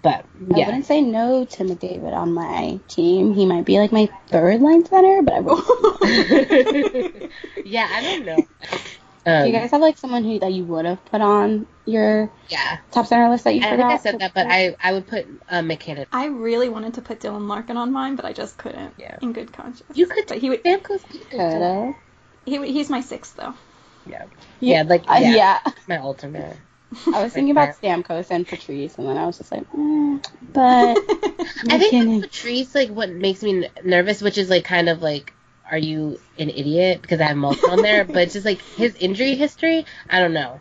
But 0.03 0.25
I 0.55 0.59
wouldn't 0.59 0.87
say 0.87 1.01
no 1.01 1.45
to 1.45 1.65
McDavid 1.65 2.13
on 2.13 2.33
my 2.33 2.79
team. 2.89 3.35
He 3.35 3.47
might 3.47 3.65
be 3.65 3.79
like 3.79 3.91
my 3.93 4.09
third 4.29 4.61
line 4.61 4.85
center, 4.85 5.23
but 5.23 5.35
I 5.35 5.41
wouldn't. 5.41 7.33
yeah, 7.65 7.89
I 7.91 8.03
don't 8.03 8.25
know. 8.27 8.39
Um, 9.27 9.43
Do 9.43 9.51
you 9.51 9.53
guys 9.53 9.71
have 9.73 9.81
like 9.81 9.99
someone 9.99 10.25
who 10.25 10.39
that 10.39 10.53
you 10.53 10.65
would 10.65 10.85
have 10.85 11.05
put 11.07 11.21
on 11.21 11.67
your 11.85 12.31
yeah, 12.49 12.79
top 12.93 13.07
center 13.07 13.29
list 13.29 13.45
that 13.45 13.55
you 13.55 13.61
I 13.61 13.65
think 13.65 13.73
forgot? 13.75 13.93
I 13.93 13.97
said 13.99 14.19
that, 14.21 14.33
but? 14.35 14.47
I 14.49 14.77
I 14.83 14.93
would 14.93 15.07
put 15.07 15.27
uh, 15.51 15.61
MacKinnon. 15.63 16.07
I 16.13 16.27
really 16.27 16.69
wanted 16.69 16.95
to 16.95 17.03
put 17.03 17.21
Dylan 17.21 17.47
Larkin 17.49 17.77
on 17.77 17.93
mine, 17.93 18.17
but 18.17 18.25
I 18.25 18.33
just 18.33 18.57
couldn't. 18.57 18.95
Yeah. 18.99 19.19
In 19.21 19.33
good 19.33 19.53
conscience. 19.53 19.99
You 19.99 20.07
could 20.07 20.27
But 20.29 20.39
he 20.39 20.49
would. 20.49 20.63
Stamkos. 20.65 21.03
coulda. 21.31 21.95
He, 22.47 22.73
he's 22.73 22.89
my 22.89 23.01
sixth 23.01 23.37
though. 23.37 23.55
Yeah, 24.07 24.25
yeah, 24.61 24.83
like 24.83 25.03
Uh, 25.11 25.19
yeah, 25.21 25.35
yeah. 25.35 25.73
my 25.87 25.99
alternate. 25.99 26.57
I 27.15 27.23
was 27.23 27.33
thinking 27.33 27.51
about 27.51 27.81
Stamkos 27.81 28.31
and 28.31 28.47
Patrice, 28.47 28.97
and 28.97 29.07
then 29.07 29.19
I 29.19 29.27
was 29.27 29.39
just 29.39 29.53
like, 29.53 29.71
mm, 29.73 30.25
but 30.53 30.97
I 31.71 31.79
think 31.79 31.93
MacKinnon. 31.93 32.23
Patrice, 32.23 32.75
like, 32.75 32.89
what 32.91 33.11
makes 33.11 33.43
me 33.43 33.65
n- 33.65 33.71
nervous, 33.85 34.23
which 34.23 34.39
is 34.39 34.49
like 34.49 34.65
kind 34.65 34.89
of 34.89 35.03
like, 35.03 35.33
are 35.71 35.79
you 35.79 36.19
an 36.39 36.49
idiot? 36.49 37.03
Because 37.03 37.21
I 37.21 37.25
have 37.25 37.37
Malkin 37.37 37.69
on 37.71 37.83
there, 37.83 38.05
but 38.05 38.17
it's 38.17 38.33
just 38.33 38.47
like 38.47 38.61
his 38.77 38.95
injury 38.97 39.35
history. 39.35 39.85
I 40.09 40.21
don't 40.21 40.33
know. 40.33 40.61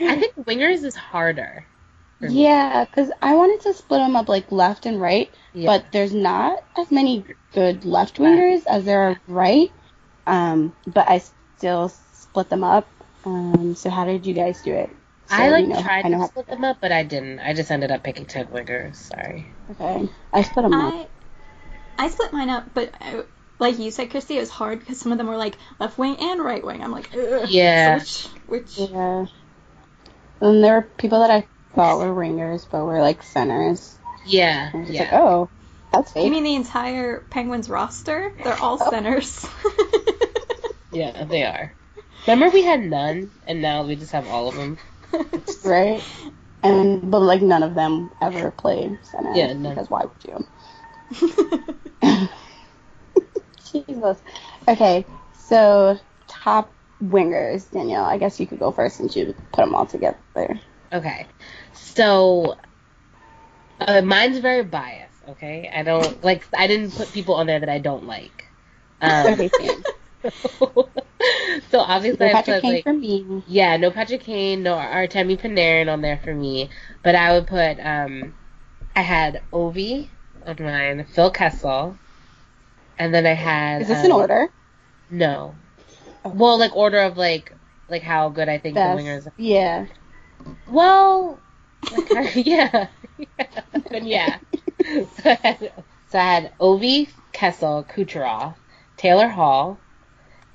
I 0.00 0.16
think 0.18 0.34
wingers 0.36 0.84
is 0.84 0.94
harder. 0.96 1.64
yeah, 2.20 2.84
because 2.84 3.10
I 3.22 3.34
wanted 3.34 3.60
to 3.62 3.74
split 3.74 4.00
them 4.00 4.16
up 4.16 4.28
like 4.28 4.50
left 4.50 4.86
and 4.86 5.00
right, 5.00 5.30
Yeah. 5.52 5.66
but 5.66 5.92
there's 5.92 6.12
not 6.14 6.64
as 6.76 6.90
many 6.90 7.24
good 7.52 7.84
left 7.84 8.16
wingers 8.16 8.66
as 8.66 8.84
there 8.84 9.02
are 9.10 9.20
right. 9.28 9.70
Um, 10.26 10.74
but 10.86 11.08
I 11.08 11.22
still 11.56 11.88
split 11.88 12.48
them 12.48 12.64
up. 12.64 12.88
Um, 13.24 13.74
so 13.76 13.88
how 13.90 14.04
did 14.04 14.26
you 14.26 14.34
guys 14.34 14.62
do 14.62 14.72
it? 14.72 14.90
So 15.28 15.36
I 15.36 15.48
like 15.50 15.66
we 15.66 15.72
know- 15.72 15.82
tried 15.82 16.04
I 16.06 16.08
know 16.08 16.16
to 16.16 16.20
how- 16.22 16.28
split 16.28 16.46
them 16.48 16.64
up, 16.64 16.78
but 16.80 16.90
I 16.92 17.02
didn't. 17.04 17.38
I 17.40 17.52
just 17.54 17.70
ended 17.70 17.90
up 17.90 18.02
picking 18.02 18.24
ten 18.26 18.46
wingers. 18.46 18.96
Sorry. 18.96 19.46
Okay, 19.72 20.08
I 20.32 20.42
split 20.42 20.62
them 20.64 20.74
up. 20.74 20.94
I 20.94 21.06
I 22.04 22.08
split 22.08 22.32
mine 22.32 22.48
up, 22.48 22.66
but 22.74 22.92
I, 23.00 23.22
like 23.58 23.78
you 23.78 23.90
said, 23.90 24.10
Christy, 24.10 24.36
it 24.36 24.40
was 24.40 24.50
hard 24.50 24.78
because 24.80 24.98
some 25.00 25.10
of 25.12 25.18
them 25.18 25.26
were 25.26 25.36
like 25.36 25.56
left 25.78 25.98
wing 25.98 26.16
and 26.20 26.40
right 26.42 26.64
wing. 26.64 26.82
I'm 26.82 26.92
like, 26.92 27.10
Ugh. 27.14 27.48
Yeah. 27.48 27.98
So 27.98 28.28
which, 28.48 28.76
which 28.76 28.90
Yeah. 28.90 29.26
And 30.40 30.62
there 30.64 30.74
were 30.76 30.82
people 30.82 31.18
that 31.20 31.30
I 31.30 31.46
thought 31.74 31.98
were 31.98 32.12
ringers, 32.14 32.64
but 32.64 32.84
were 32.84 33.00
like 33.00 33.22
centers. 33.24 33.98
Yeah. 34.24 34.70
I 34.72 34.76
was 34.76 34.86
just 34.86 34.94
Yeah. 34.98 35.02
like, 35.02 35.12
oh, 35.14 35.48
that's 35.92 36.14
you 36.14 36.22
fake. 36.22 36.30
mean 36.30 36.44
the 36.44 36.54
entire 36.54 37.20
Penguins 37.30 37.68
roster? 37.68 38.32
They're 38.44 38.54
all 38.62 38.78
Oh. 38.80 38.90
centers. 38.90 39.46
Yeah, 40.90 41.24
they 41.24 41.44
are. 41.44 41.74
Remember 42.26 42.52
we 42.52 42.62
had 42.62 42.80
none, 42.80 43.30
and 43.46 43.60
now 43.60 43.84
we 43.84 43.94
just 43.94 44.12
have 44.12 44.26
all 44.28 44.48
of 44.48 44.54
them. 44.54 44.78
right? 45.64 46.02
And 46.62 47.10
but 47.10 47.20
like 47.20 47.42
none 47.42 47.62
of 47.62 47.74
them 47.74 48.10
ever 48.20 48.50
played 48.50 48.98
center. 49.04 49.32
Yeah, 49.34 49.52
none. 49.52 49.74
Because 49.74 49.90
why 49.90 50.04
would 50.04 50.24
you? 50.24 50.46
Jesus. 53.72 54.20
Okay, 54.66 55.04
so 55.32 55.98
top 56.26 56.74
wingers, 57.02 57.70
Danielle. 57.70 58.04
I 58.04 58.18
guess 58.18 58.40
you 58.40 58.46
could 58.46 58.58
go 58.58 58.72
first 58.72 58.96
since 58.96 59.16
you 59.16 59.34
put 59.52 59.62
them 59.62 59.74
all 59.74 59.86
together. 59.86 60.18
Okay. 60.92 61.26
So 61.72 62.56
uh, 63.80 64.02
mine's 64.02 64.38
very 64.38 64.64
biased, 64.64 65.22
okay? 65.28 65.70
I 65.72 65.82
don't 65.82 66.24
like 66.24 66.46
I 66.56 66.66
didn't 66.66 66.92
put 66.92 67.12
people 67.12 67.34
on 67.34 67.46
there 67.46 67.60
that 67.60 67.68
I 67.68 67.78
don't 67.78 68.04
like. 68.04 68.46
Um, 69.00 69.40
Okay, 69.40 69.50
so 71.70 71.78
obviously 71.78 72.26
No 72.26 72.32
I 72.32 72.32
Patrick 72.32 72.56
put 72.56 72.62
Kane 72.62 72.72
like 72.74 72.84
for 72.84 72.92
me. 72.92 73.42
yeah, 73.46 73.76
no 73.76 73.90
Patrick 73.90 74.22
Kane, 74.22 74.62
no 74.62 74.74
Artemi 74.74 75.38
Panarin 75.40 75.92
on 75.92 76.00
there 76.00 76.20
for 76.22 76.34
me, 76.34 76.70
but 77.02 77.14
I 77.14 77.32
would 77.34 77.46
put 77.46 77.78
um 77.80 78.34
I 78.96 79.02
had 79.02 79.42
Ovi 79.52 80.08
on 80.46 80.56
mine, 80.60 81.06
Phil 81.14 81.30
Kessel, 81.30 81.96
and 82.98 83.14
then 83.14 83.26
I 83.26 83.34
had 83.34 83.82
Is 83.82 83.88
this 83.88 84.04
in 84.04 84.10
um, 84.12 84.18
order? 84.18 84.48
No. 85.10 85.54
Oh. 86.24 86.30
Well, 86.30 86.58
like 86.58 86.74
order 86.74 86.98
of 86.98 87.16
like 87.16 87.52
like 87.88 88.02
how 88.02 88.28
good 88.28 88.48
I 88.48 88.58
think 88.58 88.74
Best. 88.74 88.96
the 88.96 89.02
wingers 89.02 89.32
Yeah. 89.36 89.86
well, 90.68 91.38
like, 92.10 92.34
yeah, 92.46 92.88
yeah, 93.18 93.46
then 93.90 94.06
yeah. 94.06 94.38
So 94.82 95.30
I, 95.30 95.34
had, 95.42 95.72
so 96.08 96.18
I 96.18 96.22
had 96.22 96.52
Ovi, 96.60 97.08
Kessel, 97.32 97.84
Kucherov, 97.88 98.54
Taylor 98.96 99.28
Hall, 99.28 99.78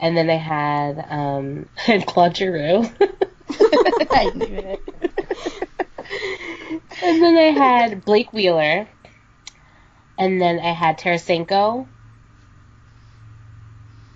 and 0.04 0.18
then 0.18 0.30
I 0.30 0.36
had 0.36 1.06
um 1.10 1.70
and 1.88 2.06
Claude 2.06 2.36
Giroux. 2.36 2.84
I 4.12 4.32
knew 4.36 4.58
it. 4.58 4.82
and 7.04 7.24
then 7.24 7.38
I 7.38 7.52
had 7.58 8.04
Blake 8.04 8.34
Wheeler, 8.34 8.90
and 10.18 10.42
then 10.42 10.60
I 10.60 10.74
had 10.74 11.00
Tarasenko, 11.00 11.88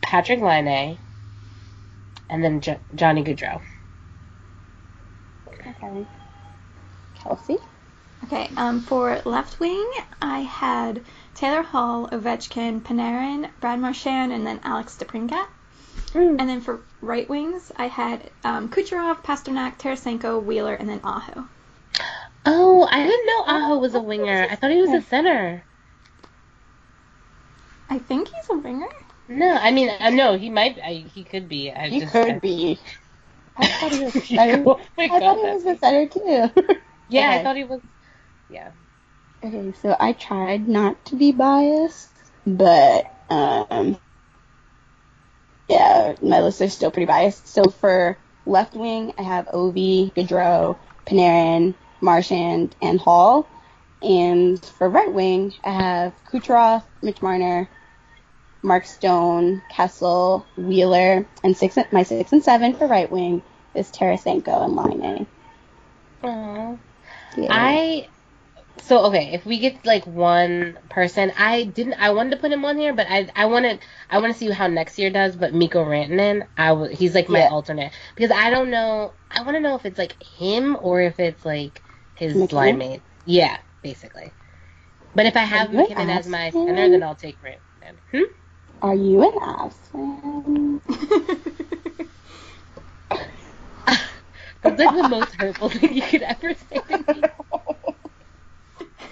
Patrick 0.01 0.41
Laine, 0.41 0.99
and 2.29 2.43
then 2.43 2.59
jo- 2.59 2.81
Johnny 2.93 3.23
Gaudreau. 3.23 3.61
Okay. 5.65 6.05
Kelsey? 7.15 7.57
okay, 8.25 8.49
um, 8.57 8.81
for 8.81 9.21
left 9.23 9.59
wing, 9.61 9.89
I 10.21 10.41
had 10.41 11.05
Taylor 11.33 11.63
Hall, 11.63 12.09
Ovechkin, 12.09 12.81
Panarin, 12.81 13.49
Brad 13.61 13.79
Marchand, 13.79 14.33
and 14.33 14.45
then 14.45 14.59
Alex 14.63 14.97
DeBrincat. 14.97 15.47
Mm. 16.17 16.39
And 16.39 16.49
then 16.49 16.61
for 16.61 16.81
right 17.01 17.29
wings, 17.29 17.71
I 17.77 17.87
had 17.87 18.31
um, 18.43 18.69
Kucherov, 18.69 19.23
Pastrnak, 19.23 19.77
Tarasenko, 19.77 20.43
Wheeler, 20.43 20.73
and 20.73 20.89
then 20.89 20.99
Aho. 21.03 21.45
Oh, 22.45 22.87
I 22.89 23.03
didn't 23.03 23.25
know 23.27 23.43
Aho 23.45 23.77
was 23.79 23.93
a 23.93 24.01
winger. 24.01 24.47
I 24.49 24.55
thought 24.55 24.71
he 24.71 24.81
was 24.81 24.93
a 24.93 25.01
center. 25.01 25.63
I 27.89 27.99
think 27.99 28.29
he's 28.29 28.49
a 28.49 28.57
winger. 28.57 28.87
No, 29.27 29.55
I 29.55 29.71
mean, 29.71 29.89
uh, 29.89 30.09
no, 30.09 30.37
he 30.37 30.49
might. 30.49 30.79
I, 30.79 30.93
he 30.93 31.23
could 31.23 31.49
be. 31.49 31.71
I 31.71 31.89
He 31.89 31.99
just, 31.99 32.13
could 32.13 32.27
I, 32.29 32.41
be. 32.41 32.79
I 33.57 33.67
thought 33.67 33.91
he 33.91 33.99
was 33.99 34.15
a 34.15 34.25
center. 34.25 34.63
oh 34.65 34.79
I 34.97 35.07
God, 35.07 35.19
thought 35.19 35.37
he 35.37 35.45
was 35.53 35.65
a 35.65 35.77
center 35.77 36.07
too. 36.07 36.75
Yeah, 37.09 37.29
I 37.31 37.43
thought 37.43 37.55
he 37.55 37.63
was. 37.63 37.81
Yeah. 38.49 38.71
Okay, 39.43 39.71
so 39.73 39.95
I 39.99 40.13
tried 40.13 40.67
not 40.67 41.05
to 41.05 41.15
be 41.15 41.31
biased, 41.31 42.31
but 42.45 43.05
um, 43.29 43.97
yeah, 45.67 46.15
my 46.21 46.41
list 46.41 46.61
is 46.61 46.73
still 46.73 46.91
pretty 46.91 47.05
biased. 47.05 47.47
So 47.47 47.65
for 47.65 48.17
left 48.45 48.73
wing, 48.73 49.13
I 49.17 49.23
have 49.23 49.47
Ovi, 49.47 50.13
Gaudreau, 50.13 50.77
Panarin, 51.05 51.75
Marchand, 52.01 52.75
and 52.81 52.99
Hall. 52.99 53.49
And 54.01 54.63
for 54.63 54.89
right 54.89 55.11
wing, 55.11 55.53
I 55.63 55.71
have 55.71 56.13
Kucherov, 56.31 56.83
Mitch 57.01 57.21
Marner, 57.21 57.69
Mark 58.61 58.85
Stone, 58.85 59.61
Kessel, 59.71 60.45
Wheeler, 60.55 61.25
and 61.43 61.57
six. 61.57 61.77
My 61.91 62.03
six 62.03 62.31
and 62.31 62.43
seven 62.43 62.73
for 62.73 62.87
right 62.87 63.11
wing 63.11 63.41
is 63.75 63.91
Tarasenko 63.91 64.63
and 64.63 64.75
Laine 64.75 65.27
Aww. 66.23 66.79
Yeah. 67.37 67.47
I 67.49 68.09
so 68.81 69.05
okay, 69.07 69.33
if 69.33 69.45
we 69.45 69.59
get 69.59 69.85
like 69.85 70.05
one 70.07 70.77
person, 70.89 71.31
I 71.37 71.63
didn't 71.65 71.95
I 71.95 72.11
wanted 72.11 72.31
to 72.31 72.37
put 72.37 72.51
him 72.51 72.65
on 72.65 72.77
here, 72.77 72.93
but 72.93 73.07
I 73.09 73.29
I 73.35 73.45
wanted 73.45 73.79
I 74.09 74.19
want 74.19 74.33
to 74.33 74.39
see 74.39 74.49
how 74.51 74.67
next 74.67 74.97
year 74.99 75.09
does, 75.09 75.35
but 75.35 75.53
Mikko 75.53 75.83
Rantanen, 75.85 76.47
I 76.57 76.69
w- 76.69 76.95
he's 76.95 77.15
like 77.15 77.29
my 77.29 77.41
Yeah. 77.41 77.49
alternate 77.49 77.93
because 78.15 78.31
I 78.31 78.49
don't 78.49 78.69
know, 78.71 79.13
I 79.31 79.41
want 79.43 79.55
to 79.55 79.61
know 79.61 79.75
if 79.75 79.85
it's 79.85 79.97
like 79.97 80.21
him 80.23 80.77
or 80.79 81.01
if 81.01 81.19
it's 81.19 81.45
like 81.45 81.83
his 82.15 82.35
MacKinnon? 82.35 82.53
line 82.53 82.77
mate. 82.77 83.03
Yeah, 83.25 83.57
basically. 83.81 84.33
But 85.15 85.25
if 85.25 85.35
I 85.35 85.41
have 85.41 85.73
an 85.73 86.09
as 86.09 86.27
my 86.27 86.51
center, 86.51 86.89
then 86.89 87.03
I'll 87.03 87.15
take 87.15 87.39
Rantanen. 87.41 87.99
Hmm? 88.11 88.23
Are 88.81 88.95
you 88.95 89.23
an 89.23 89.71
fan? 89.91 90.81
That's 94.61 94.79
like 94.79 94.91
the 94.93 95.03
most 95.03 95.33
hurtful 95.33 95.69
thing 95.69 95.93
you 95.93 96.01
could 96.01 96.21
ever 96.23 96.53
say 96.53 96.81
to 96.81 97.05
me. 97.07 97.29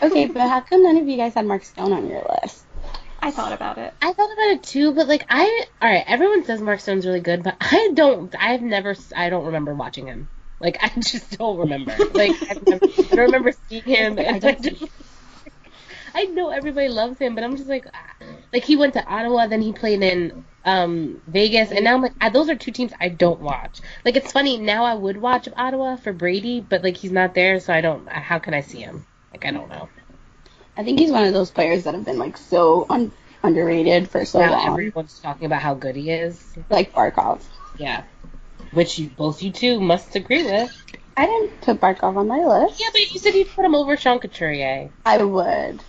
Okay, 0.01 0.25
but 0.27 0.47
how 0.47 0.61
come 0.61 0.83
none 0.83 0.97
of 0.97 1.07
you 1.07 1.17
guys 1.17 1.33
had 1.33 1.45
Mark 1.45 1.63
Stone 1.63 1.93
on 1.93 2.09
your 2.09 2.23
list? 2.41 2.65
I 3.21 3.31
thought 3.31 3.53
about 3.53 3.77
it. 3.79 3.93
I 4.01 4.13
thought 4.13 4.31
about 4.31 4.49
it 4.51 4.63
too, 4.63 4.93
but 4.93 5.07
like 5.07 5.25
I, 5.29 5.65
all 5.81 5.89
right, 5.89 6.03
everyone 6.05 6.45
says 6.45 6.61
Mark 6.61 6.79
Stone's 6.79 7.05
really 7.05 7.21
good, 7.21 7.43
but 7.43 7.57
I 7.59 7.91
don't. 7.93 8.33
I've 8.39 8.61
never. 8.61 8.95
I 9.15 9.29
don't 9.29 9.45
remember 9.45 9.73
watching 9.73 10.05
him. 10.05 10.27
Like 10.59 10.77
I 10.81 10.89
just 10.99 11.37
don't 11.37 11.57
remember. 11.57 11.95
Like 12.13 12.35
I've 12.49 12.67
never, 12.67 12.85
I 12.85 13.15
don't 13.15 13.25
remember 13.25 13.51
seeing 13.67 13.83
him. 13.83 14.19
I 14.19 14.23
I, 14.23 14.39
just, 14.39 14.83
I 16.13 16.23
know 16.25 16.49
everybody 16.49 16.87
loves 16.87 17.17
him, 17.17 17.35
but 17.35 17.43
I'm 17.43 17.55
just 17.57 17.67
like, 17.67 17.87
like 18.53 18.63
he 18.63 18.75
went 18.75 18.93
to 18.93 19.05
Ottawa, 19.05 19.47
then 19.47 19.61
he 19.61 19.73
played 19.73 20.03
in 20.03 20.45
um 20.63 21.21
Vegas, 21.27 21.71
and 21.71 21.83
now 21.83 21.95
I'm 21.95 22.01
like, 22.03 22.33
those 22.33 22.49
are 22.49 22.55
two 22.55 22.71
teams 22.71 22.93
I 22.99 23.09
don't 23.09 23.41
watch. 23.41 23.81
Like 24.03 24.15
it's 24.15 24.31
funny 24.31 24.57
now, 24.57 24.85
I 24.85 24.93
would 24.93 25.17
watch 25.17 25.47
Ottawa 25.55 25.95
for 25.95 26.13
Brady, 26.13 26.61
but 26.61 26.83
like 26.83 26.97
he's 26.97 27.11
not 27.11 27.33
there, 27.33 27.59
so 27.59 27.73
I 27.73 27.81
don't. 27.81 28.07
How 28.07 28.39
can 28.39 28.53
I 28.53 28.61
see 28.61 28.81
him? 28.81 29.05
Like 29.35 29.45
I 29.45 29.51
don't 29.51 29.69
know. 29.69 29.89
I 30.77 30.83
think 30.85 30.97
he's 30.99 31.11
one 31.11 31.25
of 31.25 31.33
those 31.33 31.51
players 31.51 31.83
that 31.83 31.93
have 31.93 32.05
been 32.05 32.17
like 32.17 32.37
so 32.37 32.85
un- 32.89 33.11
underrated 33.43 34.09
for 34.09 34.23
so 34.23 34.39
now 34.39 34.51
long, 34.51 34.67
everyone's 34.71 35.19
talking 35.19 35.45
about 35.45 35.61
how 35.61 35.73
good 35.73 35.97
he 35.97 36.09
is. 36.09 36.57
like 36.69 36.93
Barkov. 36.93 37.41
Yeah. 37.77 38.03
Which 38.71 38.97
you 38.97 39.09
both 39.09 39.43
you 39.43 39.51
two 39.51 39.81
must 39.81 40.15
agree 40.15 40.45
with. 40.45 40.71
I 41.17 41.25
didn't 41.25 41.59
put 41.61 41.81
Barkov 41.81 42.15
on 42.15 42.27
my 42.29 42.45
list. 42.45 42.79
Yeah, 42.79 42.87
but 42.93 43.13
you 43.13 43.19
said 43.19 43.33
you'd 43.35 43.49
put 43.49 43.65
him 43.65 43.75
over 43.75 43.97
Sean 43.97 44.19
Couturier. 44.19 44.89
I 45.05 45.21
would. 45.21 45.83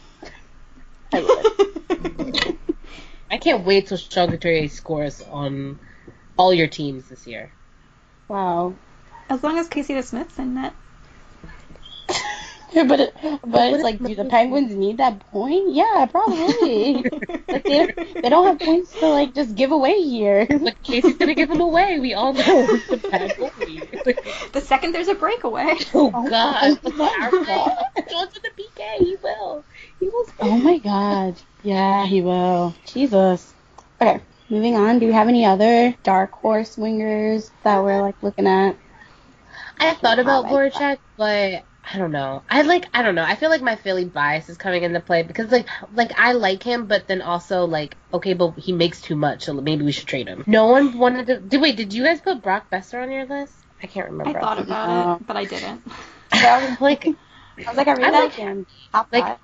I 1.13 1.21
would. 1.23 2.59
I 3.31 3.39
can't 3.39 3.65
wait 3.65 3.87
till 3.87 3.97
Sean 3.97 4.31
Couturier 4.31 4.69
scores 4.69 5.23
on 5.23 5.79
all 6.37 6.53
your 6.53 6.67
teams 6.67 7.09
this 7.09 7.29
year. 7.29 7.53
wow. 8.29 8.75
As 9.29 9.43
long 9.45 9.57
as 9.59 9.69
Casey 9.69 9.95
DeSmith's 9.95 10.39
in 10.41 10.55
net. 10.55 10.73
but 12.89 13.01
it, 13.01 13.16
but 13.43 13.72
it's 13.72 13.83
like, 13.83 14.05
do 14.05 14.14
the 14.14 14.27
Penguins 14.27 14.74
need 14.74 14.99
that 14.99 15.20
point? 15.31 15.72
Yeah, 15.72 16.07
probably. 16.11 17.05
like 17.49 17.64
they, 17.64 17.87
they 18.22 18.29
don't 18.29 18.47
have 18.47 18.59
points 18.59 18.93
to 18.97 19.07
like 19.07 19.35
just 19.35 19.55
give 19.55 19.72
away 19.72 20.03
here. 20.03 20.47
But 20.47 20.83
Casey's 20.83 21.16
gonna 21.16 21.35
give 21.35 21.49
them 21.49 21.61
away. 21.62 21.99
We 22.01 22.12
all 22.12 22.35
know 22.35 22.68
it's 22.70 22.93
a. 22.93 22.97
The 24.53 24.61
second 24.61 24.93
there's 24.93 25.09
a 25.09 25.14
breakaway. 25.14 25.74
oh 25.95 26.12
Oh, 26.14 26.29
God! 26.29 26.79
my 26.97 27.31
God. 27.31 27.87
John's 28.11 28.33
in 28.37 28.43
the 28.43 28.62
PK. 28.62 28.99
He 28.99 29.16
will. 29.22 29.64
He 29.99 30.09
will. 30.09 30.27
Oh 30.41 30.59
my 30.59 30.79
god. 30.79 31.41
Yeah, 31.62 32.05
he 32.07 32.20
will. 32.20 32.74
Jesus. 32.87 33.55
Okay, 34.01 34.20
moving 34.51 34.77
on. 34.77 34.99
Do 34.99 35.07
you 35.07 35.12
have 35.12 35.29
any 35.29 35.47
other 35.47 35.95
dark 36.03 36.33
horse 36.33 36.77
wingers 36.77 37.51
that 37.62 37.83
we're 37.83 38.03
like 38.03 38.22
looking 38.22 38.47
at? 38.47 38.77
I 39.79 39.95
thought 39.95 40.18
about 40.18 40.47
I 40.47 40.51
Voracek, 40.51 40.99
but 41.16 41.66
I 41.93 41.99
don't 41.99 42.11
know. 42.11 42.43
I 42.51 42.62
like 42.62 42.87
I 42.93 43.03
don't 43.03 43.14
know. 43.14 43.22
I 43.22 43.37
feel 43.37 43.49
like 43.49 43.62
my 43.62 43.76
Philly 43.76 44.05
bias 44.05 44.49
is 44.49 44.57
coming 44.57 44.82
into 44.82 44.99
play 45.01 45.22
because 45.22 45.53
like 45.53 45.66
like 45.95 46.12
I 46.18 46.32
like 46.32 46.62
him, 46.62 46.87
but 46.87 47.07
then 47.07 47.22
also 47.22 47.64
like 47.64 47.97
okay, 48.12 48.34
but 48.34 48.59
he 48.59 48.72
makes 48.72 49.01
too 49.01 49.14
much, 49.14 49.45
so 49.45 49.55
maybe 49.55 49.84
we 49.84 49.93
should 49.93 50.09
trade 50.09 50.26
him. 50.26 50.43
No 50.47 50.66
one 50.66 50.99
wanted 50.99 51.26
to. 51.28 51.39
Did 51.39 51.61
wait? 51.61 51.76
Did 51.76 51.93
you 51.93 52.03
guys 52.03 52.20
put 52.20 52.43
Brock 52.43 52.70
Boeser 52.72 53.01
on 53.03 53.11
your 53.12 53.24
list? 53.26 53.55
I 53.82 53.87
can't 53.87 54.11
remember. 54.11 54.37
I 54.39 54.41
thought 54.41 54.59
about 54.59 54.89
No. 54.89 54.95
it, 54.95 55.05
uh, 55.05 55.18
but 55.26 55.37
I 55.37 55.45
didn't. 55.45 55.82
like 56.80 57.07
I 57.07 57.14
was 57.68 57.76
like, 57.76 57.89
I 57.89 57.93
really 57.93 58.05
I 58.05 58.11
like 58.11 58.22
like- 58.24 58.32
him. 58.32 58.66
Top 58.93 59.09
like- 59.12 59.24
five. 59.24 59.39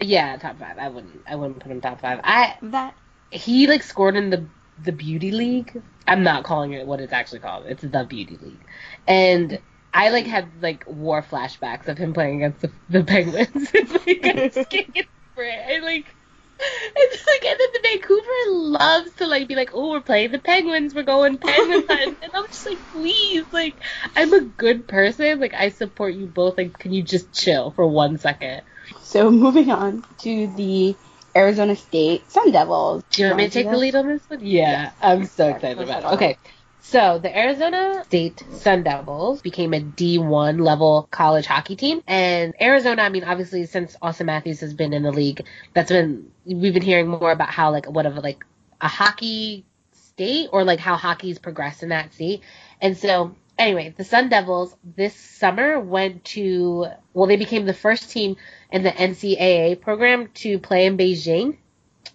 yeah, 0.00 0.36
top 0.36 0.58
five. 0.58 0.78
I 0.78 0.88
wouldn't. 0.88 1.20
I 1.28 1.36
wouldn't 1.36 1.60
put 1.60 1.70
him 1.70 1.80
top 1.80 2.00
five. 2.00 2.20
I 2.24 2.56
That 2.62 2.94
he 3.30 3.66
like 3.68 3.82
scored 3.82 4.16
in 4.16 4.30
the 4.30 4.46
the 4.82 4.92
beauty 4.92 5.30
league. 5.30 5.80
I'm 6.08 6.24
not 6.24 6.42
calling 6.42 6.72
it 6.72 6.86
what 6.86 7.00
it's 7.00 7.12
actually 7.12 7.38
called. 7.40 7.66
It's 7.66 7.82
the 7.82 8.04
beauty 8.04 8.36
league, 8.42 8.58
and 9.06 9.60
I 9.92 10.10
like 10.10 10.26
had 10.26 10.62
like 10.62 10.84
war 10.86 11.22
flashbacks 11.22 11.88
of 11.88 11.98
him 11.98 12.12
playing 12.12 12.42
against 12.42 12.60
the, 12.62 12.70
the 12.88 13.04
Penguins. 13.04 13.74
like, 13.74 14.20
I 14.24 14.50
just 14.52 14.70
can't 14.70 14.92
get 14.92 15.06
over 15.36 15.44
it. 15.44 15.58
I 15.66 15.84
like. 15.84 16.16
It's 16.62 17.26
like, 17.26 17.44
and 17.46 17.58
then 17.58 17.68
the 17.72 17.80
Vancouver 17.82 18.50
loves 18.50 19.14
to 19.14 19.26
like 19.26 19.48
be 19.48 19.54
like, 19.54 19.70
oh, 19.72 19.92
we're 19.92 20.02
playing 20.02 20.32
the 20.32 20.38
Penguins, 20.38 20.94
we're 20.94 21.04
going 21.04 21.38
Penguins, 21.38 21.86
hunt." 21.88 22.18
and 22.22 22.30
I'm 22.34 22.46
just 22.48 22.66
like, 22.66 22.78
please, 22.92 23.46
like, 23.50 23.80
I'm 24.14 24.32
a 24.34 24.42
good 24.42 24.86
person, 24.86 25.40
like, 25.40 25.54
I 25.54 25.70
support 25.70 26.12
you 26.12 26.26
both, 26.26 26.58
like, 26.58 26.78
can 26.78 26.92
you 26.92 27.02
just 27.02 27.32
chill 27.32 27.70
for 27.70 27.86
one 27.86 28.18
second? 28.18 28.60
So 29.00 29.30
moving 29.30 29.70
on 29.70 30.04
to 30.18 30.54
the 30.54 30.96
Arizona 31.34 31.76
State 31.76 32.30
Sun 32.30 32.52
Devils. 32.52 33.04
Do 33.10 33.22
you 33.22 33.28
want 33.28 33.38
me 33.38 33.46
to 33.46 33.50
take 33.50 33.70
the 33.70 33.76
lead 33.76 33.94
on 33.94 34.08
this 34.08 34.28
one? 34.28 34.40
Yeah, 34.44 34.92
I'm 35.00 35.24
so 35.24 35.48
excited 35.48 35.80
about 35.80 36.04
it. 36.04 36.14
Okay. 36.14 36.36
So 36.82 37.18
the 37.18 37.36
Arizona 37.36 38.02
State 38.04 38.42
Sun 38.52 38.84
Devils 38.84 39.42
became 39.42 39.74
a 39.74 39.80
D1 39.80 40.60
level 40.60 41.08
college 41.10 41.46
hockey 41.46 41.76
team, 41.76 42.02
and 42.06 42.54
Arizona. 42.60 43.02
I 43.02 43.10
mean, 43.10 43.24
obviously, 43.24 43.66
since 43.66 43.96
Auston 44.02 44.26
Matthews 44.26 44.60
has 44.60 44.72
been 44.74 44.92
in 44.92 45.02
the 45.02 45.12
league, 45.12 45.44
that's 45.74 45.90
been 45.90 46.30
we've 46.44 46.72
been 46.74 46.82
hearing 46.82 47.08
more 47.08 47.32
about 47.32 47.50
how 47.50 47.70
like 47.70 47.88
what 47.88 48.06
of 48.06 48.16
like 48.16 48.44
a 48.80 48.88
hockey 48.88 49.64
state 49.92 50.48
or 50.52 50.64
like 50.64 50.80
how 50.80 50.96
hockey's 50.96 51.38
progressed 51.38 51.82
in 51.82 51.90
that 51.90 52.14
state. 52.14 52.42
And 52.80 52.96
so, 52.96 53.36
anyway, 53.58 53.94
the 53.96 54.04
Sun 54.04 54.30
Devils 54.30 54.74
this 54.82 55.14
summer 55.14 55.78
went 55.78 56.24
to 56.36 56.86
well, 57.12 57.26
they 57.26 57.36
became 57.36 57.66
the 57.66 57.74
first 57.74 58.10
team 58.10 58.36
in 58.72 58.82
the 58.82 58.90
NCAA 58.90 59.80
program 59.80 60.28
to 60.34 60.58
play 60.58 60.86
in 60.86 60.96
Beijing 60.96 61.58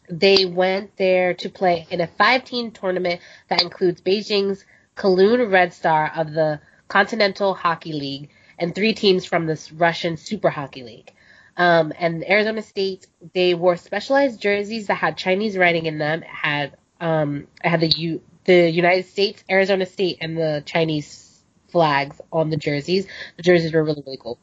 they 0.09 0.45
went 0.45 0.95
there 0.97 1.33
to 1.35 1.49
play 1.49 1.87
in 1.89 2.01
a 2.01 2.07
five-team 2.07 2.71
tournament 2.71 3.21
that 3.49 3.61
includes 3.61 4.01
Beijing's 4.01 4.65
Kunlun 4.95 5.51
Red 5.51 5.73
Star 5.73 6.11
of 6.15 6.31
the 6.31 6.59
Continental 6.87 7.53
Hockey 7.53 7.93
League 7.93 8.29
and 8.57 8.73
three 8.73 8.93
teams 8.93 9.25
from 9.25 9.45
the 9.47 9.59
Russian 9.75 10.17
Super 10.17 10.49
Hockey 10.49 10.83
League. 10.83 11.11
Um, 11.57 11.93
and 11.97 12.27
Arizona 12.29 12.61
State, 12.61 13.07
they 13.33 13.53
wore 13.53 13.77
specialized 13.77 14.41
jerseys 14.41 14.87
that 14.87 14.95
had 14.95 15.17
Chinese 15.17 15.57
writing 15.57 15.85
in 15.85 15.97
them. 15.97 16.23
It 16.23 16.29
had 16.29 16.77
um, 16.99 17.47
it 17.63 17.69
had 17.69 17.81
the 17.81 17.87
U, 17.87 18.21
the 18.45 18.69
United 18.69 19.05
States, 19.05 19.43
Arizona 19.49 19.85
State, 19.85 20.17
and 20.21 20.37
the 20.37 20.63
Chinese 20.65 21.43
flags 21.69 22.19
on 22.31 22.49
the 22.49 22.57
jerseys. 22.57 23.07
The 23.37 23.43
jerseys 23.43 23.73
were 23.73 23.83
really 23.83 24.03
really 24.05 24.17
cool. 24.17 24.37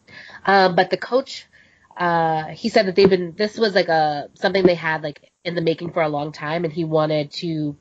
Um, 0.47 0.75
but 0.75 0.91
the 0.91 0.97
coach 0.97 1.47
uh, 1.97 2.47
he 2.47 2.69
said 2.69 2.87
that 2.87 2.97
they've 2.97 3.11
been 3.11 3.35
this 3.37 3.59
was 3.59 3.75
like 3.75 3.89
a 3.89 4.29
something 4.35 4.65
they 4.65 4.75
had 4.75 5.03
like 5.03 5.31
in 5.45 5.55
the 5.55 5.61
making 5.61 5.93
for 5.93 6.03
a 6.03 6.09
long 6.09 6.33
time 6.33 6.65
and 6.65 6.73
he 6.73 6.85
wanted 6.85 7.31
to 7.31 7.77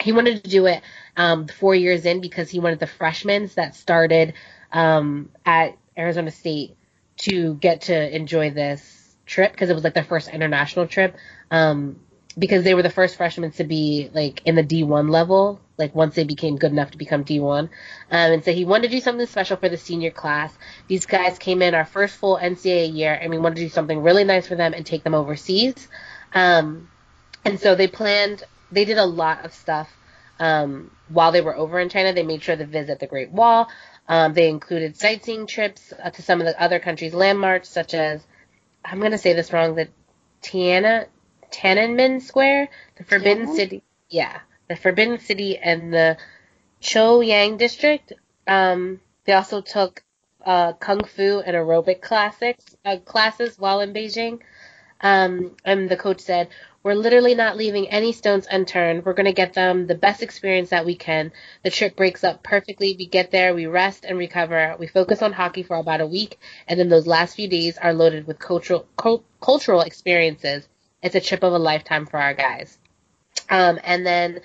he 0.00 0.12
wanted 0.12 0.42
to 0.44 0.50
do 0.50 0.66
it 0.66 0.82
um, 1.16 1.46
four 1.46 1.74
years 1.74 2.06
in 2.06 2.20
because 2.20 2.50
he 2.50 2.60
wanted 2.60 2.78
the 2.78 2.86
freshmen 2.86 3.50
that 3.56 3.74
started 3.74 4.34
um, 4.72 5.30
at 5.44 5.76
Arizona 5.96 6.30
State 6.30 6.76
to 7.18 7.54
get 7.54 7.82
to 7.82 8.16
enjoy 8.16 8.50
this 8.50 9.16
trip 9.26 9.52
because 9.52 9.70
it 9.70 9.74
was 9.74 9.84
like 9.84 9.94
their 9.94 10.04
first 10.04 10.28
international 10.28 10.86
trip 10.86 11.16
um, 11.50 12.00
because 12.38 12.64
they 12.64 12.74
were 12.74 12.82
the 12.82 12.90
first 12.90 13.16
freshmen 13.16 13.50
to 13.52 13.64
be 13.64 14.10
like 14.14 14.42
in 14.46 14.54
the 14.54 14.64
D1 14.64 15.10
level, 15.10 15.60
like 15.80 15.94
once 15.94 16.14
they 16.14 16.24
became 16.24 16.56
good 16.56 16.70
enough 16.70 16.92
to 16.92 16.98
become 16.98 17.24
D1. 17.24 17.58
Um, 17.58 17.68
and 18.10 18.44
so 18.44 18.52
he 18.52 18.64
wanted 18.64 18.88
to 18.88 18.96
do 18.96 19.00
something 19.00 19.26
special 19.26 19.56
for 19.56 19.68
the 19.68 19.76
senior 19.76 20.12
class. 20.12 20.56
These 20.86 21.06
guys 21.06 21.38
came 21.38 21.62
in 21.62 21.74
our 21.74 21.84
first 21.84 22.16
full 22.16 22.36
NCAA 22.36 22.94
year, 22.94 23.12
and 23.12 23.30
we 23.30 23.38
wanted 23.38 23.56
to 23.56 23.62
do 23.62 23.68
something 23.68 24.00
really 24.00 24.24
nice 24.24 24.46
for 24.46 24.54
them 24.54 24.74
and 24.74 24.86
take 24.86 25.02
them 25.02 25.14
overseas. 25.14 25.88
Um, 26.32 26.88
and 27.44 27.58
so 27.58 27.74
they 27.74 27.88
planned, 27.88 28.44
they 28.70 28.84
did 28.84 28.98
a 28.98 29.04
lot 29.04 29.44
of 29.44 29.52
stuff 29.52 29.90
um, 30.38 30.90
while 31.08 31.32
they 31.32 31.40
were 31.40 31.56
over 31.56 31.80
in 31.80 31.88
China. 31.88 32.12
They 32.12 32.22
made 32.22 32.42
sure 32.42 32.56
to 32.56 32.66
visit 32.66 33.00
the 33.00 33.06
Great 33.06 33.30
Wall. 33.30 33.68
Um, 34.08 34.34
they 34.34 34.48
included 34.48 34.96
sightseeing 34.96 35.46
trips 35.46 35.92
uh, 36.02 36.10
to 36.10 36.22
some 36.22 36.40
of 36.40 36.46
the 36.46 36.60
other 36.60 36.80
countries' 36.80 37.14
landmarks, 37.14 37.68
such 37.68 37.94
as, 37.94 38.24
I'm 38.84 38.98
going 38.98 39.12
to 39.12 39.18
say 39.18 39.32
this 39.32 39.52
wrong, 39.52 39.74
the 39.74 39.88
Tiana, 40.42 41.06
Tiananmen 41.52 42.20
Square, 42.20 42.68
the 42.96 43.04
Forbidden? 43.04 43.54
City, 43.54 43.82
yeah, 44.08 44.40
the 44.70 44.76
Forbidden 44.76 45.18
City 45.18 45.58
and 45.58 45.92
the 45.92 46.16
Chaoyang 46.80 47.58
District. 47.58 48.12
Um, 48.46 49.00
they 49.24 49.32
also 49.32 49.62
took 49.62 50.04
uh, 50.46 50.74
kung 50.74 51.02
fu 51.02 51.40
and 51.44 51.56
aerobic 51.56 52.00
classics 52.00 52.76
uh, 52.84 52.98
classes 52.98 53.58
while 53.58 53.80
in 53.80 53.92
Beijing. 53.92 54.38
Um, 55.00 55.56
and 55.64 55.88
the 55.88 55.96
coach 55.96 56.20
said, 56.20 56.50
"We're 56.84 56.94
literally 56.94 57.34
not 57.34 57.56
leaving 57.56 57.88
any 57.88 58.12
stones 58.12 58.46
unturned. 58.48 59.04
We're 59.04 59.14
going 59.14 59.26
to 59.26 59.42
get 59.42 59.54
them 59.54 59.88
the 59.88 59.96
best 59.96 60.22
experience 60.22 60.70
that 60.70 60.86
we 60.86 60.94
can. 60.94 61.32
The 61.64 61.70
trip 61.70 61.96
breaks 61.96 62.22
up 62.22 62.44
perfectly. 62.44 62.94
We 62.96 63.06
get 63.06 63.32
there, 63.32 63.52
we 63.56 63.66
rest 63.66 64.04
and 64.04 64.18
recover. 64.18 64.76
We 64.78 64.86
focus 64.86 65.20
on 65.20 65.32
hockey 65.32 65.64
for 65.64 65.78
about 65.78 66.00
a 66.00 66.06
week, 66.06 66.38
and 66.68 66.78
then 66.78 66.88
those 66.88 67.08
last 67.08 67.34
few 67.34 67.48
days 67.48 67.76
are 67.76 67.92
loaded 67.92 68.28
with 68.28 68.38
cultural 68.38 68.86
cul- 68.96 69.24
cultural 69.40 69.80
experiences. 69.80 70.68
It's 71.02 71.16
a 71.16 71.20
trip 71.20 71.42
of 71.42 71.54
a 71.54 71.58
lifetime 71.58 72.06
for 72.06 72.20
our 72.20 72.34
guys." 72.34 72.78
Um, 73.48 73.80
and 73.82 74.06
then 74.06 74.40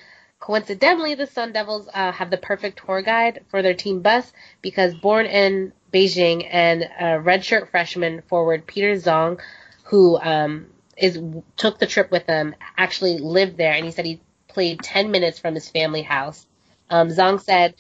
coincidentally, 0.46 1.16
the 1.16 1.26
Sun 1.26 1.54
Devils 1.54 1.90
uh, 1.92 2.12
have 2.12 2.30
the 2.30 2.38
perfect 2.38 2.80
tour 2.86 3.02
guide 3.02 3.44
for 3.50 3.64
their 3.64 3.74
team 3.74 4.02
bus 4.02 4.32
because 4.62 4.94
born 4.94 5.26
in 5.26 5.74
Beijing 5.92 6.48
and 6.48 6.84
a 6.84 7.20
redshirt 7.20 7.72
freshman 7.72 8.22
forward 8.22 8.68
Peter 8.68 8.94
Zong, 8.94 9.40
who 9.86 10.20
um, 10.20 10.68
is 10.96 11.20
took 11.58 11.80
the 11.80 11.88
trip 11.88 12.12
with 12.12 12.28
them, 12.28 12.54
actually 12.78 13.18
lived 13.18 13.58
there, 13.58 13.74
and 13.74 13.86
he 13.86 13.92
said 13.92 14.06
he 14.06 14.22
played 14.48 14.84
10 14.84 15.10
minutes 15.10 15.40
from 15.40 15.56
his 15.56 15.68
family 15.68 16.04
house. 16.04 16.46
Um, 16.90 17.10
Zong 17.10 17.42
said. 17.42 17.74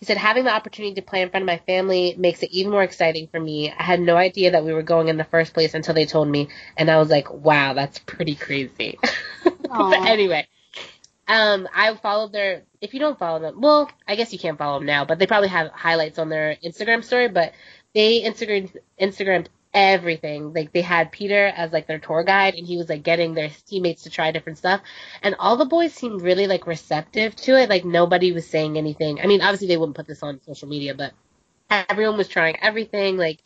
He 0.00 0.06
said, 0.06 0.16
having 0.16 0.44
the 0.44 0.54
opportunity 0.54 0.94
to 0.94 1.02
play 1.02 1.20
in 1.20 1.28
front 1.28 1.42
of 1.42 1.46
my 1.46 1.58
family 1.58 2.14
makes 2.16 2.42
it 2.42 2.50
even 2.52 2.72
more 2.72 2.82
exciting 2.82 3.26
for 3.26 3.38
me. 3.38 3.70
I 3.70 3.82
had 3.82 4.00
no 4.00 4.16
idea 4.16 4.52
that 4.52 4.64
we 4.64 4.72
were 4.72 4.82
going 4.82 5.08
in 5.08 5.18
the 5.18 5.24
first 5.24 5.52
place 5.52 5.74
until 5.74 5.92
they 5.92 6.06
told 6.06 6.26
me. 6.26 6.48
And 6.74 6.90
I 6.90 6.96
was 6.96 7.10
like, 7.10 7.30
wow, 7.30 7.74
that's 7.74 7.98
pretty 7.98 8.34
crazy. 8.34 8.98
but 9.44 10.06
anyway, 10.06 10.48
um, 11.30 11.68
I 11.72 11.94
followed 11.94 12.32
their. 12.32 12.64
If 12.80 12.92
you 12.92 12.98
don't 12.98 13.16
follow 13.16 13.38
them, 13.38 13.60
well, 13.60 13.88
I 14.06 14.16
guess 14.16 14.32
you 14.32 14.38
can't 14.38 14.58
follow 14.58 14.80
them 14.80 14.86
now, 14.86 15.04
but 15.04 15.20
they 15.20 15.28
probably 15.28 15.48
have 15.48 15.70
highlights 15.70 16.18
on 16.18 16.28
their 16.28 16.56
Instagram 16.56 17.04
story. 17.04 17.28
But 17.28 17.52
they 17.94 18.22
Instagram 18.22 18.76
Instagrammed 19.00 19.46
everything. 19.72 20.52
Like 20.52 20.72
they 20.72 20.80
had 20.80 21.12
Peter 21.12 21.46
as 21.46 21.70
like 21.70 21.86
their 21.86 22.00
tour 22.00 22.24
guide, 22.24 22.54
and 22.54 22.66
he 22.66 22.76
was 22.76 22.88
like 22.88 23.04
getting 23.04 23.34
their 23.34 23.48
teammates 23.68 24.02
to 24.02 24.10
try 24.10 24.32
different 24.32 24.58
stuff. 24.58 24.80
And 25.22 25.36
all 25.38 25.56
the 25.56 25.66
boys 25.66 25.94
seemed 25.94 26.20
really 26.20 26.48
like 26.48 26.66
receptive 26.66 27.36
to 27.36 27.56
it. 27.56 27.70
Like 27.70 27.84
nobody 27.84 28.32
was 28.32 28.48
saying 28.48 28.76
anything. 28.76 29.20
I 29.20 29.26
mean, 29.26 29.40
obviously 29.40 29.68
they 29.68 29.76
wouldn't 29.76 29.96
put 29.96 30.08
this 30.08 30.24
on 30.24 30.40
social 30.42 30.66
media, 30.66 30.96
but 30.96 31.12
everyone 31.70 32.16
was 32.16 32.26
trying 32.26 32.56
everything. 32.60 33.16
Like, 33.16 33.38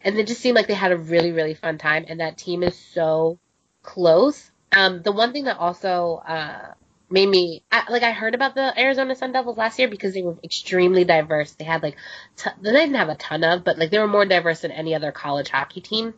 and 0.00 0.16
it 0.16 0.28
just 0.28 0.40
seemed 0.40 0.54
like 0.54 0.68
they 0.68 0.74
had 0.74 0.92
a 0.92 0.96
really 0.96 1.32
really 1.32 1.54
fun 1.54 1.76
time. 1.76 2.04
And 2.06 2.20
that 2.20 2.38
team 2.38 2.62
is 2.62 2.78
so 2.78 3.40
close. 3.82 4.52
Um, 4.70 5.02
the 5.02 5.10
one 5.10 5.32
thing 5.32 5.44
that 5.44 5.58
also 5.58 6.22
uh, 6.24 6.74
made 7.08 7.28
me 7.28 7.62
I, 7.70 7.90
like 7.90 8.02
I 8.02 8.12
heard 8.12 8.34
about 8.34 8.54
the 8.54 8.78
Arizona 8.78 9.14
Sun 9.14 9.32
Devils 9.32 9.56
last 9.56 9.78
year 9.78 9.88
because 9.88 10.14
they 10.14 10.22
were 10.22 10.36
extremely 10.42 11.04
diverse. 11.04 11.52
They 11.52 11.64
had 11.64 11.82
like 11.82 11.96
t- 12.36 12.50
they 12.60 12.72
didn't 12.72 12.96
have 12.96 13.08
a 13.08 13.14
ton 13.14 13.44
of, 13.44 13.64
but 13.64 13.78
like 13.78 13.90
they 13.90 13.98
were 13.98 14.08
more 14.08 14.24
diverse 14.26 14.60
than 14.60 14.72
any 14.72 14.94
other 14.94 15.12
college 15.12 15.48
hockey 15.48 15.80
team. 15.80 16.14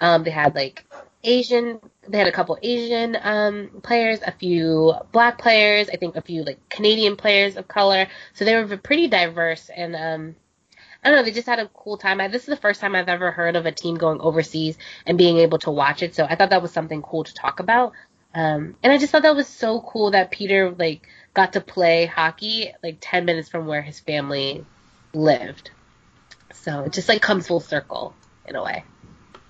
Um, 0.00 0.24
they 0.24 0.30
had 0.30 0.54
like 0.54 0.84
Asian, 1.24 1.80
they 2.08 2.18
had 2.18 2.26
a 2.26 2.32
couple 2.32 2.58
Asian 2.62 3.16
um, 3.20 3.80
players, 3.82 4.20
a 4.24 4.32
few 4.32 4.94
black 5.12 5.38
players, 5.38 5.88
I 5.88 5.96
think 5.96 6.16
a 6.16 6.22
few 6.22 6.44
like 6.44 6.68
Canadian 6.68 7.16
players 7.16 7.56
of 7.56 7.66
color. 7.66 8.08
So 8.34 8.44
they 8.44 8.62
were 8.62 8.76
pretty 8.76 9.08
diverse 9.08 9.70
and 9.74 9.96
um, 9.96 10.36
I 11.02 11.10
don't 11.10 11.18
know, 11.18 11.24
they 11.24 11.30
just 11.30 11.46
had 11.46 11.60
a 11.60 11.68
cool 11.68 11.98
time. 11.98 12.20
I, 12.20 12.28
this 12.28 12.42
is 12.42 12.48
the 12.48 12.56
first 12.56 12.80
time 12.80 12.96
I've 12.96 13.08
ever 13.08 13.30
heard 13.30 13.54
of 13.54 13.64
a 13.64 13.72
team 13.72 13.96
going 13.96 14.20
overseas 14.20 14.76
and 15.06 15.16
being 15.16 15.38
able 15.38 15.58
to 15.58 15.70
watch 15.70 16.02
it. 16.02 16.14
So 16.14 16.26
I 16.28 16.34
thought 16.34 16.50
that 16.50 16.62
was 16.62 16.72
something 16.72 17.00
cool 17.00 17.22
to 17.22 17.32
talk 17.32 17.60
about. 17.60 17.92
Um, 18.36 18.76
and 18.82 18.92
I 18.92 18.98
just 18.98 19.12
thought 19.12 19.22
that 19.22 19.34
was 19.34 19.48
so 19.48 19.80
cool 19.80 20.10
that 20.10 20.30
Peter 20.30 20.70
like 20.70 21.08
got 21.32 21.54
to 21.54 21.62
play 21.62 22.04
hockey 22.04 22.70
like 22.82 22.98
10 23.00 23.24
minutes 23.24 23.48
from 23.48 23.66
where 23.66 23.80
his 23.80 23.98
family 23.98 24.62
lived. 25.14 25.70
So 26.52 26.82
it 26.82 26.92
just 26.92 27.08
like 27.08 27.22
comes 27.22 27.46
full 27.46 27.60
circle 27.60 28.14
in 28.46 28.54
a 28.54 28.62
way. 28.62 28.84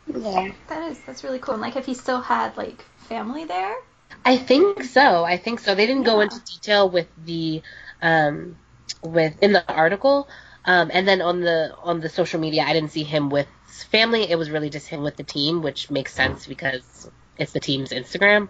Yeah. 0.07 0.53
That 0.69 0.89
is 0.89 1.01
that's 1.01 1.25
really 1.25 1.41
cool. 1.41 1.55
And 1.55 1.63
like 1.63 1.75
if 1.75 1.85
he 1.85 1.95
still 1.95 2.21
had 2.21 2.57
like 2.57 2.85
family 3.09 3.45
there. 3.45 3.75
I 4.25 4.37
think 4.37 4.85
so. 4.85 5.25
I 5.25 5.37
think 5.37 5.59
so. 5.59 5.75
They 5.75 5.87
didn't 5.87 6.05
go 6.05 6.21
into 6.21 6.39
detail 6.45 6.89
with 6.89 7.09
the 7.25 7.63
um 8.01 8.57
with 9.03 9.43
in 9.43 9.53
the 9.53 9.69
article. 9.69 10.29
Um 10.65 10.93
and 10.95 11.09
then 11.09 11.23
on 11.23 11.41
the 11.41 11.75
on 11.83 11.99
the 12.01 12.09
social 12.09 12.39
media 12.39 12.63
I 12.63 12.73
didn't 12.73 12.93
see 12.93 13.03
him 13.03 13.31
with 13.31 13.49
family. 13.91 14.31
It 14.31 14.39
was 14.39 14.49
really 14.49 14.71
just 14.71 14.87
him 14.87 15.03
with 15.03 15.17
the 15.17 15.25
team, 15.25 15.61
which 15.61 15.91
makes 15.91 16.15
sense 16.15 16.47
because 16.47 17.11
it's 17.37 17.53
the 17.53 17.61
team's 17.61 17.91
Instagram. 17.91 18.49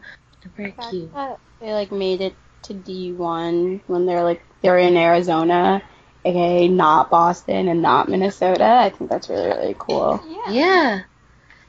Very 0.56 0.72
fact 0.72 0.90
cute. 0.90 1.12
that 1.14 1.38
they 1.60 1.72
like 1.72 1.92
made 1.92 2.20
it 2.20 2.34
to 2.62 2.74
D1 2.74 3.80
when 3.86 4.06
they're 4.06 4.24
like 4.24 4.42
they're 4.62 4.78
in 4.78 4.96
Arizona, 4.96 5.82
aka 6.24 6.68
not 6.68 7.10
Boston 7.10 7.68
and 7.68 7.82
not 7.82 8.08
Minnesota. 8.08 8.64
I 8.64 8.90
think 8.90 9.10
that's 9.10 9.28
really 9.28 9.48
really 9.48 9.76
cool. 9.78 10.22
Yeah. 10.26 10.52
Yeah. 10.52 11.00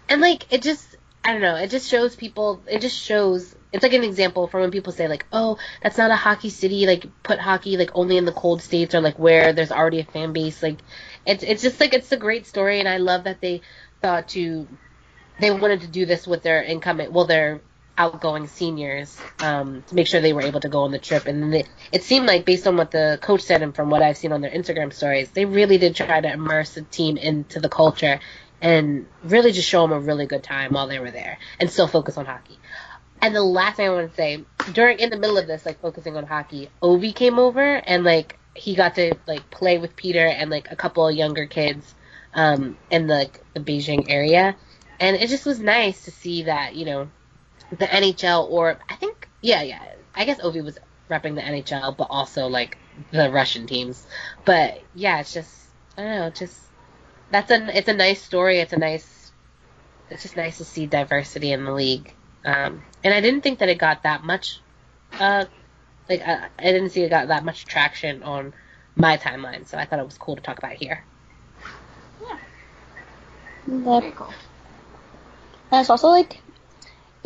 And 0.10 0.22
like 0.22 0.52
it 0.52 0.62
just 0.62 0.96
I 1.24 1.34
don't 1.34 1.42
know, 1.42 1.56
it 1.56 1.70
just 1.70 1.90
shows 1.90 2.16
people 2.16 2.62
it 2.68 2.82
just 2.82 2.98
shows 2.98 3.56
it's 3.74 3.84
like 3.84 3.94
an 3.94 4.04
example 4.04 4.48
for 4.48 4.62
when 4.62 4.72
people 4.72 4.94
say 4.94 5.08
like, 5.08 5.26
"Oh, 5.32 5.58
that's 5.84 5.98
not 5.98 6.10
a 6.10 6.16
hockey 6.16 6.50
city, 6.50 6.88
like 6.88 7.06
put 7.24 7.38
hockey 7.38 7.78
like 7.78 7.92
only 7.96 8.18
in 8.18 8.26
the 8.26 8.32
cold 8.32 8.62
states 8.62 8.96
or 8.96 9.02
like 9.02 9.20
where 9.20 9.54
there's 9.54 9.72
already 9.72 10.00
a 10.00 10.06
fan 10.06 10.34
base." 10.34 10.64
Like 10.64 10.78
it's 11.26 11.44
it's 11.44 11.62
just 11.62 11.80
like 11.80 11.94
it's 11.94 12.12
a 12.12 12.18
great 12.18 12.46
story 12.48 12.80
and 12.80 12.88
I 12.88 12.98
love 12.98 13.26
that 13.26 13.42
they 13.42 13.62
thought 14.02 14.30
to 14.30 14.68
they 15.40 15.52
wanted 15.52 15.82
to 15.82 15.88
do 15.88 16.06
this 16.06 16.26
with 16.26 16.44
their 16.44 16.64
incoming 16.64 17.12
well 17.12 17.26
their 17.26 17.62
outgoing 17.98 18.48
seniors 18.48 19.20
um, 19.40 19.84
to 19.88 19.96
make 19.96 20.08
sure 20.08 20.22
they 20.22 20.34
were 20.34 20.42
able 20.42 20.60
to 20.60 20.70
go 20.70 20.84
on 20.84 20.92
the 20.92 21.00
trip 21.00 21.26
and 21.26 21.54
they, 21.54 21.64
it 21.92 22.04
seemed 22.04 22.28
like 22.28 22.46
based 22.46 22.68
on 22.68 22.78
what 22.78 22.92
the 22.92 23.18
coach 23.22 23.42
said 23.42 23.62
and 23.62 23.76
from 23.76 23.90
what 23.90 24.02
I've 24.02 24.18
seen 24.18 24.32
on 24.32 24.42
their 24.42 24.52
Instagram 24.52 24.94
stories 24.94 25.32
they 25.32 25.46
really 25.46 25.78
did 25.78 25.96
try 25.96 26.22
to 26.22 26.32
immerse 26.32 26.76
the 26.76 26.84
team 26.84 27.18
into 27.18 27.60
the 27.60 27.70
culture 27.70 28.20
and 28.62 29.08
really 29.24 29.52
just 29.52 29.68
show 29.68 29.82
them 29.82 29.92
a 29.92 30.00
really 30.00 30.26
good 30.26 30.44
time 30.44 30.74
while 30.74 30.88
they 30.88 31.00
were 31.00 31.12
there 31.12 31.38
and 31.60 31.70
still 31.70 31.88
focus 31.88 32.18
on 32.18 32.26
hockey. 32.26 32.60
And 33.22 33.36
the 33.36 33.44
last 33.44 33.78
thing 33.78 33.88
I 33.88 33.92
want 33.92 34.10
to 34.10 34.16
say, 34.16 34.44
during 34.74 35.00
in 35.00 35.10
the 35.10 35.18
middle 35.18 35.38
of 35.38 35.48
this, 35.48 35.66
like 35.66 35.80
focusing 35.82 36.16
on 36.16 36.26
hockey, 36.26 36.70
Ovi 36.82 37.14
came 37.14 37.40
over 37.40 37.62
and 37.62 38.04
like 38.04 38.38
he 38.54 38.76
got 38.76 38.96
to 38.96 39.16
like 39.28 39.50
play 39.50 39.78
with 39.78 39.96
Peter 39.96 40.26
and 40.26 40.50
like 40.50 40.72
a 40.72 40.76
couple 40.76 41.08
of 41.08 41.16
younger 41.16 41.46
kids 41.46 41.96
um, 42.34 42.78
in 42.92 43.08
the 43.08 43.30
the 43.54 43.60
Beijing 43.60 44.06
area, 44.10 44.56
and 45.00 45.16
it 45.16 45.30
just 45.30 45.46
was 45.46 45.60
nice 45.60 46.06
to 46.06 46.12
see 46.12 46.44
that 46.44 46.76
you 46.76 46.86
know 46.86 47.10
the 47.72 47.86
NHL 47.86 48.50
or 48.50 48.80
I 48.90 48.96
think 48.96 49.28
yeah 49.42 49.62
yeah 49.62 49.82
I 50.16 50.26
guess 50.26 50.40
Ovi 50.40 50.64
was 50.64 50.78
repping 51.10 51.36
the 51.36 51.42
NHL 51.42 51.96
but 51.98 52.08
also 52.10 52.48
like 52.48 52.78
the 53.12 53.30
Russian 53.32 53.68
teams, 53.68 54.06
but 54.46 54.82
yeah 54.94 55.20
it's 55.20 55.34
just 55.34 55.54
I 55.98 56.04
don't 56.04 56.20
know 56.20 56.30
just 56.30 56.58
that's 57.32 57.52
a 57.52 57.78
it's 57.78 57.90
a 57.90 57.94
nice 57.94 58.22
story. 58.22 58.60
It's 58.60 58.74
a 58.74 58.78
nice 58.80 59.32
it's 60.10 60.24
just 60.24 60.38
nice 60.38 60.58
to 60.58 60.66
see 60.66 60.86
diversity 60.86 61.52
in 61.52 61.66
the 61.66 61.74
league. 61.74 62.14
Um, 62.46 62.82
and 63.04 63.14
I 63.14 63.20
didn't 63.20 63.42
think 63.42 63.60
that 63.60 63.70
it 63.70 63.78
got 63.78 64.04
that 64.04 64.24
much 64.24 64.60
uh 65.20 65.46
like 66.10 66.22
I, 66.22 66.48
I 66.58 66.64
didn't 66.64 66.92
see 66.92 67.04
it 67.04 67.10
got 67.10 67.28
that 67.28 67.44
much 67.44 67.66
traction 67.66 68.24
on 68.24 68.54
my 68.96 69.18
timeline, 69.18 69.68
so 69.68 69.78
I 69.78 69.86
thought 69.86 70.00
it 70.00 70.06
was 70.06 70.18
cool 70.18 70.36
to 70.36 70.42
talk 70.42 70.58
about 70.58 70.74
here. 70.74 71.04
Yep. 72.22 72.40
Very 73.68 74.12
cool. 74.12 74.34
It's 75.72 75.90
also 75.90 76.08
like 76.08 76.42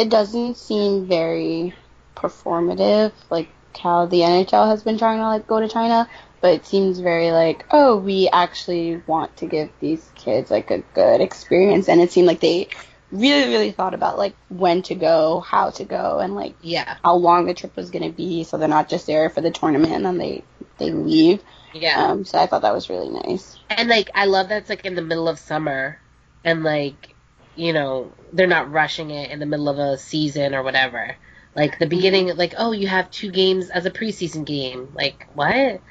it 0.01 0.09
doesn't 0.09 0.57
seem 0.57 1.05
very 1.07 1.75
performative, 2.15 3.11
like 3.29 3.49
how 3.77 4.07
the 4.07 4.21
NHL 4.21 4.67
has 4.67 4.83
been 4.83 4.97
trying 4.97 5.19
to 5.19 5.27
like 5.27 5.47
go 5.47 5.59
to 5.59 5.67
China, 5.67 6.09
but 6.41 6.53
it 6.55 6.65
seems 6.65 6.99
very 6.99 7.31
like, 7.31 7.65
oh, 7.71 7.97
we 7.97 8.27
actually 8.33 8.97
want 9.05 9.37
to 9.37 9.45
give 9.45 9.69
these 9.79 10.09
kids 10.15 10.49
like 10.49 10.71
a 10.71 10.79
good 10.95 11.21
experience 11.21 11.87
and 11.87 12.01
it 12.01 12.11
seemed 12.11 12.27
like 12.27 12.39
they 12.39 12.67
really, 13.11 13.49
really 13.49 13.71
thought 13.71 13.93
about 13.93 14.17
like 14.17 14.33
when 14.49 14.81
to 14.83 14.95
go, 14.95 15.39
how 15.41 15.69
to 15.69 15.85
go 15.85 16.19
and 16.19 16.33
like 16.35 16.55
Yeah. 16.61 16.97
how 17.03 17.15
long 17.15 17.45
the 17.45 17.53
trip 17.53 17.75
was 17.75 17.91
gonna 17.91 18.09
be 18.11 18.43
so 18.43 18.57
they're 18.57 18.67
not 18.67 18.89
just 18.89 19.05
there 19.05 19.29
for 19.29 19.41
the 19.41 19.51
tournament 19.51 19.93
and 19.93 20.05
then 20.05 20.17
they 20.17 20.43
they 20.79 20.91
leave. 20.91 21.43
Yeah. 21.73 22.07
Um 22.07 22.25
so 22.25 22.39
I 22.39 22.47
thought 22.47 22.63
that 22.63 22.73
was 22.73 22.89
really 22.89 23.09
nice. 23.09 23.57
And 23.69 23.87
like 23.87 24.09
I 24.15 24.25
love 24.25 24.49
that 24.49 24.63
it's 24.63 24.69
like 24.69 24.83
in 24.85 24.95
the 24.95 25.01
middle 25.03 25.27
of 25.29 25.37
summer 25.37 25.99
and 26.43 26.63
like 26.63 27.13
you 27.55 27.73
know, 27.73 28.11
they're 28.33 28.47
not 28.47 28.71
rushing 28.71 29.11
it 29.11 29.31
in 29.31 29.39
the 29.39 29.45
middle 29.45 29.69
of 29.69 29.77
a 29.77 29.97
season 29.97 30.55
or 30.55 30.63
whatever. 30.63 31.15
Like 31.55 31.79
the 31.79 31.87
beginning, 31.87 32.35
like 32.37 32.53
oh, 32.57 32.71
you 32.71 32.87
have 32.87 33.11
two 33.11 33.31
games 33.31 33.69
as 33.69 33.85
a 33.85 33.91
preseason 33.91 34.45
game. 34.45 34.91
Like 34.93 35.27
what? 35.33 35.81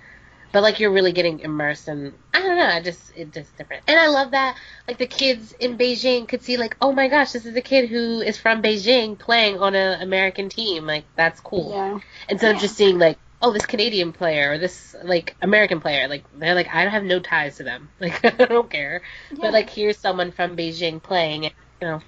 But 0.52 0.62
like 0.62 0.80
you're 0.80 0.90
really 0.90 1.12
getting 1.12 1.40
immersed 1.40 1.86
in 1.86 2.14
I 2.32 2.40
don't 2.40 2.56
know, 2.56 2.66
I 2.66 2.80
just 2.80 3.12
it's 3.14 3.34
just 3.34 3.56
different. 3.56 3.84
And 3.86 3.98
I 3.98 4.08
love 4.08 4.30
that 4.32 4.56
like 4.88 4.98
the 4.98 5.06
kids 5.06 5.52
in 5.52 5.76
Beijing 5.76 6.26
could 6.26 6.42
see 6.42 6.56
like, 6.56 6.76
oh 6.80 6.92
my 6.92 7.08
gosh, 7.08 7.32
this 7.32 7.44
is 7.44 7.54
a 7.54 7.60
kid 7.60 7.88
who 7.88 8.20
is 8.20 8.38
from 8.38 8.62
Beijing 8.62 9.18
playing 9.18 9.58
on 9.58 9.74
an 9.74 10.00
American 10.00 10.48
team. 10.48 10.86
Like 10.86 11.04
that's 11.14 11.40
cool. 11.40 11.70
Yeah. 11.70 12.00
Instead 12.28 12.54
of 12.54 12.60
just 12.60 12.76
seeing 12.76 12.98
like, 12.98 13.18
oh, 13.42 13.52
this 13.52 13.66
Canadian 13.66 14.12
player 14.12 14.52
or 14.52 14.58
this 14.58 14.94
like 15.02 15.36
American 15.42 15.80
player, 15.80 16.08
like 16.08 16.24
they're 16.38 16.54
like 16.54 16.68
I 16.68 16.88
have 16.88 17.04
no 17.04 17.20
ties 17.20 17.56
to 17.56 17.64
them. 17.64 17.88
Like 18.00 18.24
I 18.24 18.30
don't 18.46 18.70
care. 18.70 19.02
Yeah. 19.30 19.38
But 19.40 19.52
like 19.52 19.70
here's 19.70 19.98
someone 19.98 20.32
from 20.32 20.56
Beijing 20.56 21.02
playing, 21.02 21.44
you 21.44 21.50
know. 21.80 22.00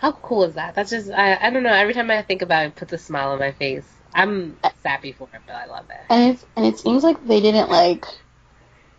How 0.00 0.12
cool 0.12 0.44
is 0.44 0.54
that? 0.54 0.74
That's 0.74 0.90
just 0.90 1.10
I 1.10 1.36
I 1.40 1.50
don't 1.50 1.62
know. 1.62 1.72
Every 1.72 1.94
time 1.94 2.10
I 2.10 2.22
think 2.22 2.42
about 2.42 2.64
it, 2.64 2.68
it 2.68 2.76
puts 2.76 2.92
a 2.92 2.98
smile 2.98 3.30
on 3.30 3.38
my 3.38 3.52
face. 3.52 3.86
I'm 4.14 4.56
sappy 4.82 5.12
for 5.12 5.28
it, 5.34 5.40
but 5.46 5.54
I 5.54 5.66
love 5.66 5.84
it. 5.90 6.00
And 6.08 6.32
it's 6.34 6.46
and 6.56 6.66
it 6.66 6.78
seems 6.78 7.02
like 7.02 7.26
they 7.26 7.40
didn't 7.40 7.70
like 7.70 8.04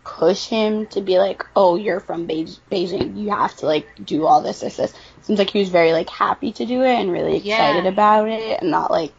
push 0.04 0.46
him 0.46 0.86
to 0.88 1.00
be 1.00 1.18
like, 1.18 1.44
oh, 1.54 1.76
you're 1.76 2.00
from 2.00 2.26
Beij- 2.26 2.58
Beijing, 2.70 3.16
you 3.18 3.30
have 3.30 3.54
to 3.56 3.66
like 3.66 3.86
do 4.04 4.24
all 4.26 4.40
this, 4.40 4.60
this, 4.60 4.76
this. 4.76 4.92
Seems 5.22 5.38
like 5.38 5.50
he 5.50 5.60
was 5.60 5.68
very 5.68 5.92
like 5.92 6.08
happy 6.08 6.52
to 6.52 6.66
do 6.66 6.82
it 6.82 6.94
and 6.94 7.12
really 7.12 7.38
Yeah. 7.38 7.54
excited 7.70 7.86
about 7.86 8.28
it, 8.28 8.60
and 8.60 8.70
not 8.70 8.90
like 8.90 9.12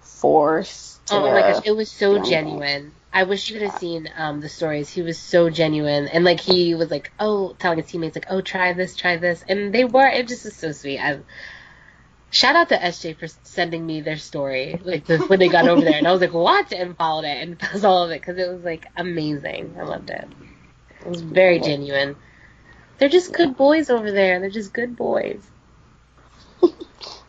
forced. 0.00 0.93
Oh 1.10 1.20
my 1.20 1.40
gosh, 1.40 1.62
it 1.64 1.72
was 1.72 1.90
so 1.90 2.22
genuine. 2.22 2.92
I 3.12 3.24
wish 3.24 3.48
you 3.48 3.58
could 3.58 3.68
have 3.68 3.78
seen 3.78 4.08
um, 4.16 4.40
the 4.40 4.48
stories. 4.48 4.88
He 4.88 5.02
was 5.02 5.18
so 5.18 5.50
genuine, 5.50 6.08
and 6.08 6.24
like 6.24 6.40
he 6.40 6.74
was 6.74 6.90
like, 6.90 7.12
oh, 7.20 7.54
telling 7.58 7.78
his 7.78 7.86
teammates 7.86 8.16
like, 8.16 8.26
oh, 8.30 8.40
try 8.40 8.72
this, 8.72 8.96
try 8.96 9.16
this, 9.16 9.44
and 9.48 9.72
they 9.72 9.84
were. 9.84 10.06
It 10.06 10.28
just 10.28 10.44
was 10.44 10.56
so 10.56 10.72
sweet. 10.72 10.98
I, 10.98 11.20
shout 12.30 12.56
out 12.56 12.70
to 12.70 12.76
SJ 12.76 13.18
for 13.18 13.28
sending 13.44 13.86
me 13.86 14.00
their 14.00 14.16
story, 14.16 14.80
like 14.82 15.04
the, 15.04 15.18
when 15.18 15.38
they 15.38 15.48
got 15.48 15.68
over 15.68 15.82
there, 15.82 15.98
and 15.98 16.06
I 16.08 16.12
was 16.12 16.20
like, 16.20 16.32
what, 16.32 16.72
and 16.72 16.96
followed 16.96 17.24
it 17.24 17.42
and 17.42 17.60
found 17.60 17.84
all 17.84 18.04
of 18.04 18.10
it 18.10 18.20
because 18.20 18.38
it 18.38 18.50
was 18.50 18.64
like 18.64 18.86
amazing. 18.96 19.76
I 19.78 19.82
loved 19.84 20.10
it. 20.10 20.26
It 21.00 21.08
was 21.08 21.20
very 21.20 21.60
genuine. 21.60 22.16
They're 22.98 23.08
just 23.08 23.32
good 23.32 23.56
boys 23.56 23.90
over 23.90 24.10
there. 24.10 24.40
They're 24.40 24.50
just 24.50 24.72
good 24.72 24.96
boys. 24.96 25.42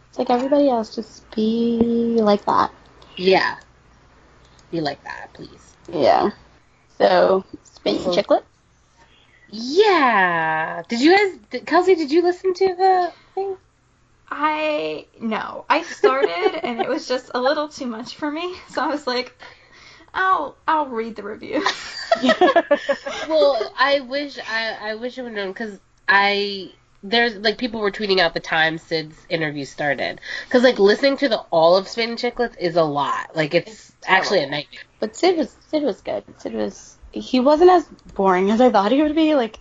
It's 0.09 0.19
like 0.19 0.29
everybody 0.29 0.69
else, 0.69 0.95
just 0.95 1.29
be 1.35 2.17
like 2.21 2.45
that. 2.45 2.71
Yeah. 3.17 3.57
Be 4.71 4.81
like 4.81 5.03
that, 5.03 5.33
please. 5.33 5.75
Yeah. 5.91 6.31
So 6.97 7.45
spinning 7.63 8.01
So- 8.03 8.11
chiclet. 8.11 8.43
Yeah. 9.49 10.83
Did 10.89 11.01
you 11.01 11.15
guys, 11.15 11.39
did, 11.51 11.65
Kelsey? 11.65 11.95
Did 11.95 12.11
you 12.11 12.21
listen 12.23 12.53
to 12.53 12.75
the 12.75 13.13
thing? 13.35 13.57
I 14.29 15.05
no. 15.21 15.65
I 15.69 15.83
started 15.83 16.59
and 16.63 16.81
it 16.81 16.89
was 16.89 17.07
just 17.07 17.31
a 17.33 17.39
little 17.39 17.69
too 17.69 17.85
much 17.85 18.15
for 18.15 18.29
me, 18.29 18.55
so 18.69 18.81
I 18.81 18.87
was 18.87 19.05
like, 19.05 19.37
I'll 20.13 20.57
I'll 20.67 20.87
read 20.87 21.15
the 21.15 21.23
review. 21.23 21.63
well, 23.29 23.71
I 23.77 23.99
wish 24.01 24.39
I 24.39 24.77
I 24.81 24.95
wish 24.95 25.19
I 25.19 25.21
would 25.21 25.33
known 25.33 25.49
because 25.49 25.79
I 26.07 26.71
there's 27.03 27.35
like 27.35 27.57
people 27.57 27.81
were 27.81 27.91
tweeting 27.91 28.19
out 28.19 28.33
the 28.33 28.39
time 28.39 28.77
Sid's 28.77 29.17
interview 29.29 29.65
started 29.65 30.19
because 30.45 30.63
like 30.63 30.79
listening 30.79 31.17
to 31.17 31.29
the 31.29 31.37
all 31.51 31.77
of 31.77 31.87
Spittin' 31.87 32.15
Chiclets 32.15 32.57
is 32.59 32.75
a 32.75 32.83
lot. 32.83 33.35
Like 33.35 33.53
it's 33.53 33.93
actually 34.05 34.43
a 34.43 34.49
nightmare. 34.49 34.81
But 34.99 35.15
Sid 35.15 35.37
was 35.37 35.55
Sid 35.69 35.83
was 35.83 36.01
good. 36.01 36.23
Sid 36.37 36.53
was 36.53 36.97
he 37.11 37.39
wasn't 37.39 37.71
as 37.71 37.85
boring 38.15 38.51
as 38.51 38.59
I 38.59 38.69
thought 38.69 38.91
he 38.91 39.01
would 39.01 39.15
be. 39.15 39.35
Like 39.35 39.59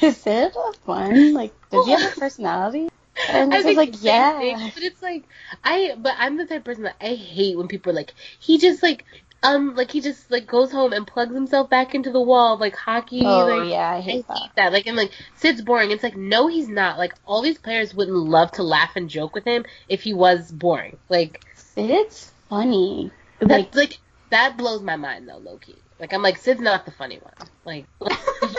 is 0.00 0.16
Sid 0.22 0.52
fun? 0.84 1.34
Like 1.34 1.52
does 1.70 1.86
he 1.86 1.92
have 1.92 2.16
a 2.16 2.20
personality? 2.20 2.88
And 3.28 3.52
I 3.52 3.58
is 3.58 3.76
like 3.76 4.02
yeah. 4.02 4.38
thing, 4.38 4.70
but 4.72 4.82
it's 4.82 5.02
like 5.02 5.24
I 5.62 5.94
but 5.98 6.14
I'm 6.16 6.38
the 6.38 6.46
type 6.46 6.58
of 6.58 6.64
person 6.64 6.84
that 6.84 6.96
I 7.02 7.14
hate 7.14 7.58
when 7.58 7.68
people 7.68 7.90
are 7.92 7.94
like 7.94 8.14
he 8.38 8.56
just 8.56 8.82
like 8.82 9.04
um 9.42 9.74
like 9.74 9.90
he 9.90 10.00
just 10.00 10.30
like 10.30 10.46
goes 10.46 10.70
home 10.72 10.92
and 10.92 11.06
plugs 11.06 11.34
himself 11.34 11.70
back 11.70 11.94
into 11.94 12.10
the 12.10 12.20
wall 12.20 12.58
like 12.58 12.76
hockey 12.76 13.22
Oh 13.24 13.46
like 13.46 13.70
yeah, 13.70 13.90
I 13.90 14.00
I 14.00 14.00
hate 14.00 14.24
hate 14.28 14.28
that. 14.28 14.50
that. 14.56 14.72
Like, 14.72 14.86
and 14.86 14.96
like 14.96 15.12
Sid's 15.34 15.62
boring. 15.62 15.90
It's 15.90 16.02
like, 16.02 16.16
no, 16.16 16.48
he's 16.48 16.68
not. 16.68 16.98
Like, 16.98 17.14
all 17.24 17.42
these 17.42 17.58
players 17.58 17.94
wouldn't 17.94 18.16
love 18.16 18.52
to 18.52 18.62
laugh 18.62 18.96
and 18.96 19.08
joke 19.08 19.34
with 19.34 19.44
him 19.44 19.64
if 19.88 20.02
he 20.02 20.12
was 20.14 20.50
boring. 20.52 20.98
Like, 21.08 21.40
Sid's 21.54 22.32
funny. 22.48 23.12
like, 23.40 23.74
Like 23.74 23.74
like 23.74 23.98
that 24.30 24.56
blows 24.56 24.82
my 24.82 24.96
mind 24.96 25.28
though, 25.28 25.38
Loki. 25.38 25.82
Like, 25.98 26.12
I'm 26.12 26.22
like, 26.22 26.38
Sid's 26.38 26.60
not 26.60 26.84
the 26.84 26.92
funny 26.92 27.18
one. 27.18 27.48
Like, 27.64 27.86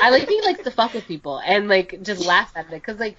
I 0.02 0.10
like 0.12 0.28
he 0.30 0.42
likes 0.42 0.62
to 0.64 0.72
fuck 0.72 0.94
with 0.94 1.08
people 1.08 1.40
and 1.40 1.68
like 1.68 2.02
just 2.04 2.26
laugh 2.26 2.52
at 2.56 2.66
it 2.68 2.72
because 2.72 3.00
like. 3.00 3.18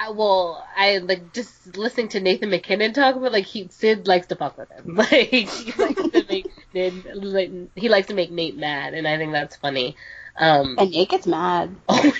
I, 0.00 0.10
well, 0.10 0.66
I 0.76 0.98
like 0.98 1.34
just 1.34 1.76
listening 1.76 2.08
to 2.10 2.20
Nathan 2.20 2.48
MacKinnon 2.48 2.94
talk 2.94 3.16
about 3.16 3.32
like 3.32 3.44
he 3.44 3.68
Sid 3.68 4.08
likes 4.08 4.28
to 4.28 4.36
fuck 4.36 4.56
with 4.56 4.70
him. 4.70 4.96
Like 4.96 5.28
he 5.28 5.72
likes 5.76 6.02
to 6.02 6.24
make 6.28 6.46
Nate, 6.72 7.14
like, 7.16 7.50
he 7.74 7.88
likes 7.90 8.08
to 8.08 8.14
make 8.14 8.30
Nate 8.30 8.56
mad, 8.56 8.94
and 8.94 9.06
I 9.06 9.18
think 9.18 9.32
that's 9.32 9.56
funny. 9.56 9.96
Um, 10.38 10.76
and 10.78 10.90
Nate 10.90 11.10
gets 11.10 11.26
mad. 11.26 11.76
oh, 11.88 12.12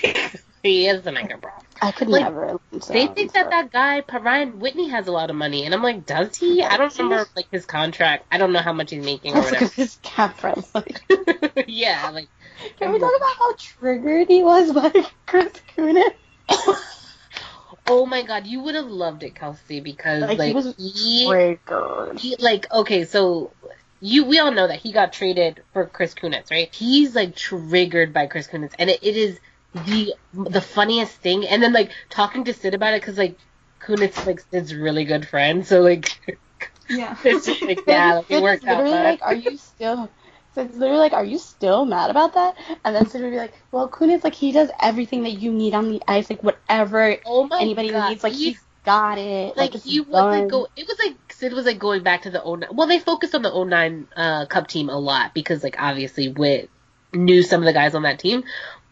he 0.61 0.87
is 0.87 1.01
the 1.01 1.11
maker, 1.11 1.37
bro. 1.37 1.51
I 1.81 1.91
could 1.91 2.07
Like, 2.07 2.21
never. 2.21 2.59
They 2.71 3.07
think 3.07 3.33
that 3.33 3.49
that 3.49 3.71
guy, 3.71 4.03
Ryan 4.15 4.59
Whitney, 4.59 4.89
has 4.89 5.07
a 5.07 5.11
lot 5.11 5.31
of 5.31 5.35
money, 5.35 5.65
and 5.65 5.73
I'm 5.73 5.81
like, 5.81 6.05
does 6.05 6.37
he? 6.37 6.61
I 6.61 6.77
don't 6.77 6.95
remember 6.99 7.27
like 7.35 7.49
his 7.49 7.65
contract. 7.65 8.27
I 8.31 8.37
don't 8.37 8.53
know 8.53 8.59
how 8.59 8.73
much 8.73 8.91
he's 8.91 9.03
making 9.03 9.33
or 9.33 9.41
whatever. 9.41 9.65
his. 9.65 9.97
Like, 10.75 11.01
yeah, 11.67 12.11
like 12.13 12.27
can 12.77 12.91
we 12.91 12.99
talk 12.99 13.11
about 13.15 13.35
how 13.37 13.53
triggered 13.57 14.27
he 14.27 14.43
was 14.43 14.71
by 14.71 14.91
Chris 15.25 15.51
Kunitz? 15.75 16.13
Oh 17.87 18.05
my 18.05 18.23
god, 18.23 18.47
you 18.47 18.61
would 18.61 18.75
have 18.75 18.87
loved 18.87 19.23
it, 19.23 19.35
Kelsey, 19.35 19.79
because 19.79 20.21
Like, 20.21 20.37
like, 20.37 20.47
he 20.47 20.53
was 20.53 20.75
he, 20.77 21.27
Triggered. 21.27 22.19
he 22.19 22.35
like 22.39 22.71
okay, 22.71 23.05
so 23.05 23.51
you 23.99 24.25
we 24.25 24.39
all 24.39 24.51
know 24.51 24.67
that 24.67 24.79
he 24.79 24.91
got 24.91 25.13
traded 25.13 25.63
for 25.73 25.85
Chris 25.85 26.13
Kunitz, 26.13 26.51
right? 26.51 26.73
He's 26.73 27.15
like 27.15 27.35
triggered 27.35 28.13
by 28.13 28.27
Chris 28.27 28.47
Kunitz, 28.47 28.73
and 28.79 28.89
it, 28.89 29.03
it 29.03 29.15
is 29.15 29.39
the 29.73 30.15
the 30.33 30.61
funniest 30.61 31.13
thing. 31.17 31.47
And 31.47 31.61
then 31.61 31.73
like 31.73 31.91
talking 32.09 32.43
to 32.45 32.53
Sid 32.53 32.73
about 32.73 32.93
it, 32.93 33.01
because 33.01 33.17
like 33.17 33.37
Kunitz 33.81 34.25
like 34.25 34.41
Sid's 34.51 34.73
really 34.73 35.05
good 35.05 35.27
friend, 35.27 35.65
so 35.65 35.81
like 35.81 36.19
yeah. 36.89 37.15
it's 37.23 37.45
just 37.45 37.61
like 37.61 37.81
yeah, 37.87 38.15
like, 38.15 38.31
it 38.31 38.41
worked 38.41 38.65
out. 38.65 38.83
like, 38.83 39.21
are 39.21 39.35
you 39.35 39.57
still? 39.57 40.09
Sid's 40.53 40.75
literally 40.77 40.99
like, 40.99 41.13
are 41.13 41.23
you 41.25 41.37
still 41.37 41.85
mad 41.85 42.09
about 42.09 42.33
that? 42.33 42.55
And 42.83 42.95
then 42.95 43.07
Sid 43.07 43.21
would 43.21 43.31
be 43.31 43.37
like, 43.37 43.53
well, 43.71 43.87
Kunitz 43.89 44.23
like 44.23 44.35
he 44.35 44.51
does 44.51 44.69
everything 44.81 45.23
that 45.23 45.31
you 45.31 45.51
need 45.51 45.73
on 45.73 45.89
the 45.89 46.01
ice, 46.07 46.29
like 46.29 46.43
whatever 46.43 47.17
oh 47.25 47.47
anybody 47.59 47.89
God, 47.89 48.09
needs, 48.09 48.23
like 48.23 48.33
he- 48.33 48.49
he's 48.51 48.63
got 48.83 49.17
it. 49.19 49.55
like 49.55 49.75
it's 49.75 49.83
he 49.83 49.99
was 50.01 50.09
like 50.09 50.49
go 50.49 50.67
it 50.75 50.87
was 50.87 50.97
like 50.97 51.15
Sid 51.31 51.53
was 51.53 51.65
like 51.67 51.77
going 51.77 52.01
back 52.01 52.23
to 52.23 52.31
the 52.31 52.41
09 52.43 52.67
well 52.73 52.87
they 52.87 52.97
focused 52.97 53.35
on 53.35 53.43
the 53.43 53.63
09 53.65 54.07
uh 54.15 54.47
cup 54.47 54.65
team 54.67 54.89
a 54.89 54.97
lot 54.97 55.35
because 55.35 55.61
like 55.63 55.75
obviously 55.79 56.29
Witt 56.29 56.67
knew 57.13 57.43
some 57.43 57.61
of 57.61 57.65
the 57.67 57.73
guys 57.73 57.93
on 57.93 58.01
that 58.01 58.17
team 58.17 58.43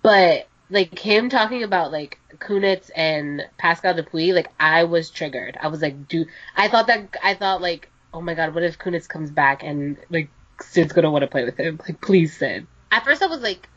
but 0.03 0.47
like 0.70 0.99
him 0.99 1.30
talking 1.30 1.64
about 1.64 1.91
like 1.91 2.20
Kunitz 2.38 2.91
and 2.95 3.41
Pascal 3.57 3.95
Dupuis 3.95 4.36
like 4.36 4.51
I 4.60 4.84
was 4.84 5.10
triggered 5.10 5.57
I 5.60 5.70
was 5.70 5.82
like 5.82 6.07
dude 6.07 6.28
I 6.55 6.68
thought 6.68 6.86
that 6.86 7.18
I 7.24 7.34
thought 7.34 7.60
like 7.60 7.89
oh 8.14 8.22
my 8.22 8.36
god 8.36 8.53
what 8.53 8.62
if 8.64 8.78
Kunitz 8.78 9.07
comes 9.10 9.32
back 9.32 9.64
and 9.64 9.97
like 10.12 10.30
Sid's 10.64 10.93
gonna 10.93 11.12
want 11.12 11.24
to 11.24 11.28
play 11.28 11.45
with 11.45 11.57
him 11.57 11.80
like 11.88 12.01
please 12.01 12.38
Sid 12.38 12.68
at 12.91 13.03
first 13.03 13.22
I 13.22 13.28
was 13.28 13.41
like 13.41 13.68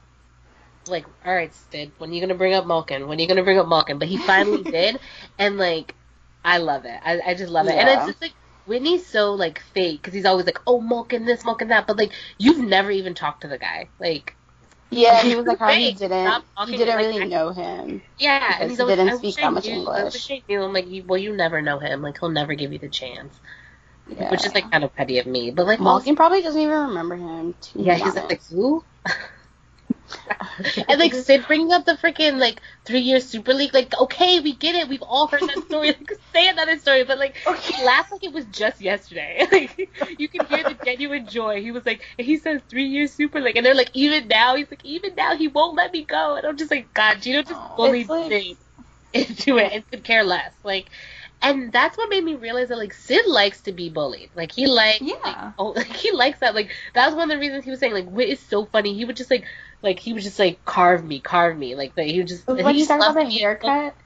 like, 0.89 1.07
all 1.25 1.35
right, 1.35 1.53
Sid, 1.55 1.93
when 1.99 2.11
are 2.11 2.13
you 2.13 2.21
gonna 2.21 2.35
bring 2.35 2.55
up 2.55 2.67
Malkin? 2.67 3.07
When 3.07 3.19
are 3.19 3.23
you 3.23 3.29
gonna 3.29 3.45
bring 3.45 3.59
up 3.59 3.69
Malkin? 3.69 3.99
But 3.99 4.09
he 4.09 4.17
finally 4.17 4.65
did, 4.71 4.99
and 5.39 5.57
like, 5.59 5.95
I 6.45 6.59
love 6.59 6.85
it. 6.85 6.99
I, 7.05 7.21
I 7.21 7.35
just 7.35 7.51
love 7.53 7.69
it, 7.69 7.77
and 7.79 7.89
it's 7.89 8.05
just 8.05 8.21
like 8.21 8.35
Whitney's 8.65 9.07
so 9.07 9.35
like 9.35 9.61
fake 9.61 10.03
because 10.03 10.15
he's 10.15 10.25
always 10.25 10.47
like, 10.47 10.59
oh, 10.67 10.81
Malkin 10.81 11.25
this, 11.25 11.45
Malkin 11.45 11.69
that, 11.69 11.87
but 11.87 11.97
like, 11.99 12.13
you've 12.39 12.59
never 12.59 12.91
even 12.91 13.15
talked 13.15 13.43
to 13.43 13.49
the 13.49 13.59
guy, 13.59 13.91
like, 14.01 14.37
Yeah, 14.91 15.23
he 15.23 15.35
was 15.37 15.47
like 15.47 15.59
how 15.59 15.75
he 15.75 15.93
didn't 15.95 16.45
he 16.67 16.77
didn't 16.77 16.97
like 16.97 17.07
really 17.07 17.19
that. 17.21 17.29
know 17.29 17.51
him. 17.51 18.03
yeah, 18.19 18.57
and 18.61 18.71
he's 18.71 18.79
he 18.79 18.85
didn't 18.87 19.09
I 19.09 19.17
speak 19.19 19.37
that 19.37 19.53
much 19.53 19.69
knew, 19.69 19.73
I 19.73 20.05
English. 20.05 20.15
wish 20.15 20.31
I 20.31 20.43
knew. 20.49 20.63
I'm 20.63 20.73
like, 20.73 20.87
well, 21.07 21.19
you 21.19 21.37
never 21.37 21.63
know 21.63 21.79
him, 21.79 22.03
like, 22.03 22.19
he'll 22.19 22.29
never 22.31 22.55
give 22.55 22.73
you 22.73 22.79
the 22.79 22.89
chance, 22.89 23.41
Yeah. 24.09 24.31
which 24.31 24.45
is 24.45 24.55
like 24.55 24.71
kind 24.71 24.85
of 24.85 24.95
petty 24.95 25.19
of 25.21 25.27
me, 25.27 25.51
but 25.53 25.67
like, 25.67 25.81
Malkin 25.81 26.17
probably 26.17 26.43
doesn't 26.43 26.61
even 26.61 26.77
remember 26.89 27.17
him. 27.17 27.55
Yeah, 27.75 27.95
he's 27.95 28.17
honest. 28.17 28.29
like, 28.29 28.45
who? 28.47 28.85
and 30.89 30.99
like 31.01 31.15
Sid 31.15 31.45
bringing 31.47 31.73
up 31.73 31.85
the 31.85 31.93
freaking 31.95 32.39
like 32.39 32.61
three 32.85 33.01
year 33.01 33.21
Super 33.21 33.55
League, 33.55 33.73
like 33.73 33.99
okay, 33.99 34.41
we 34.41 34.55
get 34.55 34.75
it, 34.75 34.89
we've 34.89 35.03
all 35.03 35.27
heard 35.27 35.41
that 35.43 35.65
story. 35.67 35.89
Like, 35.89 36.13
say 36.33 36.49
another 36.49 36.79
story, 36.79 37.05
but 37.05 37.19
like 37.19 37.37
he 37.61 37.85
laughed 37.85 38.13
like 38.13 38.25
it 38.25 38.33
was 38.33 38.45
just 38.47 38.81
yesterday. 38.81 39.47
Like 39.53 40.19
you 40.19 40.29
can 40.29 40.47
hear 40.47 40.65
the 40.65 40.77
genuine 40.85 41.27
joy. 41.27 41.63
He 41.63 41.71
was 41.71 41.85
like, 41.87 42.03
he 42.19 42.37
says 42.37 42.61
three 42.69 42.87
year 42.87 43.07
Super 43.07 43.41
League, 43.41 43.57
and 43.57 43.65
they're 43.65 43.75
like, 43.75 43.91
even 43.95 44.29
now, 44.29 44.57
he's 44.57 44.71
like, 44.71 44.85
even 44.85 45.15
now, 45.15 45.37
he 45.37 45.49
won't 45.49 45.77
let 45.77 45.93
me 45.93 46.05
go, 46.05 46.37
and 46.37 46.47
I'm 46.47 46.57
just 46.57 46.71
like, 46.71 46.93
God, 46.93 47.23
Gino 47.23 47.43
just 47.43 47.61
bullied 47.77 48.09
like- 48.09 48.31
Sid 48.31 48.57
into 49.13 49.59
it 49.59 49.73
and 49.73 49.91
could 49.91 50.05
care 50.05 50.25
less, 50.25 50.53
like. 50.65 50.87
And 51.43 51.73
that's 51.73 51.99
what 51.99 52.09
made 52.09 52.25
me 52.25 52.35
realize 52.37 52.69
that 52.69 52.79
like 52.79 52.95
Sid 52.95 53.27
likes 53.27 53.63
to 53.63 53.73
be 53.73 53.91
bullied. 53.91 54.31
Like 54.35 54.53
he 54.53 54.67
likes 54.67 55.01
Yeah. 55.01 55.17
like, 55.25 55.37
oh 55.59 55.71
like 55.71 55.87
he 55.97 56.13
likes 56.13 56.41
that. 56.41 56.55
Like 56.55 56.71
that 56.95 57.07
was 57.07 57.15
one 57.15 57.31
of 57.31 57.37
the 57.37 57.41
reasons 57.41 57.65
he 57.65 57.71
was 57.71 57.81
saying 57.81 57.95
like 57.95 58.07
Wit 58.09 58.29
is 58.29 58.41
so 58.41 58.67
funny. 58.67 58.95
He 58.95 59.05
would 59.05 59.17
just 59.17 59.31
like 59.31 59.45
like 59.83 59.99
he 59.99 60.13
would 60.13 60.23
just 60.23 60.39
like 60.39 60.65
carve 60.65 61.05
me, 61.05 61.21
carve 61.21 61.59
me. 61.59 61.75
Like 61.75 61.95
that 61.97 62.07
he 62.07 62.19
would 62.19 62.29
just 62.29 62.47
When 62.47 62.75
he 62.75 62.81
you 62.81 62.87
talk 62.87 62.99
about 63.01 63.15
the 63.15 63.25
haircut, 63.31 63.97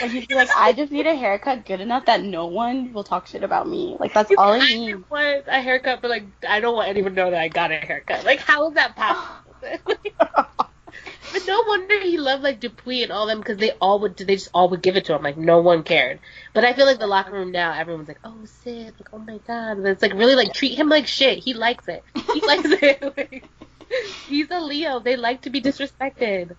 Like 0.00 0.12
he'd 0.12 0.28
be 0.28 0.34
like, 0.34 0.50
I 0.56 0.72
just 0.72 0.92
need 0.92 1.06
a 1.06 1.14
haircut 1.16 1.64
good 1.66 1.80
enough 1.80 2.06
that 2.06 2.22
no 2.22 2.46
one 2.46 2.92
will 2.92 3.04
talk 3.04 3.26
shit 3.26 3.42
about 3.42 3.68
me. 3.68 3.96
Like 3.98 4.12
that's 4.14 4.30
all 4.36 4.52
I 4.52 4.60
need. 4.60 4.92
of 4.92 5.10
want 5.10 5.44
a 5.48 5.60
haircut, 5.60 6.00
but 6.02 6.10
like 6.10 6.26
I 6.48 6.60
don't 6.60 6.76
want 6.76 6.88
anyone 6.88 7.12
to 7.12 7.16
know 7.16 7.30
that 7.30 7.40
I 7.40 7.48
got 7.48 7.72
a 7.72 7.76
haircut. 7.76 8.24
Like 8.24 8.40
how 8.40 8.68
is 8.68 8.74
that 8.74 8.96
possible? 8.96 9.46
but 11.32 11.46
no 11.46 11.62
wonder 11.66 12.00
he 12.00 12.18
loved 12.18 12.42
like 12.42 12.60
Dupuis 12.60 13.04
and 13.04 13.12
all 13.12 13.26
them 13.26 13.38
because 13.38 13.58
they 13.58 13.72
all 13.72 14.00
would 14.00 14.16
they 14.16 14.36
just 14.36 14.50
all 14.54 14.68
would 14.70 14.82
give 14.82 14.96
it 14.96 15.06
to 15.06 15.14
him. 15.14 15.22
Like 15.22 15.36
no 15.36 15.60
one 15.60 15.82
cared. 15.82 16.20
But 16.54 16.64
I 16.64 16.72
feel 16.72 16.86
like 16.86 16.98
the 16.98 17.06
locker 17.06 17.32
room 17.32 17.52
now, 17.52 17.72
everyone's 17.72 18.08
like, 18.08 18.20
oh 18.24 18.44
Sid, 18.44 18.94
like 18.98 19.08
oh 19.12 19.18
my 19.18 19.38
god. 19.46 19.82
But 19.82 19.90
it's 19.90 20.02
like 20.02 20.14
really 20.14 20.34
like 20.34 20.52
treat 20.52 20.78
him 20.78 20.88
like 20.88 21.06
shit. 21.06 21.38
He 21.38 21.54
likes 21.54 21.88
it. 21.88 22.02
He 22.32 22.40
likes 22.40 22.64
it. 22.82 23.16
Like, 23.16 23.44
he's 24.28 24.50
a 24.50 24.60
Leo. 24.60 25.00
They 25.00 25.16
like 25.16 25.42
to 25.42 25.50
be 25.50 25.60
disrespected. 25.60 26.56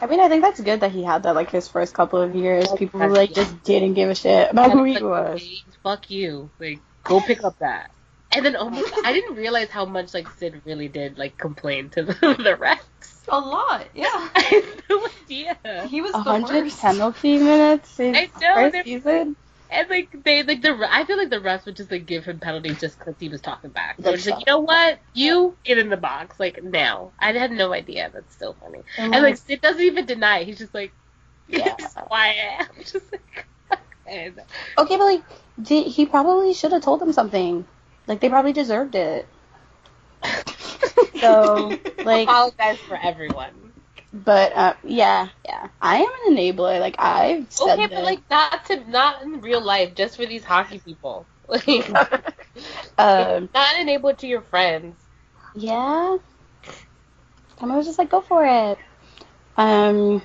I 0.00 0.06
mean, 0.06 0.20
I 0.20 0.28
think 0.28 0.42
that's 0.42 0.60
good 0.60 0.80
that 0.80 0.92
he 0.92 1.02
had 1.02 1.24
that 1.24 1.34
like 1.34 1.50
his 1.50 1.68
first 1.68 1.94
couple 1.94 2.20
of 2.20 2.34
years. 2.34 2.70
People 2.72 3.00
who 3.00 3.08
like 3.08 3.32
just 3.32 3.62
didn't 3.64 3.94
give 3.94 4.10
a 4.10 4.14
shit 4.14 4.50
about 4.50 4.72
who 4.72 4.84
he 4.84 5.02
was. 5.02 5.42
Fuck 5.82 6.10
you. 6.10 6.50
Like 6.58 6.80
go 7.04 7.20
pick 7.20 7.42
up 7.44 7.58
that. 7.58 7.90
And 8.32 8.44
then 8.44 8.56
oh 8.56 8.68
my 8.68 8.82
god, 8.82 8.92
I 9.04 9.12
didn't 9.12 9.36
realize 9.36 9.70
how 9.70 9.84
much 9.86 10.12
like 10.14 10.28
Sid 10.38 10.62
really 10.64 10.88
did 10.88 11.16
like 11.18 11.38
complain 11.38 11.88
to 11.90 12.02
the, 12.04 12.12
the 12.12 12.56
refs. 12.60 12.82
A 13.28 13.38
lot, 13.38 13.86
yeah. 13.94 14.06
I 14.34 14.40
had 14.40 14.64
no 14.88 15.06
idea. 15.22 15.86
He 15.88 16.00
was 16.00 16.14
A 16.14 16.18
hundred 16.22 16.64
worst. 16.64 16.80
penalty 16.80 17.38
minutes 17.38 17.96
his 17.96 18.16
I 18.16 18.30
know, 18.40 18.70
first 18.70 18.84
season. 18.84 19.36
And 19.70 19.90
like 19.90 20.22
they 20.24 20.42
like 20.42 20.62
the 20.62 20.78
I 20.90 21.04
feel 21.04 21.18
like 21.18 21.28
the 21.30 21.40
refs 21.40 21.66
would 21.66 21.76
just 21.76 21.90
like 21.90 22.06
give 22.06 22.24
him 22.24 22.38
penalties 22.38 22.80
just 22.80 22.98
because 22.98 23.14
he 23.20 23.28
was 23.28 23.40
talking 23.42 23.68
back. 23.70 23.96
So 23.96 24.02
That's 24.10 24.26
it's 24.26 24.26
like 24.28 24.40
you 24.46 24.50
know 24.52 24.60
what, 24.60 24.98
you 25.12 25.56
get 25.64 25.76
in 25.78 25.90
the 25.90 25.96
box 25.98 26.38
like 26.40 26.62
now. 26.62 27.12
I 27.18 27.32
had 27.32 27.50
no 27.50 27.72
idea. 27.74 28.10
That's 28.12 28.34
so 28.38 28.54
funny. 28.54 28.80
And 28.96 29.14
And 29.14 29.22
like 29.24 29.36
Sid 29.36 29.60
doesn't 29.60 29.82
even 29.82 30.06
deny. 30.06 30.38
it. 30.40 30.46
He's 30.46 30.58
just 30.58 30.72
like 30.74 30.92
Yeah. 31.48 31.74
he's 31.78 31.92
quiet. 31.94 32.68
I'm 32.76 32.82
just 32.84 33.12
like. 33.12 33.46
and- 34.06 34.40
Okay, 34.78 34.96
but 34.96 35.04
like, 35.04 35.22
did, 35.60 35.86
he 35.86 36.06
probably 36.06 36.54
should 36.54 36.72
have 36.72 36.82
told 36.82 37.00
them 37.00 37.12
something. 37.12 37.66
Like, 38.08 38.20
they 38.20 38.30
probably 38.30 38.52
deserved 38.54 38.96
it. 38.96 39.28
So, 41.20 41.78
like, 42.04 42.30
apologize 42.30 42.82
for 42.86 42.96
everyone. 42.96 43.74
but 44.12 44.52
uh, 44.56 44.74
yeah, 44.84 45.28
yeah, 45.46 45.68
I 45.80 45.98
am 45.98 46.08
an 46.28 46.36
enabler. 46.36 46.80
Like, 46.80 46.96
I've 46.98 47.52
said 47.52 47.78
Okay, 47.78 47.86
this. 47.88 47.94
but 47.94 48.04
like 48.04 48.20
not 48.30 48.64
to 48.66 48.84
not 48.90 49.22
in 49.22 49.40
real 49.40 49.60
life, 49.60 49.94
just 49.94 50.16
for 50.16 50.26
these 50.26 50.44
hockey 50.44 50.78
people. 50.80 51.28
Like 51.48 51.90
um, 52.98 53.48
not 53.54 53.78
enable 53.80 54.10
it 54.10 54.18
to 54.18 54.26
your 54.26 54.42
friends. 54.42 55.08
yeah. 55.54 56.18
And 57.60 57.72
I 57.72 57.76
was 57.76 57.86
just 57.86 57.98
like, 57.98 58.10
go 58.10 58.20
for 58.20 58.44
it. 58.44 58.78
Um, 59.56 60.22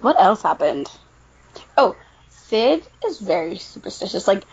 what 0.00 0.20
else 0.20 0.42
happened? 0.42 0.88
Oh, 1.76 1.96
Sid 2.28 2.88
is 3.06 3.20
very 3.20 3.56
superstitious. 3.58 4.26
Like, 4.26 4.44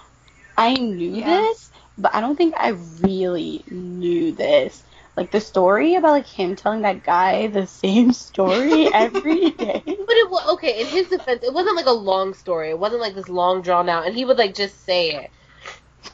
I 0.58 0.74
knew 0.74 1.22
Yeah. 1.22 1.24
this, 1.24 1.72
but 1.98 2.14
I 2.16 2.22
don't 2.22 2.36
think 2.36 2.56
I 2.58 2.70
really 3.02 3.64
knew 3.70 4.32
this. 4.34 4.84
Like 5.16 5.32
the 5.32 5.42
story 5.42 5.96
about 5.96 6.12
like 6.12 6.28
him 6.28 6.56
telling 6.56 6.82
that 6.82 7.04
guy 7.04 7.48
the 7.48 7.66
same 7.68 8.14
story 8.14 8.88
every 8.94 9.52
day. 9.52 9.84
But 9.86 10.16
it 10.16 10.30
was 10.30 10.48
okay. 10.56 10.82
In 10.82 10.88
his 10.88 11.08
defense, 11.10 11.44
it 11.44 11.54
wasn't 11.54 11.76
like 11.76 11.86
a 11.88 11.92
long 11.92 12.34
story. 12.34 12.70
It 12.70 12.80
wasn't 12.80 13.02
like 13.02 13.16
this 13.16 13.30
long 13.30 13.62
drawn 13.62 13.90
out, 13.90 14.06
and 14.06 14.16
he 14.16 14.26
would 14.26 14.38
like 14.38 14.54
just 14.56 14.84
say 14.86 15.12
it. 15.24 15.32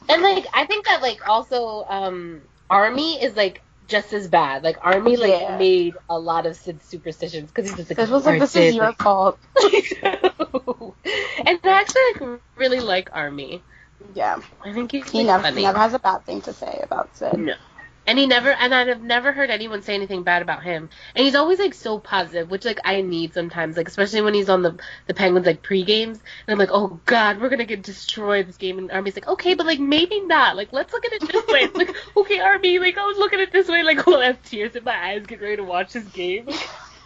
And 0.08 0.22
like 0.22 0.46
I 0.54 0.66
think 0.66 0.86
that 0.86 1.02
like 1.02 1.20
also 1.28 1.84
um 1.88 2.42
Army 2.70 3.22
is 3.22 3.36
like 3.36 3.62
just 3.86 4.12
as 4.12 4.28
bad. 4.28 4.62
Like 4.64 4.78
Army 4.82 5.16
like 5.16 5.30
Yeah. 5.40 5.58
made 5.58 5.94
a 6.08 6.18
lot 6.18 6.46
of 6.46 6.56
Sid's 6.56 6.86
superstitions 6.86 7.50
because 7.50 7.68
he's 7.68 7.76
just 7.76 7.90
like 7.90 7.98
This 7.98 8.10
was 8.10 8.24
like, 8.26 8.40
this 8.40 8.52
Sid, 8.52 8.68
is 8.70 8.76
your 8.76 8.86
like, 8.86 8.98
fault. 8.98 9.38
and 11.46 11.58
I 11.64 11.80
actually 11.80 12.02
like 12.30 12.40
really 12.56 12.80
like 12.80 13.10
Army. 13.12 13.62
Yeah, 14.12 14.40
I 14.64 14.72
think 14.72 14.92
he's 14.92 15.10
he 15.10 15.24
never, 15.24 15.42
funny. 15.42 15.62
never 15.62 15.78
has 15.78 15.94
a 15.94 15.98
bad 15.98 16.24
thing 16.24 16.42
to 16.42 16.52
say 16.52 16.80
about 16.82 17.16
Sid. 17.16 17.38
No. 17.38 17.54
And 18.06 18.18
he 18.18 18.26
never, 18.26 18.50
and 18.50 18.74
I've 18.74 19.02
never 19.02 19.32
heard 19.32 19.48
anyone 19.48 19.80
say 19.80 19.94
anything 19.94 20.24
bad 20.24 20.42
about 20.42 20.62
him. 20.62 20.90
And 21.14 21.24
he's 21.24 21.34
always 21.34 21.58
like 21.58 21.72
so 21.72 21.98
positive, 21.98 22.50
which 22.50 22.66
like 22.66 22.80
I 22.84 23.00
need 23.00 23.32
sometimes, 23.32 23.78
like 23.78 23.88
especially 23.88 24.20
when 24.20 24.34
he's 24.34 24.50
on 24.50 24.60
the 24.60 24.78
the 25.06 25.14
Penguins 25.14 25.46
like 25.46 25.62
pre 25.62 25.84
games, 25.84 26.18
and 26.46 26.52
I'm 26.52 26.58
like, 26.58 26.68
oh 26.70 27.00
god, 27.06 27.40
we're 27.40 27.48
gonna 27.48 27.64
get 27.64 27.82
destroyed 27.82 28.46
this 28.46 28.58
game. 28.58 28.76
And 28.76 28.92
Army's 28.92 29.16
like, 29.16 29.26
okay, 29.26 29.54
but 29.54 29.64
like 29.64 29.80
maybe 29.80 30.20
not. 30.20 30.54
Like 30.54 30.70
let's 30.70 30.92
look 30.92 31.06
at 31.06 31.14
it 31.14 31.20
this 31.22 31.46
way. 31.46 31.60
It's 31.60 31.76
like, 31.76 31.96
okay, 32.16 32.40
Army, 32.40 32.78
like 32.78 32.96
oh, 32.98 33.04
I 33.04 33.06
was 33.06 33.16
looking 33.16 33.40
at 33.40 33.48
it 33.48 33.52
this 33.52 33.68
way, 33.68 33.82
like 33.82 34.06
well, 34.06 34.20
I 34.20 34.26
have 34.26 34.42
tears 34.42 34.76
in 34.76 34.84
my 34.84 34.96
eyes, 34.96 35.24
getting 35.24 35.44
ready 35.44 35.56
to 35.56 35.64
watch 35.64 35.94
this 35.94 36.04
game. 36.08 36.48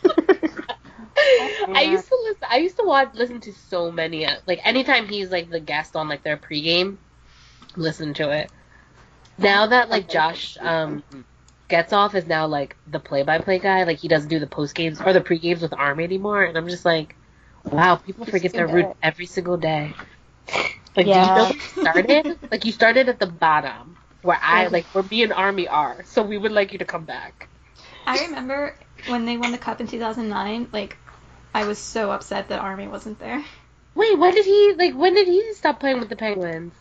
I 1.74 1.82
used 1.82 2.08
to 2.08 2.18
listen. 2.24 2.48
I 2.50 2.58
used 2.58 2.76
to 2.76 2.84
watch, 2.84 3.10
listen 3.14 3.40
to 3.42 3.52
so 3.52 3.90
many. 3.92 4.26
uh, 4.26 4.36
Like 4.46 4.60
anytime 4.64 5.06
he's 5.08 5.30
like 5.30 5.50
the 5.50 5.60
guest 5.60 5.96
on 5.96 6.08
like 6.08 6.22
their 6.22 6.36
pregame, 6.36 6.98
listen 7.76 8.14
to 8.14 8.30
it. 8.30 8.50
Now 9.38 9.66
that 9.66 9.88
like 9.90 10.08
Josh 10.08 10.56
um 10.60 11.02
gets 11.68 11.92
off 11.92 12.14
is 12.14 12.26
now 12.26 12.46
like 12.46 12.76
the 12.86 13.00
play-by-play 13.00 13.58
guy. 13.60 13.84
Like 13.84 13.98
he 13.98 14.08
doesn't 14.08 14.28
do 14.28 14.38
the 14.38 14.46
post 14.46 14.74
games 14.74 15.00
or 15.00 15.12
the 15.12 15.20
pre 15.20 15.38
games 15.38 15.62
with 15.62 15.72
Army 15.74 16.04
anymore, 16.04 16.44
and 16.44 16.56
I'm 16.56 16.68
just 16.68 16.84
like, 16.84 17.16
wow, 17.70 17.96
people 17.96 18.26
He's 18.26 18.26
forget 18.26 18.54
their 18.54 18.68
root 18.68 18.88
good. 18.88 18.96
every 19.02 19.26
single 19.26 19.56
day. 19.58 19.96
Like 20.96 21.10
Yeah. 21.10 21.12
do 21.12 21.20
you 21.20 21.30
know 21.32 21.44
where 21.44 21.54
you 21.56 21.68
started? 21.68 22.26
like 22.50 22.64
you 22.64 22.72
started 22.72 23.08
at 23.08 23.18
the 23.18 23.26
bottom 23.26 23.98
where 24.22 24.38
I 24.42 24.66
like 24.68 24.88
where 24.92 25.04
me 25.04 25.22
and 25.22 25.32
Army 25.32 25.68
are. 25.68 26.04
So 26.04 26.22
we 26.22 26.36
would 26.38 26.52
like 26.52 26.72
you 26.72 26.78
to 26.78 26.84
come 26.84 27.04
back. 27.04 27.48
I 28.06 28.18
remember 28.20 28.78
when 29.04 29.24
they 29.24 29.36
won 29.36 29.52
the 29.52 29.58
cup 29.58 29.80
in 29.80 29.86
2009. 29.86 30.68
Like, 30.72 30.98
I 31.54 31.64
was 31.66 31.78
so 31.78 32.10
upset 32.10 32.48
that 32.48 32.60
Army 32.60 32.86
wasn't 32.88 33.18
there. 33.18 33.44
Wait, 33.94 34.18
when 34.18 34.34
did 34.34 34.44
he 34.44 34.74
like? 34.78 34.94
When 34.94 35.14
did 35.14 35.26
he 35.26 35.52
stop 35.54 35.80
playing 35.80 35.98
with 36.00 36.08
the 36.08 36.16
Penguins? 36.16 36.74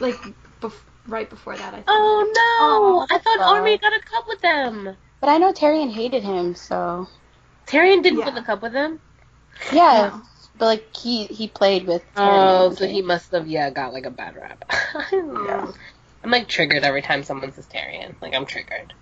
Like, 0.00 0.16
bef- 0.60 0.72
right 1.06 1.28
before 1.28 1.56
that, 1.56 1.68
I 1.74 1.76
think. 1.76 1.86
Oh 1.88 2.22
no! 2.26 2.32
Oh, 2.32 3.06
I 3.10 3.18
thought 3.18 3.38
that's 3.38 3.50
Army 3.50 3.78
got 3.78 3.92
a 3.92 4.00
cup 4.00 4.24
with 4.26 4.40
them. 4.40 4.96
But 5.20 5.28
I 5.28 5.38
know 5.38 5.52
Therrien 5.52 5.90
hated 5.92 6.22
him, 6.24 6.54
so 6.54 7.06
Therrien 7.66 8.02
didn't 8.02 8.20
Yeah. 8.20 8.24
win 8.26 8.34
the 8.34 8.42
cup 8.42 8.62
with 8.62 8.72
them. 8.72 8.98
yeah. 9.72 10.10
No. 10.14 10.22
But 10.58 10.66
like 10.66 10.96
he 10.96 11.26
he 11.26 11.48
played 11.48 11.86
with. 11.86 12.02
Oh, 12.16 12.74
so 12.74 12.86
he 12.86 13.02
must 13.02 13.30
have 13.32 13.46
yeah 13.46 13.70
got 13.70 13.92
like 13.92 14.06
a 14.06 14.10
bad 14.10 14.36
rap. 14.36 14.64
yeah. 15.12 15.70
I'm 16.24 16.30
like 16.30 16.48
triggered 16.48 16.82
every 16.82 17.02
time 17.02 17.22
someone 17.22 17.52
says 17.52 17.66
Therrien. 17.66 18.14
Like 18.20 18.34
I'm 18.34 18.46
triggered. 18.46 18.92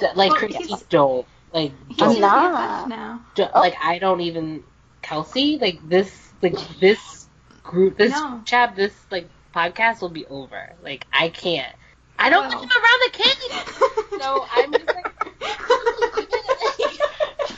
Like 0.00 0.16
Well, 0.30 0.38
Christy, 0.38 0.64
he's- 0.64 0.82
don't 0.84 1.26
like 1.52 1.72
He's 1.88 1.96
don't, 1.96 2.14
in 2.16 2.20
not. 2.20 2.88
Now. 2.88 3.20
don't- 3.34 3.50
Oh. 3.54 3.60
like 3.60 3.74
I 3.82 3.98
don't 3.98 4.20
even 4.20 4.62
Kelsey 5.02 5.58
like 5.58 5.86
this 5.88 6.32
like 6.42 6.56
this 6.78 7.26
group 7.62 7.96
this 7.98 8.12
No. 8.12 8.40
chap 8.44 8.76
this 8.76 8.94
like 9.10 9.28
podcast 9.54 10.00
will 10.00 10.08
be 10.10 10.26
over. 10.26 10.72
Like 10.82 11.06
I 11.12 11.28
can't. 11.28 11.74
I 12.18 12.28
don't 12.30 12.48
Well. 12.48 12.58
want 12.58 12.70
him 12.72 12.82
around 12.82 13.00
the 13.04 13.10
kids. 13.18 14.20
So 14.20 14.46
I'm 14.52 14.70
just 14.72 14.86
like. 14.86 15.06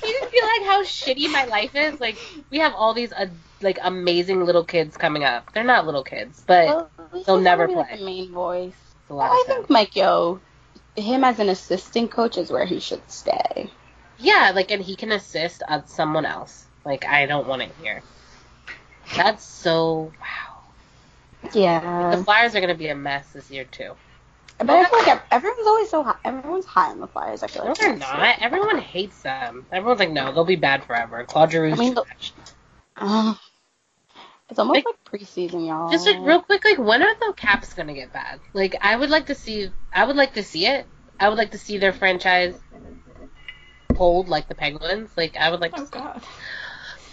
you 0.05 0.21
just 0.21 0.31
feel 0.31 0.45
like 0.47 0.63
how 0.65 0.83
shitty 0.85 1.31
my 1.33 1.45
life 1.47 1.75
is. 1.75 2.01
Like 2.01 2.17
we 2.51 2.59
have 2.59 2.73
all 2.75 2.95
these 2.95 3.13
uh, 3.13 3.27
like 3.61 3.79
amazing 3.83 4.45
little 4.45 4.65
kids 4.65 4.97
coming 4.97 5.25
up. 5.25 5.53
They're 5.53 5.65
not 5.65 5.87
little 5.87 6.05
kids, 6.05 6.43
but 6.47 6.67
Well, 6.67 6.91
They'll 7.27 7.41
never 7.41 7.67
gonna 7.67 7.79
like, 7.81 7.89
play. 7.89 7.99
the 7.99 8.05
main 8.05 8.31
voice. 8.33 8.75
it's 9.03 9.11
a 9.11 9.15
lot 9.15 9.31
I 9.33 9.45
think 9.47 9.69
Mike 9.71 9.97
Yeo, 9.97 10.41
him 10.97 11.25
as 11.25 11.39
an 11.41 11.49
assistant 11.49 12.11
coach 12.11 12.39
is 12.39 12.51
where 12.51 12.65
he 12.65 12.79
should 12.81 13.03
stay. 13.11 13.71
Yeah, 14.23 14.53
like 14.55 14.71
and 14.71 14.83
he 14.83 14.97
can 14.97 15.13
assist 15.13 15.63
uh, 15.69 15.83
someone 15.87 16.25
else. 16.25 16.67
Like 16.85 17.05
I 17.05 17.27
don't 17.27 17.47
want 17.47 17.63
it 17.63 17.73
here. 17.83 18.03
That's 19.17 19.45
so 19.45 20.13
wow. 20.21 21.49
Yeah. 21.53 22.15
The 22.17 22.25
Flyers 22.25 22.55
are 22.55 22.61
gonna 22.61 22.75
be 22.75 22.89
a 22.89 22.95
mess 22.95 23.27
this 23.33 23.51
year 23.51 23.65
too. 23.65 23.93
but 24.59 24.71
I 24.71 24.85
feel 24.85 24.99
like 25.15 25.23
everyone's 25.31 25.67
always 25.67 25.91
so 25.91 26.03
high. 26.03 26.17
Everyone's 26.25 26.67
high 26.67 26.91
on 26.91 27.01
the 27.01 27.09
Flyers. 27.09 27.43
I 27.43 27.49
feel 27.49 27.65
No, 27.65 27.69
like 27.71 27.79
they're 27.79 27.97
not. 27.97 28.39
Everyone 28.41 28.79
hates 28.79 29.21
them. 29.23 29.67
Everyone's 29.73 29.99
like, 30.01 30.11
no, 30.13 30.33
they'll 30.33 30.45
be 30.45 30.57
bad 30.57 30.85
forever. 30.85 31.25
Claude 31.25 31.51
Giroux's 31.51 31.79
I 31.81 31.83
mean, 31.83 31.95
trash. 31.95 32.33
Uh, 32.97 33.35
it's 34.49 34.59
almost 34.59 34.77
Like- 34.77 34.85
like, 34.87 35.21
preseason, 35.23 35.67
y'all. 35.67 35.91
Just 35.91 36.07
like 36.07 36.19
real 36.21 36.43
quick, 36.43 36.65
like 36.65 36.79
when 36.79 37.03
are 37.03 37.15
the 37.17 37.33
Caps 37.37 37.75
gonna 37.75 37.95
get 37.95 38.13
bad? 38.13 38.39
Like 38.53 38.77
I 38.81 38.95
would 38.97 39.11
like 39.11 39.27
to 39.27 39.35
see. 39.35 39.71
I 39.93 40.05
would 40.05 40.17
like 40.17 40.35
to 40.35 40.43
see 40.43 40.67
it. 40.67 40.87
I 41.19 41.29
would 41.29 41.39
like 41.39 41.51
to 41.53 41.59
see 41.59 41.79
their 41.79 41.93
franchise 41.93 42.55
hold 43.97 44.29
like 44.29 44.49
the 44.49 44.55
Penguins. 44.55 45.11
Like 45.17 45.37
I 45.37 45.51
would 45.51 45.61
like 45.61 45.75
to. 45.77 45.83
Oh 45.83 45.87
god. 45.87 46.23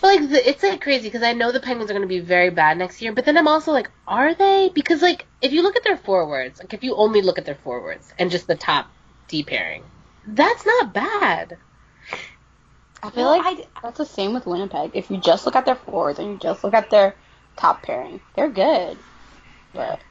But 0.02 0.08
like 0.08 0.30
the, 0.30 0.50
it's 0.50 0.64
like 0.64 0.82
crazy 0.82 1.08
because 1.08 1.24
I 1.24 1.34
know 1.34 1.52
the 1.52 1.60
Penguins 1.60 1.92
are 1.92 1.94
going 1.94 2.04
to 2.04 2.08
be 2.08 2.20
very 2.20 2.50
bad 2.50 2.78
next 2.78 3.02
year. 3.02 3.12
But 3.12 3.26
then 3.26 3.38
I'm 3.38 3.48
also 3.48 3.72
like, 3.72 3.90
are 4.08 4.34
they? 4.34 4.72
Because 4.74 5.02
like 5.02 5.26
if 5.42 5.52
you 5.52 5.62
look 5.62 5.76
at 5.76 5.84
their 5.84 5.98
forwards, 5.98 6.60
like 6.60 6.74
if 6.74 6.84
you 6.84 6.96
only 6.96 7.22
look 7.22 7.38
at 7.38 7.46
their 7.46 7.56
forwards 7.56 8.14
and 8.18 8.32
just 8.32 8.48
the 8.48 8.56
top 8.56 8.90
D 9.28 9.44
pairing, 9.44 9.84
that's 10.26 10.66
not 10.66 10.94
bad. 10.94 11.58
I 13.02 13.10
feel 13.10 13.26
Well, 13.26 13.38
like 13.38 13.60
I- 13.60 13.68
that's 13.82 13.98
the 13.98 14.06
same 14.06 14.34
with 14.34 14.46
Winnipeg. 14.46 14.92
If 14.94 15.10
you 15.10 15.18
just 15.18 15.46
look 15.46 15.56
at 15.56 15.66
their 15.66 15.76
forwards 15.76 16.20
and 16.20 16.32
you 16.32 16.38
just 16.38 16.64
look 16.64 16.74
at 16.74 16.90
their 16.90 17.16
top 17.56 17.84
pairing, 17.84 18.22
they're 18.36 18.50
good. 18.50 18.98
But 19.74 20.02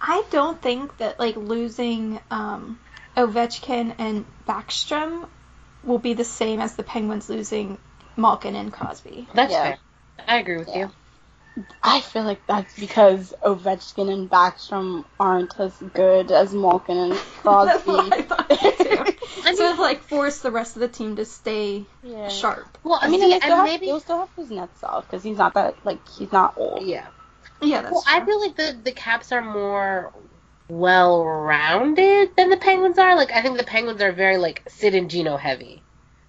I 0.00 0.22
don't 0.30 0.60
think 0.60 0.96
that 0.98 1.18
like 1.18 1.36
losing 1.36 2.20
um, 2.30 2.78
Ovechkin 3.16 3.94
and 3.98 4.24
Backstrom 4.46 5.28
will 5.84 5.98
be 5.98 6.14
the 6.14 6.24
same 6.24 6.60
as 6.60 6.76
the 6.76 6.82
Penguins 6.82 7.28
losing 7.28 7.78
Malkin 8.16 8.54
and 8.56 8.72
Crosby. 8.72 9.28
That's 9.34 9.52
Yeah. 9.52 9.62
fair. 9.62 9.78
I 10.26 10.38
agree 10.38 10.56
with 10.58 10.68
Yeah. 10.68 10.78
you. 10.78 10.90
I 11.82 12.00
feel 12.00 12.24
like 12.24 12.44
that's 12.48 12.78
because 12.78 13.32
Ovechkin 13.44 14.12
and 14.12 14.28
Backstrom 14.28 15.04
aren't 15.20 15.58
as 15.60 15.76
good 15.92 16.32
as 16.32 16.52
Malkin 16.52 16.96
and 16.98 17.12
That's 17.44 17.86
what 17.86 18.12
I 18.12 18.22
Crosby. 18.22 18.22
thought 18.22 18.48
too. 18.50 19.04
So 19.44 19.62
mean- 19.62 19.74
it 19.74 19.78
like 19.78 20.00
force 20.02 20.40
the 20.40 20.50
rest 20.50 20.74
of 20.76 20.80
the 20.80 20.88
team 20.88 21.16
to 21.16 21.24
stay 21.24 21.86
yeah. 22.02 22.28
sharp. 22.28 22.78
Well, 22.82 22.98
I 23.00 23.08
mean, 23.08 23.20
see, 23.20 23.24
and 23.24 23.32
they 23.34 23.38
still 23.40 23.52
and 23.52 23.60
have, 23.68 23.80
maybe 23.80 23.86
they'll 23.86 24.00
still 24.00 24.18
have 24.20 24.34
Kuznetsov 24.36 25.02
because 25.02 25.22
he's 25.22 25.36
not 25.38 25.54
that 25.54 25.84
like 25.84 26.08
he's 26.08 26.32
not 26.32 26.54
old. 26.56 26.84
yeah. 26.86 27.06
Yeah, 27.60 27.82
that's 27.82 27.92
Well, 27.92 28.02
true. 28.02 28.14
I 28.14 28.24
feel 28.24 28.40
like 28.40 28.56
the 28.56 28.80
the 28.82 28.92
Caps 28.92 29.32
are 29.32 29.42
more 29.42 30.12
well 30.68 31.24
rounded 31.24 32.36
than 32.36 32.50
the 32.50 32.56
Penguins 32.56 32.98
are. 32.98 33.16
Like 33.16 33.32
I 33.32 33.42
think 33.42 33.58
the 33.58 33.64
Penguins 33.64 34.00
are 34.00 34.12
very 34.12 34.36
like 34.36 34.62
Sid 34.68 34.94
and 34.94 35.10
Gino 35.10 35.36
heavy, 35.36 35.82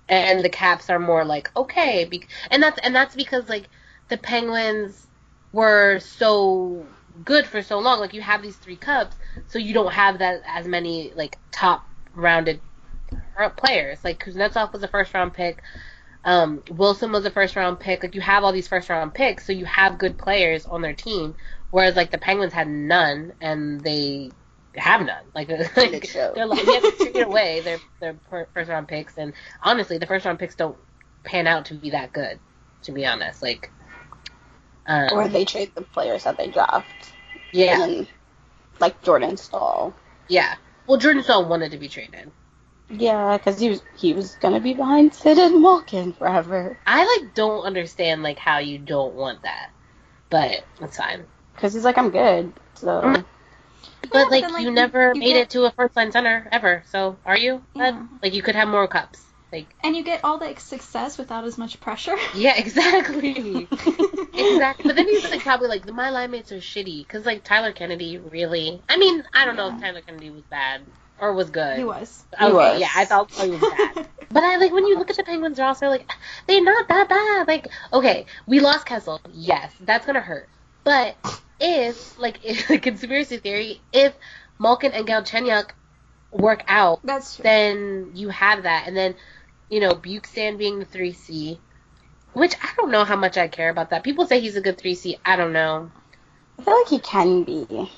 and 0.10 0.44
the 0.44 0.50
Caps 0.50 0.90
are 0.90 1.00
more 1.00 1.26
like 1.26 1.52
okay, 1.56 2.06
be- 2.06 2.28
and 2.52 2.62
that's 2.62 2.80
and 2.80 2.96
that's 2.96 3.16
because 3.16 3.50
like 3.50 3.70
the 4.10 4.18
Penguins 4.18 5.08
were 5.52 6.00
so 6.00 6.86
good 7.24 7.46
for 7.46 7.62
so 7.62 7.80
long. 7.80 8.00
Like 8.00 8.14
you 8.14 8.22
have 8.22 8.42
these 8.42 8.58
three 8.58 8.76
cups, 8.76 9.16
so 9.48 9.60
you 9.60 9.74
don't 9.74 9.94
have 9.94 10.20
that 10.20 10.42
as 10.48 10.68
many 10.68 11.14
like 11.16 11.38
top 11.52 11.86
rounded 12.14 12.60
players. 13.58 14.04
Like 14.04 14.24
Kuznetsov 14.24 14.74
was 14.74 14.84
a 14.84 14.88
first 14.88 15.14
round 15.14 15.34
pick. 15.34 15.62
Um, 16.24 16.64
Wilson 16.72 17.12
was 17.12 17.26
a 17.26 17.30
first 17.32 17.56
round 17.56 17.80
pick. 17.80 18.04
Like 18.04 18.16
you 18.16 18.22
have 18.22 18.44
all 18.44 18.52
these 18.52 18.68
first 18.68 18.90
round 18.90 19.14
picks, 19.14 19.46
so 19.46 19.54
you 19.54 19.66
have 19.66 19.98
good 19.98 20.18
players 20.18 20.66
on 20.66 20.82
their 20.82 20.94
team. 20.94 21.36
Whereas 21.76 21.98
like 21.98 22.10
the 22.10 22.18
Penguins 22.18 22.54
had 22.54 22.70
none, 22.70 23.34
and 23.42 23.82
they 23.82 24.32
have 24.78 25.02
none. 25.06 25.26
Like, 25.36 25.50
like 25.76 26.10
they're 26.14 26.46
like 26.46 26.66
they 26.66 26.72
have 26.74 26.84
to 26.84 26.92
trade 27.12 27.22
away 27.22 27.60
their 27.60 27.80
their 28.00 28.16
first 28.54 28.70
round 28.70 28.88
picks, 28.88 29.18
and 29.18 29.34
honestly, 29.62 29.98
the 29.98 30.06
first 30.06 30.26
round 30.26 30.40
picks 30.40 30.56
don't 30.56 30.78
pan 31.26 31.48
out 31.48 31.66
to 31.66 31.74
be 31.74 31.90
that 31.90 32.14
good. 32.14 32.40
To 32.84 32.94
be 32.94 33.06
honest, 33.06 33.42
like, 33.42 33.74
um, 34.88 35.10
Or 35.12 35.28
they 35.28 35.44
trade 35.44 35.76
the 35.76 35.82
players 35.82 36.24
that 36.24 36.38
they 36.38 36.48
draft. 36.48 37.12
yeah, 37.52 37.84
And, 37.84 38.08
like 38.80 39.02
Jordan 39.04 39.36
Staal. 39.36 39.94
yeah. 40.30 40.56
Well, 40.88 40.98
Jordan 40.98 41.24
Staal 41.24 41.44
wanted 41.44 41.72
to 41.72 41.78
be 41.78 41.90
traded. 41.90 42.32
Yeah, 42.90 43.38
because 43.38 43.60
he 43.60 43.68
was 43.68 43.82
he 43.98 44.14
was 44.14 44.36
gonna 44.36 44.62
be 44.62 44.74
behind 44.74 45.14
Sid 45.14 45.38
and 45.40 45.62
Malkin 45.62 46.14
forever. 46.14 46.78
I 46.88 47.04
like 47.04 47.36
don't 47.36 47.64
understand 47.66 48.24
like 48.24 48.38
how 48.38 48.60
you 48.60 48.78
don't 48.78 49.16
want 49.16 49.42
that, 49.44 49.72
but 50.30 50.64
it's 50.80 50.96
fine. 50.96 51.26
Because 51.56 51.74
he's 51.74 51.84
like, 51.84 51.98
I'm 51.98 52.10
good. 52.12 52.54
So 52.76 53.02
Mm. 53.02 53.26
But 54.02 54.12
but 54.12 54.32
like, 54.32 54.44
like, 54.52 54.62
you 54.62 54.70
you- 54.70 54.72
never 54.72 55.14
you 55.14 55.20
made 55.20 55.34
get- 55.34 55.38
it 55.38 55.50
to 55.52 55.66
a 55.66 55.72
first 55.72 55.96
line 55.96 56.12
center 56.12 56.48
ever. 56.52 56.84
So 56.90 57.18
are 57.26 57.38
you? 57.38 57.64
Yeah. 57.74 58.06
Like 58.22 58.34
you 58.34 58.42
could 58.42 58.56
have 58.56 58.68
more 58.68 58.88
cups. 58.88 59.24
Like 59.52 59.74
and 59.84 59.96
you 59.96 60.04
get 60.04 60.24
all 60.24 60.38
the 60.38 60.54
success 60.58 61.18
without 61.18 61.44
as 61.46 61.58
much 61.58 61.80
pressure. 61.80 62.16
yeah, 62.36 62.56
exactly. 62.58 63.68
exactly. 64.34 64.84
But 64.86 64.96
then 64.96 65.08
he's 65.08 65.30
like 65.30 65.42
probably 65.42 65.68
like 65.70 65.92
my 65.92 66.10
line 66.10 66.32
mates 66.32 66.52
are 66.52 66.58
shitty 66.58 67.00
because 67.06 67.26
like 67.26 67.44
Tyler 67.44 67.72
Kennedy 67.72 68.18
really. 68.18 68.82
I 68.90 68.98
mean 68.98 69.24
I 69.34 69.46
don't 69.46 69.56
know 69.56 69.74
if 69.74 69.80
Tyler 69.82 70.02
Kennedy 70.02 70.30
was 70.30 70.44
bad 70.44 70.82
or 71.20 71.34
was 71.34 71.50
good. 71.50 71.78
He 71.78 71.84
was. 71.84 72.26
Okay, 72.34 72.52
was. 72.54 72.80
yeah, 72.80 72.90
I 72.96 73.06
thought 73.06 73.32
he 73.32 73.50
was 73.50 73.62
bad. 73.62 74.08
But 74.30 74.44
I 74.44 74.58
like 74.58 74.74
when 74.74 74.86
you 74.86 74.98
look 74.98 75.10
at 75.10 75.16
the 75.16 75.24
Penguins 75.24 75.58
roster, 75.60 75.88
like 75.90 76.12
they're 76.48 76.64
not 76.64 76.88
that 76.90 77.08
bad. 77.08 77.48
Like, 77.48 77.70
okay, 77.94 78.26
we 78.46 78.60
lost 78.60 78.86
Kessel. 78.86 79.22
Yes, 79.32 79.74
that's 79.80 80.06
gonna 80.06 80.20
hurt. 80.22 80.50
But 80.86 81.18
if 81.60 82.18
like 82.18 82.40
if, 82.46 82.82
conspiracy 82.82 83.38
theory, 83.38 83.82
if 83.92 84.14
Malkin 84.58 84.94
and 84.94 85.06
Galchenyuk 85.06 85.72
work 86.32 86.64
out, 86.70 87.02
That's 87.04 87.36
true. 87.36 87.44
then 87.44 88.12
you 88.14 88.30
have 88.30 88.64
that, 88.64 88.88
and 88.88 88.96
then 88.96 89.16
you 89.70 89.82
know 89.82 89.92
Buxan 89.92 90.58
being 90.58 90.80
the 90.80 90.86
three 90.86 91.12
C, 91.12 91.60
which 92.34 92.56
I 92.64 92.70
don't 92.78 92.92
know 92.92 93.04
how 93.04 93.18
much 93.18 93.36
I 93.38 93.50
care 93.50 93.70
about 93.70 93.90
that. 93.90 94.04
People 94.04 94.26
say 94.28 94.40
he's 94.40 94.56
a 94.56 94.62
good 94.62 94.78
three 94.78 94.96
C. 94.96 95.18
I 95.26 95.36
don't 95.36 95.52
know. 95.52 95.92
I 96.58 96.64
feel 96.64 96.78
like 96.78 96.88
he 96.88 97.00
can 97.00 97.44
be. 97.44 97.92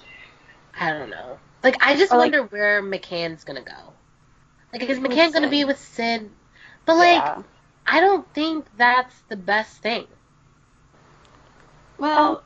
I 0.80 0.92
don't 0.94 1.10
know. 1.12 1.38
Like 1.64 1.76
I 1.86 1.96
just 1.96 2.12
Or, 2.12 2.18
like- 2.18 2.32
wonder 2.32 2.44
where 2.48 2.82
McCann's 2.82 3.44
gonna 3.44 3.62
go. 3.62 3.94
Like 4.74 4.84
is 4.84 4.98
McCann 5.00 5.34
gonna 5.34 5.50
be 5.50 5.66
with 5.66 5.78
Sid? 5.78 6.30
But 6.86 6.96
like. 6.96 7.22
yeah. 7.22 7.44
I 7.90 8.02
don't 8.02 8.28
think 8.34 8.66
that's 8.76 9.16
the 9.30 9.38
best 9.38 9.78
thing. 9.82 10.08
Well, 11.98 12.44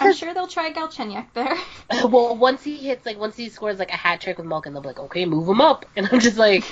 I'm 0.00 0.12
sure 0.14 0.34
they'll 0.34 0.46
try 0.46 0.72
Galchenyuk 0.72 1.26
there. 1.34 1.56
well, 2.08 2.36
once 2.36 2.62
he 2.62 2.76
hits 2.76 3.06
like 3.06 3.18
once 3.18 3.36
he 3.36 3.48
scores 3.48 3.78
like 3.78 3.90
a 3.90 3.96
hat 3.96 4.20
trick 4.20 4.38
with 4.38 4.46
Malkin, 4.46 4.72
they'll 4.72 4.82
be 4.82 4.88
like, 4.88 4.98
okay, 5.00 5.24
move 5.26 5.48
him 5.48 5.60
up, 5.60 5.86
and 5.96 6.08
I'm 6.10 6.20
just 6.20 6.36
like, 6.36 6.64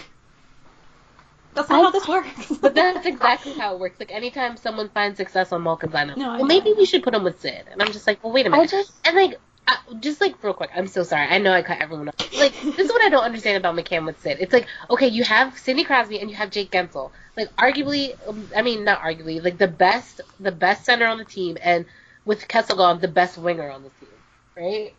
That's 1.54 1.68
not 1.68 1.80
I- 1.80 1.82
how 1.84 1.90
this 1.90 2.08
works. 2.08 2.58
but 2.60 2.74
that's 2.74 3.06
exactly 3.06 3.52
how 3.52 3.74
it 3.74 3.80
works. 3.80 3.98
Like 3.98 4.12
anytime 4.12 4.56
someone 4.56 4.88
finds 4.90 5.16
success 5.16 5.52
on 5.52 5.62
Malkin's 5.62 5.92
lineup, 5.92 6.16
No, 6.16 6.30
I 6.30 6.36
well, 6.38 6.46
maybe 6.46 6.72
we 6.76 6.84
should 6.86 7.02
put 7.02 7.14
him 7.14 7.24
with 7.24 7.40
Sid, 7.40 7.64
and 7.70 7.82
I'm 7.82 7.92
just 7.92 8.06
like, 8.06 8.22
well, 8.22 8.32
wait 8.32 8.46
a 8.46 8.50
minute, 8.50 8.70
just 8.70 8.92
and 9.04 9.16
like. 9.16 9.38
Uh, 9.70 9.94
just 10.00 10.18
like 10.22 10.42
real 10.42 10.54
quick, 10.54 10.70
I'm 10.74 10.86
so 10.86 11.02
sorry. 11.02 11.26
I 11.28 11.36
know 11.36 11.52
I 11.52 11.60
cut 11.60 11.76
everyone 11.82 12.08
off. 12.08 12.14
Like 12.38 12.54
this 12.58 12.78
is 12.78 12.88
what 12.88 13.02
I 13.02 13.10
don't 13.10 13.22
understand 13.22 13.58
about 13.58 13.76
McCann 13.76 14.06
with 14.06 14.18
Sid. 14.22 14.38
It's 14.40 14.50
like 14.54 14.66
okay, 14.88 15.08
you 15.08 15.24
have 15.24 15.58
Sidney 15.58 15.84
Crosby 15.84 16.18
and 16.20 16.30
you 16.30 16.36
have 16.36 16.50
Jake 16.50 16.70
Guentzel. 16.70 17.10
Like 17.36 17.54
arguably, 17.56 18.16
um, 18.26 18.48
I 18.56 18.62
mean 18.62 18.84
not 18.84 19.02
arguably, 19.02 19.44
like 19.44 19.58
the 19.58 19.68
best, 19.68 20.22
the 20.40 20.52
best 20.52 20.86
center 20.86 21.04
on 21.04 21.18
the 21.18 21.26
team, 21.26 21.58
and 21.60 21.84
with 22.28 22.46
Kessel 22.46 22.76
gone, 22.76 23.00
the 23.00 23.08
best 23.08 23.38
winger 23.38 23.70
on 23.70 23.82
the 23.82 23.88
team, 23.88 24.08
right? 24.54 24.94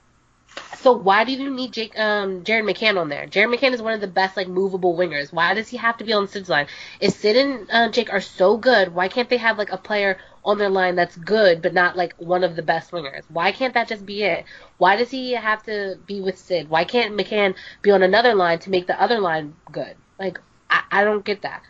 So 0.77 0.93
why 0.93 1.25
do 1.25 1.31
you 1.31 1.51
need 1.51 1.73
Jake, 1.73 1.97
um, 1.97 2.43
Jared 2.43 2.65
McCann 2.65 2.99
on 2.99 3.07
there? 3.07 3.27
Jared 3.27 3.51
McCann 3.51 3.73
is 3.73 3.83
one 3.83 3.93
of 3.93 4.01
the 4.01 4.07
best 4.07 4.35
like 4.35 4.47
movable 4.47 4.97
wingers. 4.97 5.31
Why 5.31 5.53
does 5.53 5.67
he 5.67 5.77
have 5.77 5.97
to 5.97 6.03
be 6.03 6.11
on 6.11 6.27
Sid's 6.27 6.49
line? 6.49 6.65
If 6.99 7.13
Sid 7.13 7.35
and 7.35 7.67
uh, 7.69 7.89
Jake 7.91 8.11
are 8.11 8.19
so 8.19 8.57
good, 8.57 8.95
why 8.95 9.09
can't 9.09 9.29
they 9.29 9.37
have 9.37 9.59
like 9.59 9.71
a 9.71 9.77
player 9.77 10.17
on 10.43 10.57
their 10.57 10.69
line 10.69 10.95
that's 10.95 11.15
good 11.15 11.61
but 11.61 11.75
not 11.75 11.95
like 11.95 12.15
one 12.17 12.43
of 12.43 12.55
the 12.55 12.63
best 12.63 12.89
wingers? 12.89 13.25
Why 13.29 13.51
can't 13.51 13.75
that 13.75 13.87
just 13.87 14.07
be 14.07 14.23
it? 14.23 14.45
Why 14.79 14.95
does 14.95 15.11
he 15.11 15.33
have 15.33 15.61
to 15.63 15.99
be 16.07 16.21
with 16.21 16.39
Sid? 16.39 16.67
Why 16.67 16.83
can't 16.83 17.15
McCann 17.15 17.53
be 17.83 17.91
on 17.91 18.01
another 18.01 18.33
line 18.33 18.57
to 18.59 18.71
make 18.71 18.87
the 18.87 18.99
other 18.99 19.19
line 19.19 19.53
good? 19.71 19.95
Like 20.17 20.39
I, 20.67 20.81
I 20.91 21.03
don't 21.03 21.23
get 21.23 21.43
that. 21.43 21.61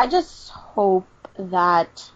I 0.00 0.08
just 0.08 0.50
hope 0.50 1.06
that 1.38 2.10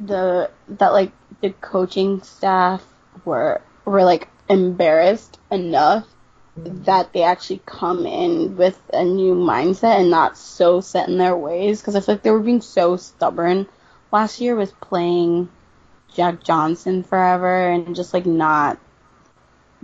the 0.00 0.50
that 0.68 0.92
like 0.92 1.12
the 1.42 1.50
coaching 1.50 2.22
staff 2.22 2.84
were 3.24 3.60
were 3.84 4.02
like 4.02 4.28
embarrassed 4.48 5.38
enough 5.50 6.06
that 6.56 7.12
they 7.12 7.22
actually 7.22 7.62
come 7.64 8.06
in 8.06 8.56
with 8.56 8.78
a 8.92 9.04
new 9.04 9.34
mindset 9.34 10.00
and 10.00 10.10
not 10.10 10.36
so 10.36 10.80
set 10.80 11.08
in 11.08 11.18
their 11.18 11.36
ways 11.36 11.80
because 11.80 11.96
I 11.96 12.00
feel 12.00 12.16
like 12.16 12.22
they 12.22 12.30
were 12.30 12.40
being 12.40 12.60
so 12.60 12.96
stubborn 12.96 13.66
last 14.12 14.40
year 14.40 14.56
with 14.56 14.78
playing 14.80 15.48
Jack 16.14 16.42
Johnson 16.42 17.02
forever 17.02 17.70
and 17.70 17.94
just 17.94 18.12
like 18.12 18.26
not 18.26 18.78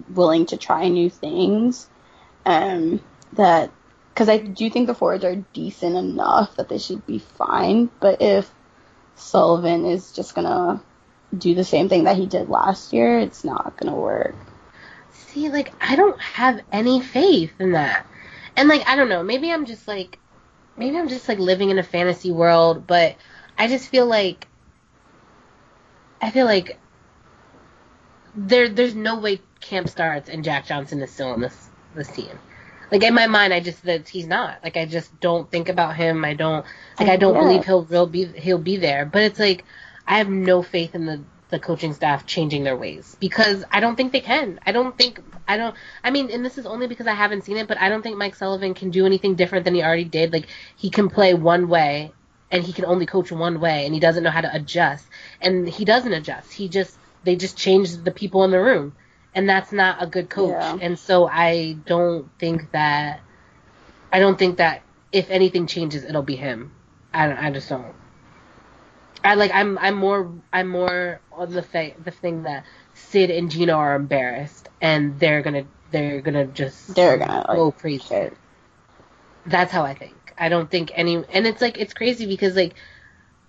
willing 0.08 0.46
to 0.46 0.56
try 0.56 0.88
new 0.88 1.08
things. 1.08 1.88
Um, 2.44 3.00
that 3.34 3.70
because 4.12 4.28
I 4.28 4.38
do 4.38 4.70
think 4.70 4.86
the 4.86 4.94
forwards 4.94 5.24
are 5.24 5.36
decent 5.52 5.96
enough 5.96 6.56
that 6.56 6.68
they 6.68 6.78
should 6.78 7.06
be 7.06 7.18
fine. 7.18 7.90
But 8.00 8.22
if 8.22 8.50
Sullivan 9.16 9.86
is 9.86 10.12
just 10.12 10.34
gonna 10.34 10.80
do 11.36 11.54
the 11.54 11.64
same 11.64 11.88
thing 11.88 12.04
that 12.04 12.16
he 12.16 12.26
did 12.26 12.48
last 12.48 12.92
year, 12.92 13.18
it's 13.18 13.44
not 13.44 13.76
gonna 13.76 13.96
work. 13.96 14.34
See, 15.10 15.48
like 15.48 15.72
I 15.80 15.96
don't 15.96 16.20
have 16.20 16.60
any 16.70 17.00
faith 17.00 17.52
in 17.58 17.72
that. 17.72 18.06
And 18.56 18.68
like 18.68 18.86
I 18.86 18.96
don't 18.96 19.08
know, 19.08 19.22
maybe 19.22 19.50
I'm 19.50 19.66
just 19.66 19.88
like 19.88 20.18
maybe 20.76 20.96
I'm 20.96 21.08
just 21.08 21.28
like 21.28 21.38
living 21.38 21.70
in 21.70 21.78
a 21.78 21.82
fantasy 21.82 22.30
world, 22.30 22.86
but 22.86 23.16
I 23.58 23.68
just 23.68 23.88
feel 23.88 24.06
like 24.06 24.46
I 26.20 26.30
feel 26.30 26.46
like 26.46 26.78
there 28.34 28.68
there's 28.68 28.94
no 28.94 29.18
way 29.18 29.40
camp 29.60 29.88
starts 29.88 30.28
and 30.28 30.44
Jack 30.44 30.66
Johnson 30.66 31.00
is 31.02 31.10
still 31.10 31.30
on 31.30 31.40
this 31.40 31.68
this 31.94 32.08
team. 32.08 32.38
Like 32.90 33.04
in 33.04 33.14
my 33.14 33.26
mind, 33.28 33.54
I 33.54 33.60
just 33.60 33.84
that 33.84 34.08
he's 34.08 34.26
not. 34.28 34.62
Like 34.64 34.76
I 34.76 34.86
just 34.86 35.18
don't 35.20 35.50
think 35.50 35.68
about 35.68 35.96
him. 35.96 36.24
I 36.24 36.34
don't 36.34 36.66
like 37.00 37.08
I 37.10 37.16
don't 37.16 37.34
Yeah. 37.34 37.40
believe 37.40 37.64
he'll 37.66 37.84
real 37.84 38.06
be 38.06 38.26
he'll 38.26 38.58
be 38.58 38.78
there. 38.78 39.06
But 39.06 39.22
it's 39.24 39.40
like 39.40 39.64
I 40.06 40.18
have 40.18 40.30
no 40.30 40.62
faith 40.62 40.94
in 40.94 41.06
the 41.06 41.26
the 41.50 41.60
coaching 41.60 41.94
staff 41.94 42.26
changing 42.26 42.64
their 42.64 42.76
ways 42.76 43.16
because 43.20 43.64
I 43.72 43.80
don't 43.80 43.96
think 43.96 44.12
they 44.12 44.20
can. 44.20 44.60
I 44.66 44.72
don't 44.72 44.96
think 44.98 45.20
I 45.48 45.56
don't. 45.58 45.76
I 46.04 46.10
mean, 46.12 46.30
and 46.30 46.44
this 46.44 46.58
is 46.58 46.66
only 46.66 46.88
because 46.88 47.06
I 47.08 47.14
haven't 47.14 47.44
seen 47.44 47.56
it, 47.58 47.68
but 47.68 47.78
I 47.80 47.88
don't 47.88 48.02
think 48.02 48.18
Mike 48.18 48.36
Sullivan 48.36 48.74
can 48.74 48.90
do 48.90 49.06
anything 49.06 49.36
different 49.36 49.64
than 49.64 49.74
he 49.74 49.82
already 49.82 50.04
did. 50.04 50.32
Like 50.32 50.48
he 50.76 50.90
can 50.90 51.10
play 51.10 51.34
one 51.34 51.68
way 51.68 52.14
and 52.50 52.64
he 52.64 52.72
can 52.72 52.86
only 52.86 53.06
coach 53.06 53.32
one 53.32 53.60
way 53.60 53.86
and 53.86 53.94
he 53.94 54.00
doesn't 54.00 54.24
know 54.24 54.30
how 54.30 54.42
to 54.42 54.54
adjust 54.54 55.08
and 55.40 55.68
he 55.68 55.84
doesn't 55.84 56.12
adjust. 56.14 56.52
He 56.52 56.68
just 56.68 56.98
they 57.24 57.36
just 57.36 57.58
change 57.58 57.96
the 57.96 58.12
people 58.12 58.44
in 58.44 58.52
the 58.52 58.60
room 58.62 58.94
and 59.36 59.48
that's 59.48 59.70
not 59.70 60.02
a 60.02 60.06
good 60.06 60.30
coach. 60.30 60.50
Yeah. 60.50 60.78
And 60.80 60.98
so 60.98 61.28
I 61.28 61.76
don't 61.84 62.28
think 62.38 62.72
that 62.72 63.20
I 64.10 64.18
don't 64.18 64.38
think 64.38 64.56
that 64.56 64.82
if 65.12 65.30
anything 65.30 65.66
changes, 65.66 66.04
it'll 66.04 66.22
be 66.22 66.36
him. 66.36 66.72
I 67.12 67.28
don't, 67.28 67.38
I 67.38 67.50
just 67.52 67.68
don't. 67.68 67.94
I 69.22 69.34
like 69.34 69.52
I'm 69.54 69.78
I'm 69.78 69.94
more 69.94 70.32
I'm 70.52 70.68
more 70.68 71.20
on 71.32 71.52
the 71.52 71.62
fa- 71.62 71.92
the 72.02 72.10
thing 72.10 72.44
that 72.44 72.64
Sid 72.94 73.30
and 73.30 73.50
Gino 73.50 73.74
are 73.74 73.94
embarrassed 73.94 74.68
and 74.80 75.20
they're 75.20 75.42
gonna 75.42 75.66
they're 75.90 76.22
gonna 76.22 76.46
just 76.46 76.94
They're 76.94 77.18
gonna, 77.18 77.44
like, 77.46 77.56
go 77.56 77.70
crazy. 77.72 78.04
shit. 78.04 78.36
That's 79.44 79.70
how 79.70 79.82
I 79.82 79.94
think. 79.94 80.14
I 80.38 80.48
don't 80.48 80.70
think 80.70 80.92
any 80.94 81.16
and 81.16 81.46
it's 81.46 81.60
like 81.60 81.76
it's 81.76 81.92
crazy 81.92 82.24
because 82.26 82.56
like 82.56 82.74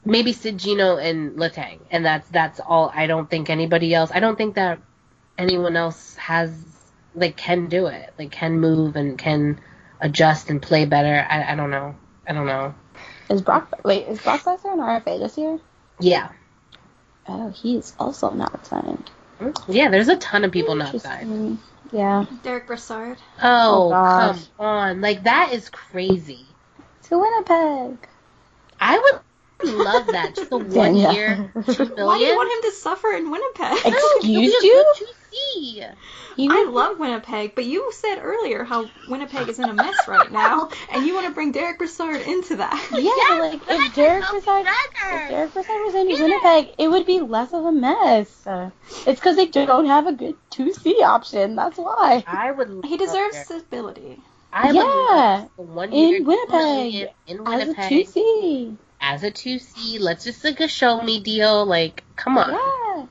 maybe 0.03 0.33
Sid 0.33 0.57
Gino 0.57 0.97
and 0.97 1.38
Letang 1.38 1.79
and 1.91 2.05
that's 2.05 2.27
that's 2.29 2.59
all. 2.59 2.91
I 2.93 3.07
don't 3.07 3.29
think 3.29 3.49
anybody 3.49 3.93
else. 3.93 4.11
I 4.13 4.19
don't 4.19 4.38
think 4.38 4.55
that 4.55 4.79
anyone 5.38 5.75
else 5.75 6.15
has 6.15 6.51
like 7.15 7.35
can 7.38 7.67
do 7.67 7.88
it, 7.88 8.13
like 8.17 8.31
can 8.31 8.59
move 8.59 8.95
and 8.95 9.17
can 9.17 9.59
adjust 9.99 10.49
and 10.49 10.61
play 10.61 10.85
better. 10.85 11.25
I, 11.29 11.53
I 11.53 11.55
don't 11.55 11.71
know. 11.71 11.95
I 12.27 12.33
don't 12.33 12.45
know. 12.45 12.75
Is 13.29 13.41
Brock 13.41 13.79
wait, 13.83 14.07
is 14.07 14.21
Brock 14.21 14.41
Lesnar 14.43 14.73
an 14.73 14.79
RFA 14.79 15.19
this 15.19 15.38
year? 15.38 15.59
Yeah. 15.99 16.29
Oh, 17.27 17.49
he's 17.49 17.93
also 17.99 18.31
not 18.31 18.65
signed. 18.65 19.09
Yeah, 19.67 19.89
there's 19.89 20.07
a 20.07 20.15
ton 20.15 20.43
of 20.45 20.51
people 20.51 20.75
not 20.75 20.99
signed. 21.01 21.59
Yeah. 21.91 22.25
Derek 22.43 22.67
Brassard. 22.67 23.17
Oh, 23.41 23.91
Oh, 23.93 24.35
come 24.35 24.39
on. 24.65 25.01
Like 25.01 25.23
that 25.23 25.51
is 25.53 25.69
crazy. 25.69 26.45
To 27.03 27.19
Winnipeg. 27.19 27.97
I 28.79 28.97
would 28.99 29.73
love 29.73 30.07
that. 30.07 30.35
Just 30.35 30.49
the 30.49 30.57
one 30.57 30.69
Danielle. 30.69 31.13
year, 31.13 31.51
two 31.65 31.85
million. 31.85 32.05
Why 32.05 32.17
do 32.17 32.23
you 32.25 32.35
want 32.35 32.51
him 32.65 32.71
to 32.71 32.75
suffer 32.77 33.11
in 33.13 33.29
Winnipeg? 33.31 33.85
No, 33.85 33.91
Excuse 33.91 34.23
he'll 34.61 34.61
be 34.61 34.65
a 34.75 34.83
you? 35.68 35.86
good 36.36 36.51
I 36.51 36.70
love 36.70 36.99
Winnipeg, 36.99 37.55
but 37.55 37.65
you 37.65 37.91
said 37.91 38.20
earlier 38.22 38.63
how 38.63 38.89
Winnipeg 39.07 39.49
is 39.49 39.59
in 39.59 39.70
a 39.70 39.74
mess 39.74 40.07
right 40.07 40.32
now, 40.32 40.70
and 40.91 41.05
you 41.05 41.13
want 41.13 41.28
to 41.28 41.34
bring 41.34 41.51
Derek 41.51 41.78
Brassard 41.80 42.22
into 42.22 42.57
that. 42.57 42.89
Yeah, 42.91 43.01
Yes, 43.05 43.39
like 43.39 43.63
if 43.70 43.93
Derek 43.93 44.24
I'll 44.24 44.32
Brassard, 44.32 44.65
if 45.11 45.28
Derek 45.28 45.53
Brassard 45.53 45.82
was 45.86 45.95
in 45.95 46.07
Yeah. 46.09 46.20
Winnipeg, 46.20 46.76
it 46.78 46.88
would 46.89 47.05
be 47.05 47.20
less 47.22 47.53
of 47.53 47.65
a 47.65 47.72
mess. 47.72 48.45
Uh, 48.47 48.72
it's 49.05 49.20
because 49.20 49.36
they 49.36 49.47
don't 49.47 49.86
have 49.88 50.07
a 50.07 50.13
good 50.13 50.38
two 50.49 50.74
C 50.74 51.01
option. 51.03 51.55
That's 51.55 51.78
why. 51.78 52.24
I 52.28 52.51
would. 52.51 52.84
He 52.86 52.97
deserves 52.97 53.36
Derek. 53.36 53.45
stability. 53.45 54.24
I 54.51 54.72
would 54.72 54.78
Yeah, 54.78 54.84
love 54.88 55.49
the 55.57 55.63
one 55.63 55.91
year, 55.93 56.20
in 56.20 56.26
Winnipeg, 56.26 57.09
in 57.26 57.39
As 57.45 57.68
a 57.68 57.74
two 57.76 58.03
C. 58.03 58.78
as 59.01 59.24
a 59.24 59.32
two 59.32 59.59
C. 59.59 59.97
Let's 59.99 60.24
just 60.24 60.43
like 60.43 60.59
a 60.59 60.68
show 60.68 61.01
me 61.01 61.20
deal. 61.22 61.65
Like, 61.65 62.03
come 62.15 62.38
on. 62.38 62.51
Yeah. 62.51 63.07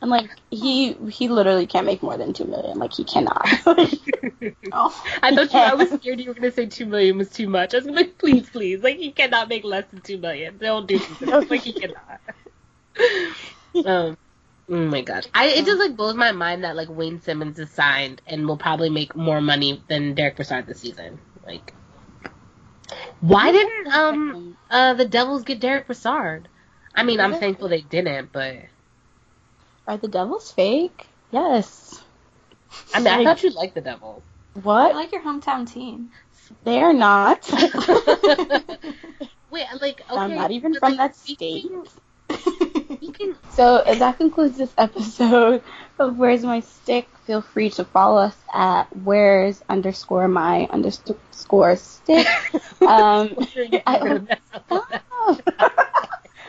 And 0.00 0.10
like 0.10 0.30
he 0.50 0.92
he 1.10 1.28
literally 1.28 1.66
can't 1.66 1.86
make 1.86 2.02
more 2.02 2.16
than 2.16 2.32
two 2.32 2.44
million. 2.44 2.78
Like 2.78 2.92
he 2.92 3.04
cannot. 3.04 3.46
Oh, 4.72 5.04
I 5.22 5.34
thought 5.34 5.52
you. 5.52 5.58
I 5.58 5.74
was 5.74 5.90
scared 6.00 6.20
you 6.20 6.28
were 6.28 6.34
gonna 6.34 6.52
say 6.52 6.66
two 6.66 6.86
million 6.86 7.18
was 7.18 7.30
too 7.30 7.48
much. 7.48 7.74
I 7.74 7.78
was 7.78 7.86
gonna 7.86 7.96
be 7.96 8.04
like, 8.04 8.18
please, 8.18 8.48
please, 8.50 8.82
like 8.82 8.96
he 8.96 9.12
cannot 9.12 9.48
make 9.48 9.64
less 9.64 9.84
than 9.90 10.00
two 10.00 10.18
million. 10.18 10.58
Don't 10.58 10.86
do 10.86 10.98
this. 10.98 11.50
like 11.50 11.62
he 11.62 11.72
cannot. 11.72 12.20
um. 13.86 14.16
Oh 14.70 14.76
my 14.76 15.00
gosh. 15.00 15.24
I 15.32 15.46
it 15.46 15.64
just 15.64 15.80
like 15.80 15.96
blows 15.96 16.14
my 16.14 16.32
mind 16.32 16.64
that 16.64 16.76
like 16.76 16.90
Wayne 16.90 17.20
Simmonds 17.20 17.58
is 17.58 17.70
signed 17.70 18.20
and 18.26 18.46
will 18.46 18.58
probably 18.58 18.90
make 18.90 19.16
more 19.16 19.40
money 19.40 19.82
than 19.88 20.14
Derek 20.14 20.36
Brassard 20.36 20.66
this 20.66 20.80
season. 20.80 21.18
Like, 21.46 21.72
why 23.20 23.50
didn't 23.50 23.88
um 23.94 24.56
uh 24.70 24.94
the 24.94 25.06
Devils 25.06 25.44
get 25.44 25.60
Derek 25.60 25.86
Brassard? 25.86 26.48
I 26.94 27.02
mean, 27.02 27.20
I'm 27.20 27.34
thankful 27.34 27.68
they 27.68 27.80
didn't, 27.80 28.30
but 28.32 28.56
Are 29.88 29.96
the 29.96 30.06
Devils 30.06 30.52
fake? 30.52 31.06
Yes. 31.32 32.00
I 32.94 32.98
mean, 33.00 33.08
I 33.08 33.24
thought 33.24 33.42
you 33.42 33.50
liked 33.50 33.74
the 33.74 33.80
Devils. 33.80 34.22
I 34.54 34.58
What? 34.60 34.94
like 34.94 35.12
your 35.12 35.22
hometown 35.22 35.66
team. 35.70 36.10
They 36.64 36.80
are 36.82 36.92
not. 36.92 37.48
Wait, 39.50 39.66
like 39.80 40.02
okay, 40.10 40.10
I'm 40.10 40.34
not 40.34 40.50
even 40.50 40.72
but, 40.72 40.80
from 40.80 40.96
like, 40.96 40.98
that 40.98 41.16
speaking- 41.16 41.86
state. 41.86 42.98
speaking 42.98 43.34
So 43.54 43.82
that 43.86 44.18
concludes 44.18 44.58
this 44.58 44.72
episode 44.76 45.62
of 45.98 46.18
Where's 46.18 46.44
My 46.44 46.60
Stick. 46.60 47.08
Feel 47.26 47.40
free 47.40 47.70
to 47.70 47.84
follow 47.84 48.20
us 48.20 48.36
at 48.52 48.94
Where's 49.04 49.62
underscore 49.70 50.28
my 50.28 50.66
underscore 50.70 51.76
stick. 51.76 52.26
Um, 52.82 53.34
I- 53.86 54.20
Oh. 54.70 55.38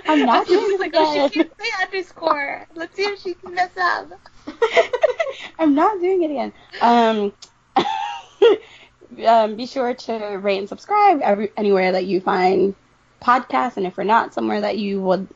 I'm 0.10 0.26
not 0.26 0.48
doing 0.48 0.68
this 0.68 0.80
like, 0.80 0.94
oh, 0.96 1.14
she 1.14 1.20
again. 1.20 1.30
can't 1.30 1.62
say 1.62 1.84
underscore. 1.86 2.68
Let's 2.76 2.96
see 2.96 3.04
if 3.04 3.22
she 3.22 3.34
can 3.36 3.54
mess 3.54 3.72
up. 3.78 4.12
I'm 5.60 5.76
not 5.76 6.00
doing 6.00 6.24
it 6.24 6.32
again. 6.32 6.54
Um, 6.82 7.34
um, 9.26 9.56
be 9.56 9.66
sure 9.66 9.94
to 9.94 10.14
rate 10.38 10.60
and 10.60 10.70
subscribe 10.70 11.22
every, 11.22 11.52
anywhere 11.56 11.92
that 11.92 12.06
you 12.06 12.22
find 12.22 12.76
podcasts, 13.22 13.78
and 13.78 13.86
if 13.86 13.98
we're 13.98 14.04
not 14.04 14.34
somewhere 14.34 14.62
that 14.62 14.78
you 14.78 15.02
would 15.02 15.28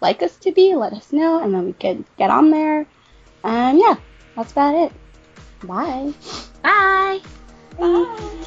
like 0.00 0.22
us 0.22 0.36
to 0.38 0.52
be, 0.52 0.74
let 0.74 0.92
us 0.92 1.12
know, 1.12 1.42
and 1.42 1.52
then 1.52 1.66
we 1.66 1.72
could 1.72 2.04
get 2.16 2.30
on 2.30 2.50
there. 2.50 2.86
Um, 3.44 3.78
yeah, 3.78 3.96
that's 4.36 4.52
about 4.52 4.74
it. 4.74 4.92
Bye. 5.64 6.12
Bye. 6.62 7.20
Bye. 7.78 8.42